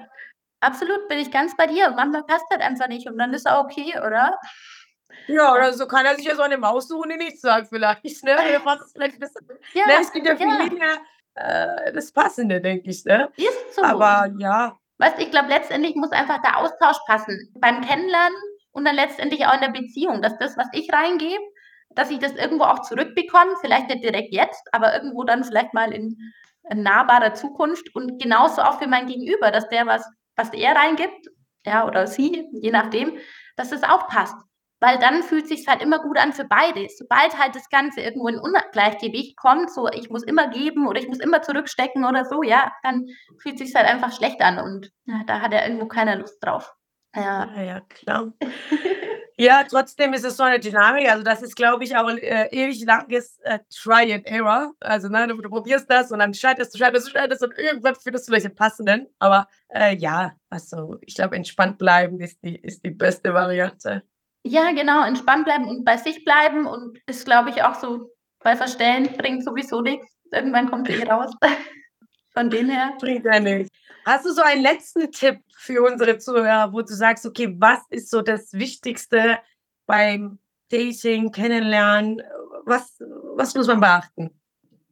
Absolut, 0.60 1.08
bin 1.08 1.18
ich 1.18 1.30
ganz 1.30 1.54
bei 1.56 1.66
dir. 1.66 1.90
Manchmal 1.90 2.24
passt 2.24 2.46
das 2.48 2.60
einfach 2.60 2.88
nicht 2.88 3.06
und 3.06 3.18
dann 3.18 3.34
ist 3.34 3.46
auch 3.46 3.64
okay, 3.64 3.98
oder? 3.98 4.38
ja, 5.26 5.52
oder 5.52 5.72
so 5.74 5.86
kann 5.86 6.06
er 6.06 6.14
sich 6.16 6.24
ja 6.24 6.34
so 6.34 6.42
eine 6.42 6.56
Maus 6.56 6.88
suchen, 6.88 7.10
die 7.10 7.16
nichts 7.16 7.42
sagt 7.42 7.68
vielleicht. 7.68 8.02
Ne? 8.24 8.34
Vielleicht 8.94 9.20
bisschen- 9.20 9.46
Ja, 9.74 9.86
ne? 9.86 9.92
Es 10.00 10.10
gibt 10.12 10.26
ja 10.26 10.32
ja. 10.32 10.38
viele 10.38 10.70
Dinge, 10.70 10.86
äh, 11.34 11.92
das 11.92 12.10
Passende, 12.12 12.60
denke 12.62 12.88
ich. 12.90 13.04
Ne? 13.04 13.28
ist 13.36 13.74
so. 13.74 13.82
Aber 13.82 14.30
ja, 14.38 14.78
Weißt, 14.98 15.18
ich 15.18 15.30
glaube, 15.30 15.48
letztendlich 15.48 15.96
muss 15.96 16.12
einfach 16.12 16.40
der 16.40 16.56
Austausch 16.58 16.96
passen. 17.06 17.52
Beim 17.58 17.80
Kennenlernen 17.82 18.36
und 18.72 18.84
dann 18.86 18.94
letztendlich 18.94 19.44
auch 19.44 19.54
in 19.54 19.60
der 19.60 19.68
Beziehung, 19.80 20.22
dass 20.22 20.38
das, 20.38 20.56
was 20.56 20.68
ich 20.72 20.90
reingebe, 20.92 21.42
dass 21.94 22.10
ich 22.10 22.18
das 22.18 22.32
irgendwo 22.32 22.64
auch 22.64 22.80
zurückbekomme, 22.80 23.52
vielleicht 23.60 23.88
nicht 23.88 24.04
direkt 24.04 24.32
jetzt, 24.32 24.68
aber 24.72 24.94
irgendwo 24.94 25.24
dann 25.24 25.44
vielleicht 25.44 25.74
mal 25.74 25.92
in, 25.92 26.16
in 26.70 26.82
nahbarer 26.82 27.34
Zukunft 27.34 27.94
und 27.94 28.20
genauso 28.20 28.62
auch 28.62 28.78
für 28.78 28.88
mein 28.88 29.06
Gegenüber, 29.06 29.50
dass 29.50 29.68
der 29.68 29.86
was, 29.86 30.04
was 30.36 30.52
er 30.52 30.74
reingibt, 30.74 31.28
ja, 31.64 31.86
oder 31.86 32.06
sie, 32.06 32.46
je 32.52 32.70
nachdem, 32.70 33.18
dass 33.56 33.72
es 33.72 33.82
auch 33.82 34.08
passt. 34.08 34.36
Weil 34.80 34.98
dann 34.98 35.22
fühlt 35.22 35.48
sich 35.48 35.66
halt 35.66 35.80
immer 35.80 35.98
gut 36.00 36.18
an 36.18 36.34
für 36.34 36.44
beide. 36.44 36.86
Sobald 36.94 37.38
halt 37.38 37.54
das 37.54 37.70
Ganze 37.70 38.02
irgendwo 38.02 38.28
in 38.28 38.38
Ungleichgewicht 38.38 39.36
kommt, 39.36 39.70
so 39.70 39.88
ich 39.88 40.10
muss 40.10 40.24
immer 40.24 40.48
geben 40.48 40.86
oder 40.86 41.00
ich 41.00 41.08
muss 41.08 41.20
immer 41.20 41.40
zurückstecken 41.40 42.04
oder 42.04 42.26
so, 42.26 42.42
ja, 42.42 42.70
dann 42.82 43.06
fühlt 43.40 43.56
sich 43.56 43.74
halt 43.74 43.86
einfach 43.86 44.14
schlecht 44.14 44.42
an 44.42 44.58
und 44.58 44.90
ja, 45.06 45.22
da 45.26 45.40
hat 45.40 45.54
er 45.54 45.66
irgendwo 45.66 45.86
keiner 45.86 46.16
Lust 46.16 46.36
drauf. 46.44 46.74
Ja. 47.14 47.50
ja, 47.54 47.62
ja, 47.62 47.80
klar. 47.80 48.32
Ja, 49.36 49.64
trotzdem 49.68 50.12
ist 50.14 50.24
es 50.24 50.36
so 50.36 50.44
eine 50.44 50.60
Dynamik. 50.60 51.10
Also, 51.10 51.24
das 51.24 51.42
ist, 51.42 51.56
glaube 51.56 51.82
ich, 51.84 51.96
auch 51.96 52.06
ein 52.06 52.18
äh, 52.18 52.48
ewig 52.52 52.84
langes 52.84 53.38
äh, 53.42 53.58
Try 53.74 54.14
and 54.14 54.26
Error. 54.26 54.72
Also, 54.80 55.08
ne, 55.08 55.26
du, 55.26 55.36
du 55.40 55.48
probierst 55.50 55.90
das 55.90 56.12
und 56.12 56.20
dann 56.20 56.32
scheiterst 56.34 56.72
du, 56.74 56.78
scheiterst 56.78 57.08
du, 57.08 57.10
scheiterst 57.10 57.42
und 57.42 57.58
irgendwann 57.58 57.96
findest 57.96 58.28
du 58.28 58.32
den 58.32 58.54
passenden. 58.54 59.08
Aber 59.18 59.48
äh, 59.68 59.96
ja, 59.96 60.32
also, 60.50 60.98
ich 61.00 61.16
glaube, 61.16 61.34
entspannt 61.36 61.78
bleiben 61.78 62.20
ist 62.20 62.38
die, 62.44 62.56
ist 62.56 62.84
die 62.84 62.90
beste 62.90 63.34
Variante. 63.34 64.04
ja, 64.44 64.70
genau, 64.72 65.04
entspannt 65.04 65.44
bleiben 65.46 65.68
und 65.68 65.84
bei 65.84 65.96
sich 65.96 66.24
bleiben 66.24 66.66
und 66.66 66.98
ist, 67.06 67.24
glaube 67.24 67.50
ich, 67.50 67.62
auch 67.62 67.74
so, 67.74 68.10
bei 68.40 68.56
Verstellen 68.56 69.16
bringt 69.16 69.44
sowieso 69.44 69.80
nichts. 69.80 70.06
Irgendwann 70.32 70.70
kommt 70.70 70.88
eh 70.90 71.02
raus. 71.04 71.32
Von 72.34 72.50
dem 72.50 72.68
her. 72.68 72.92
Bringt 72.98 73.24
ja 73.24 73.38
nichts. 73.38 73.70
Hast 74.04 74.26
du 74.26 74.32
so 74.32 74.42
einen 74.42 74.62
letzten 74.62 75.10
Tipp 75.10 75.40
für 75.56 75.82
unsere 75.82 76.18
Zuhörer, 76.18 76.72
wo 76.72 76.82
du 76.82 76.92
sagst, 76.92 77.24
okay, 77.24 77.54
was 77.58 77.80
ist 77.90 78.10
so 78.10 78.20
das 78.20 78.52
Wichtigste 78.52 79.38
beim 79.86 80.38
Dating, 80.70 81.30
Kennenlernen? 81.30 82.20
Was, 82.66 82.98
was 83.36 83.54
muss 83.54 83.66
man 83.66 83.80
beachten? 83.80 84.30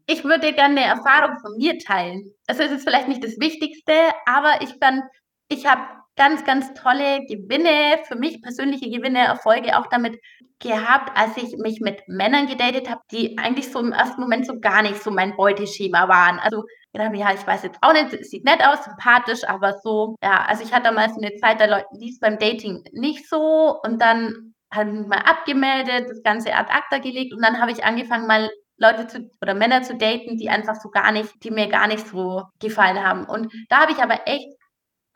Ich 0.07 0.25
würde 0.25 0.53
gerne 0.53 0.81
eine 0.81 1.01
Erfahrung 1.01 1.39
von 1.41 1.57
mir 1.57 1.79
teilen. 1.79 2.33
Also 2.47 2.63
es 2.63 2.73
ist 2.73 2.85
vielleicht 2.85 3.09
nicht 3.09 3.25
das 3.25 3.39
Wichtigste, 3.39 3.93
aber 4.27 4.63
ich 4.63 4.79
bin, 4.81 5.03
ich 5.49 5.67
habe 5.67 5.83
ganz, 6.17 6.45
ganz 6.45 6.73
tolle 6.75 7.25
Gewinne, 7.27 8.03
für 8.05 8.17
mich 8.17 8.43
persönliche 8.43 8.91
Gewinne, 8.91 9.21
Erfolge 9.21 9.79
auch 9.79 9.87
damit 9.87 10.21
gehabt, 10.59 11.17
als 11.17 11.37
ich 11.37 11.57
mich 11.59 11.81
mit 11.81 12.03
Männern 12.09 12.47
gedatet 12.47 12.89
habe, 12.89 13.01
die 13.11 13.37
eigentlich 13.39 13.71
so 13.71 13.81
im 13.81 13.93
ersten 13.93 14.21
Moment 14.21 14.47
so 14.47 14.61
gar 14.61 14.83
nicht 14.83 15.03
so 15.03 15.11
mein 15.11 15.37
Beuteschema 15.37 16.09
waren. 16.09 16.39
Also 16.39 16.65
gedacht, 16.93 17.09
habe, 17.09 17.19
ja, 17.19 17.33
ich 17.33 17.47
weiß 17.47 17.63
jetzt 17.63 17.79
auch 17.81 17.93
nicht, 17.93 18.25
sieht 18.25 18.45
nett 18.45 18.65
aus, 18.65 18.85
sympathisch, 18.85 19.45
aber 19.49 19.75
so, 19.83 20.17
ja, 20.23 20.45
also 20.47 20.63
ich 20.63 20.73
hatte 20.73 20.85
damals 20.85 21.17
eine 21.17 21.35
Zeit, 21.37 21.61
da 21.61 21.83
lief 21.93 22.15
es 22.15 22.21
beim 22.21 22.39
Dating 22.39 22.85
nicht 22.93 23.29
so 23.29 23.81
und 23.83 24.01
dann 24.01 24.55
habe 24.73 24.91
ich 24.91 24.97
mich 24.97 25.07
mal 25.07 25.19
abgemeldet, 25.19 26.09
das 26.09 26.23
Ganze 26.23 26.55
ad 26.55 26.73
acta 26.73 26.99
gelegt 26.99 27.35
und 27.35 27.43
dann 27.45 27.61
habe 27.61 27.73
ich 27.73 27.85
angefangen, 27.85 28.27
mal 28.27 28.51
Leute 28.79 29.07
zu 29.07 29.31
oder 29.41 29.55
Männer 29.55 29.83
zu 29.83 29.97
daten, 29.97 30.37
die 30.39 30.51
einfach 30.51 30.77
so 30.77 30.91
gar 30.91 31.13
nicht, 31.13 31.45
die 31.45 31.51
mir 31.51 31.69
gar 31.69 31.87
nicht 31.87 32.07
so 32.07 32.43
gefallen 32.59 33.03
haben. 33.03 33.27
Und 33.27 33.53
da 33.69 33.83
habe 33.83 33.93
ich 33.93 33.99
aber 33.99 34.27
echt 34.27 34.49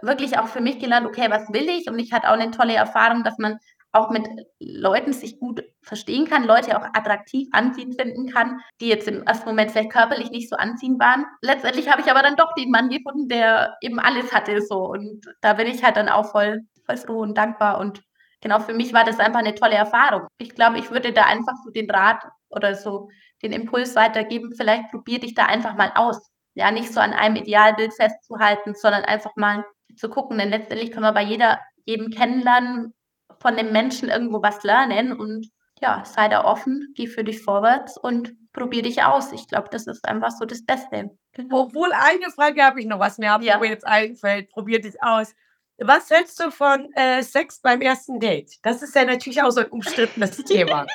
wirklich 0.02 0.38
auch 0.38 0.46
für 0.46 0.60
mich 0.60 0.78
gelernt, 0.78 1.06
okay, 1.06 1.30
was 1.30 1.48
will 1.52 1.68
ich? 1.68 1.88
Und 1.88 1.98
ich 1.98 2.12
hatte 2.12 2.28
auch 2.28 2.34
eine 2.34 2.50
tolle 2.50 2.74
Erfahrung, 2.74 3.24
dass 3.24 3.38
man 3.38 3.58
auch 3.96 4.10
mit 4.10 4.28
Leuten 4.60 5.12
sich 5.12 5.38
gut 5.38 5.64
verstehen 5.82 6.26
kann, 6.26 6.44
Leute 6.44 6.78
auch 6.78 6.84
attraktiv 6.92 7.48
anziehend 7.52 8.00
finden 8.00 8.28
kann, 8.28 8.60
die 8.80 8.88
jetzt 8.88 9.08
im 9.08 9.22
ersten 9.22 9.48
Moment 9.48 9.70
vielleicht 9.70 9.92
körperlich 9.92 10.30
nicht 10.30 10.48
so 10.48 10.56
anziehend 10.56 11.00
waren. 11.00 11.24
Letztendlich 11.40 11.90
habe 11.90 12.02
ich 12.02 12.10
aber 12.10 12.22
dann 12.22 12.36
doch 12.36 12.54
den 12.54 12.70
Mann 12.70 12.88
gefunden, 12.88 13.28
der 13.28 13.76
eben 13.80 13.98
alles 13.98 14.32
hatte 14.32 14.60
so 14.62 14.86
und 14.86 15.26
da 15.40 15.54
bin 15.54 15.66
ich 15.66 15.82
halt 15.82 15.96
dann 15.96 16.08
auch 16.08 16.30
voll, 16.30 16.60
voll 16.84 16.96
froh 16.96 17.20
und 17.20 17.36
dankbar 17.36 17.78
und 17.78 18.02
genau 18.40 18.60
für 18.60 18.74
mich 18.74 18.92
war 18.92 19.04
das 19.04 19.18
einfach 19.18 19.40
eine 19.40 19.54
tolle 19.54 19.74
Erfahrung. 19.74 20.26
Ich 20.38 20.54
glaube, 20.54 20.78
ich 20.78 20.90
würde 20.90 21.12
da 21.12 21.24
einfach 21.24 21.54
so 21.64 21.70
den 21.70 21.90
Rat 21.90 22.22
oder 22.50 22.74
so 22.74 23.08
den 23.42 23.52
Impuls 23.52 23.96
weitergeben, 23.96 24.52
vielleicht 24.56 24.90
probier 24.90 25.20
dich 25.20 25.34
da 25.34 25.46
einfach 25.46 25.76
mal 25.76 25.92
aus. 25.94 26.30
Ja, 26.54 26.70
nicht 26.70 26.92
so 26.92 27.00
an 27.00 27.12
einem 27.12 27.36
Idealbild 27.36 27.92
festzuhalten, 27.94 28.74
sondern 28.74 29.04
einfach 29.04 29.32
mal 29.36 29.64
zu 29.96 30.08
gucken, 30.08 30.38
denn 30.38 30.50
letztendlich 30.50 30.90
können 30.90 31.04
wir 31.04 31.12
bei 31.12 31.22
jeder, 31.22 31.60
jedem 31.84 32.10
kennenlernen, 32.10 32.94
von 33.40 33.56
dem 33.56 33.72
Menschen 33.72 34.08
irgendwo 34.08 34.42
was 34.42 34.62
lernen 34.62 35.12
und 35.18 35.48
ja, 35.80 36.02
sei 36.06 36.28
da 36.28 36.44
offen, 36.44 36.92
geh 36.94 37.06
für 37.06 37.22
dich 37.22 37.42
vorwärts 37.42 37.98
und 37.98 38.32
probier 38.54 38.82
dich 38.82 39.02
aus. 39.02 39.32
Ich 39.32 39.46
glaube, 39.46 39.68
das 39.70 39.86
ist 39.86 40.08
einfach 40.08 40.30
so 40.30 40.46
das 40.46 40.64
Beste. 40.64 41.10
Genau. 41.32 41.60
Obwohl, 41.64 41.90
eine 41.92 42.30
Frage 42.34 42.62
habe 42.64 42.80
ich 42.80 42.86
noch, 42.86 42.98
was 42.98 43.18
mir 43.18 43.38
Ja. 43.42 43.62
jetzt 43.62 43.86
einfällt. 43.86 44.48
Probier 44.50 44.80
dich 44.80 45.02
aus. 45.02 45.34
Was 45.78 46.08
hältst 46.08 46.40
du 46.42 46.50
von 46.50 46.90
äh, 46.94 47.22
Sex 47.22 47.60
beim 47.60 47.82
ersten 47.82 48.18
Date? 48.18 48.54
Das 48.62 48.80
ist 48.80 48.94
ja 48.94 49.04
natürlich 49.04 49.42
auch 49.42 49.50
so 49.50 49.60
ein 49.60 49.66
umstrittenes 49.68 50.36
Thema. 50.44 50.86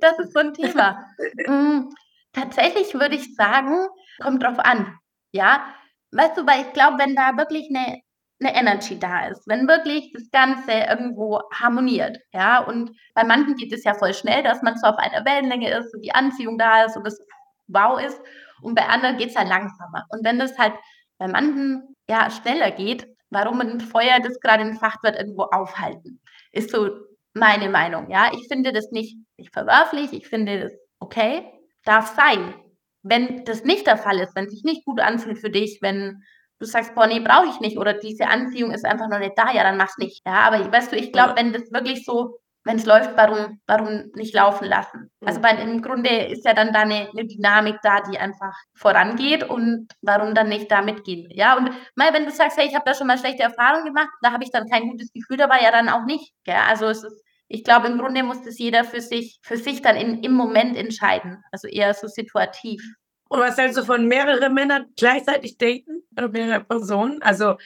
Das 0.00 0.18
ist 0.20 0.32
so 0.32 0.40
ein 0.40 0.54
Thema. 0.54 1.04
Mm, 1.48 1.88
tatsächlich 2.32 2.94
würde 2.94 3.16
ich 3.16 3.34
sagen, 3.34 3.88
kommt 4.20 4.42
drauf 4.44 4.58
an. 4.60 4.96
Ja, 5.32 5.64
weißt 6.12 6.36
du, 6.36 6.46
weil 6.46 6.62
ich 6.62 6.72
glaube, 6.72 6.98
wenn 6.98 7.16
da 7.16 7.36
wirklich 7.36 7.68
eine, 7.74 8.00
eine 8.40 8.54
Energy 8.54 8.98
da 8.98 9.26
ist, 9.26 9.46
wenn 9.48 9.66
wirklich 9.66 10.12
das 10.12 10.30
Ganze 10.30 10.72
irgendwo 10.72 11.40
harmoniert, 11.52 12.18
ja, 12.32 12.60
und 12.60 12.92
bei 13.14 13.24
manchen 13.24 13.56
geht 13.56 13.72
es 13.72 13.84
ja 13.84 13.94
voll 13.94 14.14
schnell, 14.14 14.42
dass 14.42 14.62
man 14.62 14.76
so 14.76 14.86
auf 14.86 14.96
einer 14.96 15.24
Wellenlänge 15.24 15.70
ist 15.70 15.94
und 15.94 16.04
die 16.04 16.14
Anziehung 16.14 16.56
da 16.56 16.84
ist 16.84 16.96
und 16.96 17.04
das 17.04 17.18
wow 17.66 18.00
ist, 18.00 18.20
und 18.62 18.74
bei 18.74 18.86
anderen 18.86 19.16
geht 19.16 19.30
es 19.30 19.36
halt 19.36 19.48
langsamer. 19.48 20.04
Und 20.10 20.24
wenn 20.24 20.38
das 20.38 20.58
halt 20.58 20.74
bei 21.18 21.28
manchen 21.28 21.96
ja 22.08 22.30
schneller 22.30 22.70
geht, 22.70 23.06
warum 23.30 23.60
ein 23.60 23.80
Feuer, 23.80 24.20
das 24.22 24.40
gerade 24.40 24.62
entfacht 24.62 25.02
wird, 25.02 25.16
irgendwo 25.16 25.42
aufhalten. 25.42 26.20
Ist 26.52 26.70
so 26.70 26.90
meine 27.34 27.68
Meinung. 27.68 28.10
Ja, 28.10 28.30
ich 28.32 28.48
finde 28.48 28.72
das 28.72 28.90
nicht, 28.90 29.16
nicht 29.36 29.52
verwerflich, 29.52 30.12
ich 30.12 30.28
finde 30.28 30.60
das 30.62 30.72
okay, 30.98 31.44
darf 31.84 32.14
sein. 32.16 32.54
Wenn 33.02 33.44
das 33.44 33.64
nicht 33.64 33.86
der 33.86 33.96
Fall 33.96 34.18
ist, 34.18 34.34
wenn 34.34 34.48
sich 34.48 34.64
nicht 34.64 34.84
gut 34.84 35.00
anfühlt 35.00 35.38
für 35.38 35.50
dich, 35.50 35.78
wenn 35.82 36.22
du 36.58 36.66
sagst, 36.66 36.94
boah, 36.94 37.06
nee, 37.06 37.20
brauche 37.20 37.48
ich 37.48 37.60
nicht 37.60 37.78
oder 37.78 37.94
diese 37.94 38.26
Anziehung 38.26 38.72
ist 38.72 38.84
einfach 38.84 39.08
noch 39.08 39.18
nicht 39.18 39.36
da, 39.36 39.52
ja, 39.52 39.62
dann 39.62 39.76
mach's 39.76 39.98
nicht. 39.98 40.22
Ja, 40.26 40.40
aber 40.40 40.70
weißt 40.70 40.92
du, 40.92 40.96
ich 40.96 41.12
glaube, 41.12 41.34
wenn 41.36 41.52
das 41.52 41.70
wirklich 41.72 42.04
so, 42.04 42.38
wenn 42.64 42.76
es 42.76 42.86
läuft, 42.86 43.16
warum, 43.16 43.60
warum 43.66 44.10
nicht 44.14 44.34
laufen 44.34 44.66
lassen? 44.66 45.10
Also 45.24 45.40
bei, 45.40 45.50
im 45.50 45.80
Grunde 45.80 46.10
ist 46.26 46.44
ja 46.44 46.52
dann 46.54 46.72
da 46.72 46.80
eine, 46.80 47.08
eine 47.10 47.26
Dynamik 47.26 47.76
da, 47.82 48.00
die 48.02 48.18
einfach 48.18 48.54
vorangeht 48.74 49.44
und 49.44 49.88
warum 50.02 50.34
dann 50.34 50.48
nicht 50.48 50.70
da 50.70 50.82
mitgehen? 50.82 51.28
Ja, 51.30 51.56
und 51.56 51.70
mal, 51.94 52.12
wenn 52.12 52.26
du 52.26 52.30
sagst, 52.30 52.58
hey, 52.58 52.66
ich 52.66 52.74
habe 52.74 52.84
da 52.84 52.94
schon 52.94 53.06
mal 53.06 53.18
schlechte 53.18 53.42
Erfahrungen 53.42 53.86
gemacht, 53.86 54.10
da 54.22 54.32
habe 54.32 54.44
ich 54.44 54.50
dann 54.50 54.68
kein 54.68 54.88
gutes 54.88 55.12
Gefühl 55.12 55.36
dabei, 55.36 55.62
ja, 55.62 55.70
dann 55.70 55.88
auch 55.88 56.04
nicht. 56.04 56.32
Ja, 56.46 56.64
also 56.66 56.86
es 56.86 57.04
ist, 57.04 57.22
ich 57.46 57.64
glaube, 57.64 57.86
im 57.86 57.98
Grunde 57.98 58.22
muss 58.22 58.42
das 58.42 58.58
jeder 58.58 58.84
für 58.84 59.00
sich, 59.00 59.38
für 59.42 59.56
sich 59.56 59.80
dann 59.80 59.96
in, 59.96 60.22
im 60.22 60.32
Moment 60.32 60.76
entscheiden. 60.76 61.42
Also 61.50 61.68
eher 61.68 61.94
so 61.94 62.06
situativ. 62.06 62.82
Und 63.28 63.40
was 63.40 63.58
hältst 63.58 63.78
du 63.78 63.84
von 63.84 64.06
mehreren 64.06 64.54
Männern 64.54 64.86
gleichzeitig 64.96 65.58
daten? 65.58 66.02
Oder 66.16 66.28
mehrere 66.28 66.64
Personen? 66.64 67.22
Also, 67.22 67.56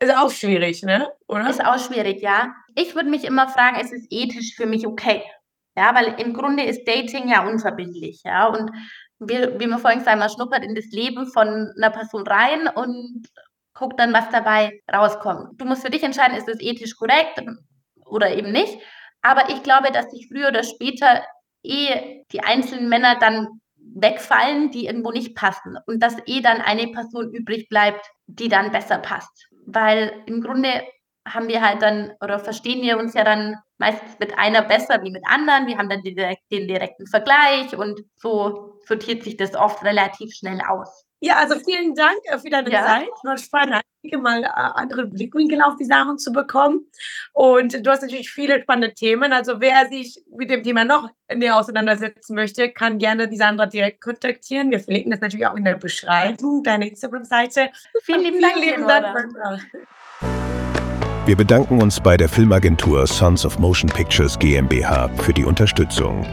ist 0.00 0.16
auch 0.16 0.30
schwierig, 0.30 0.82
ne? 0.82 1.10
Oder? 1.26 1.50
Ist 1.50 1.64
auch 1.64 1.78
schwierig, 1.78 2.22
ja. 2.22 2.54
Ich 2.76 2.94
würde 2.94 3.10
mich 3.10 3.24
immer 3.24 3.48
fragen, 3.48 3.80
ist 3.80 3.92
es 3.92 4.06
ethisch 4.10 4.54
für 4.54 4.66
mich 4.66 4.86
okay? 4.86 5.22
Ja, 5.76 5.94
weil 5.94 6.20
im 6.20 6.34
Grunde 6.34 6.64
ist 6.64 6.86
Dating 6.86 7.28
ja 7.28 7.46
unverbindlich, 7.46 8.22
ja. 8.24 8.46
Und 8.46 8.70
wie, 9.18 9.58
wie 9.58 9.66
man 9.66 9.78
vorhin 9.78 10.00
gesagt 10.00 10.18
man 10.18 10.30
schnuppert 10.30 10.64
in 10.64 10.74
das 10.74 10.86
Leben 10.90 11.26
von 11.26 11.72
einer 11.76 11.90
Person 11.90 12.26
rein 12.26 12.68
und 12.68 13.26
guckt 13.74 13.98
dann, 13.98 14.12
was 14.12 14.28
dabei 14.30 14.80
rauskommt. 14.92 15.60
Du 15.60 15.64
musst 15.64 15.82
für 15.82 15.90
dich 15.90 16.02
entscheiden, 16.02 16.36
ist 16.36 16.48
es 16.48 16.60
ethisch 16.60 16.96
korrekt 16.96 17.42
oder 18.04 18.34
eben 18.36 18.52
nicht. 18.52 18.78
Aber 19.22 19.48
ich 19.50 19.62
glaube, 19.62 19.90
dass 19.92 20.10
sich 20.10 20.28
früher 20.28 20.48
oder 20.48 20.62
später 20.62 21.22
eh 21.62 22.24
die 22.32 22.42
einzelnen 22.42 22.88
Männer 22.88 23.16
dann 23.18 23.60
wegfallen, 23.94 24.70
die 24.70 24.86
irgendwo 24.86 25.10
nicht 25.10 25.34
passen 25.34 25.76
und 25.86 26.02
dass 26.02 26.16
eh 26.26 26.40
dann 26.40 26.60
eine 26.60 26.88
Person 26.88 27.32
übrig 27.32 27.68
bleibt, 27.68 28.06
die 28.26 28.48
dann 28.48 28.72
besser 28.72 28.98
passt. 28.98 29.48
Weil 29.66 30.12
im 30.26 30.42
Grunde 30.42 30.82
haben 31.26 31.48
wir 31.48 31.62
halt 31.62 31.82
dann 31.82 32.12
oder 32.20 32.38
verstehen 32.38 32.82
wir 32.82 32.98
uns 32.98 33.14
ja 33.14 33.24
dann 33.24 33.56
meistens 33.78 34.18
mit 34.18 34.38
einer 34.38 34.62
besser 34.62 35.02
wie 35.02 35.10
mit 35.10 35.22
anderen. 35.26 35.66
Wir 35.66 35.78
haben 35.78 35.88
dann 35.88 36.02
den, 36.02 36.16
den 36.16 36.68
direkten 36.68 37.06
Vergleich 37.06 37.76
und 37.76 38.00
so 38.16 38.80
sortiert 38.86 39.22
sich 39.22 39.36
das 39.36 39.54
oft 39.54 39.84
relativ 39.84 40.34
schnell 40.34 40.60
aus. 40.60 41.04
Ja, 41.24 41.36
also 41.36 41.54
vielen 41.60 41.94
Dank 41.94 42.18
äh, 42.24 42.36
für 42.36 42.50
deine 42.50 42.70
ja. 42.70 42.84
Zeit. 42.84 43.08
War 43.22 43.38
spannend, 43.38 43.82
mal 44.20 44.42
äh, 44.42 44.48
andere 44.48 45.06
Blickwinkel 45.06 45.62
auf 45.62 45.76
die 45.76 45.84
Sachen 45.84 46.18
zu 46.18 46.32
bekommen. 46.32 46.86
Und 47.32 47.86
du 47.86 47.90
hast 47.90 48.02
natürlich 48.02 48.28
viele 48.28 48.60
spannende 48.60 48.92
Themen. 48.92 49.32
Also 49.32 49.60
wer 49.60 49.88
sich 49.88 50.20
mit 50.36 50.50
dem 50.50 50.64
Thema 50.64 50.84
noch 50.84 51.08
näher 51.32 51.56
auseinandersetzen 51.56 52.34
möchte, 52.34 52.70
kann 52.72 52.98
gerne 52.98 53.28
die 53.28 53.36
Sandra 53.36 53.66
direkt 53.66 54.00
kontaktieren. 54.00 54.72
Wir 54.72 54.80
verlinken 54.80 55.12
das 55.12 55.20
natürlich 55.20 55.46
auch 55.46 55.54
in 55.54 55.64
der 55.64 55.76
Beschreibung, 55.76 56.64
deine 56.64 56.88
Instagram-Seite. 56.88 57.70
Vielen 58.02 58.22
lieben 58.22 58.40
Dank, 58.40 58.56
lieben 58.56 58.88
Dank. 58.88 59.70
Wir 61.24 61.36
bedanken 61.36 61.80
uns 61.80 62.00
bei 62.00 62.16
der 62.16 62.28
Filmagentur 62.28 63.06
Sons 63.06 63.46
of 63.46 63.60
Motion 63.60 63.88
Pictures 63.88 64.36
GmbH 64.36 65.08
für 65.18 65.32
die 65.32 65.44
Unterstützung. 65.44 66.26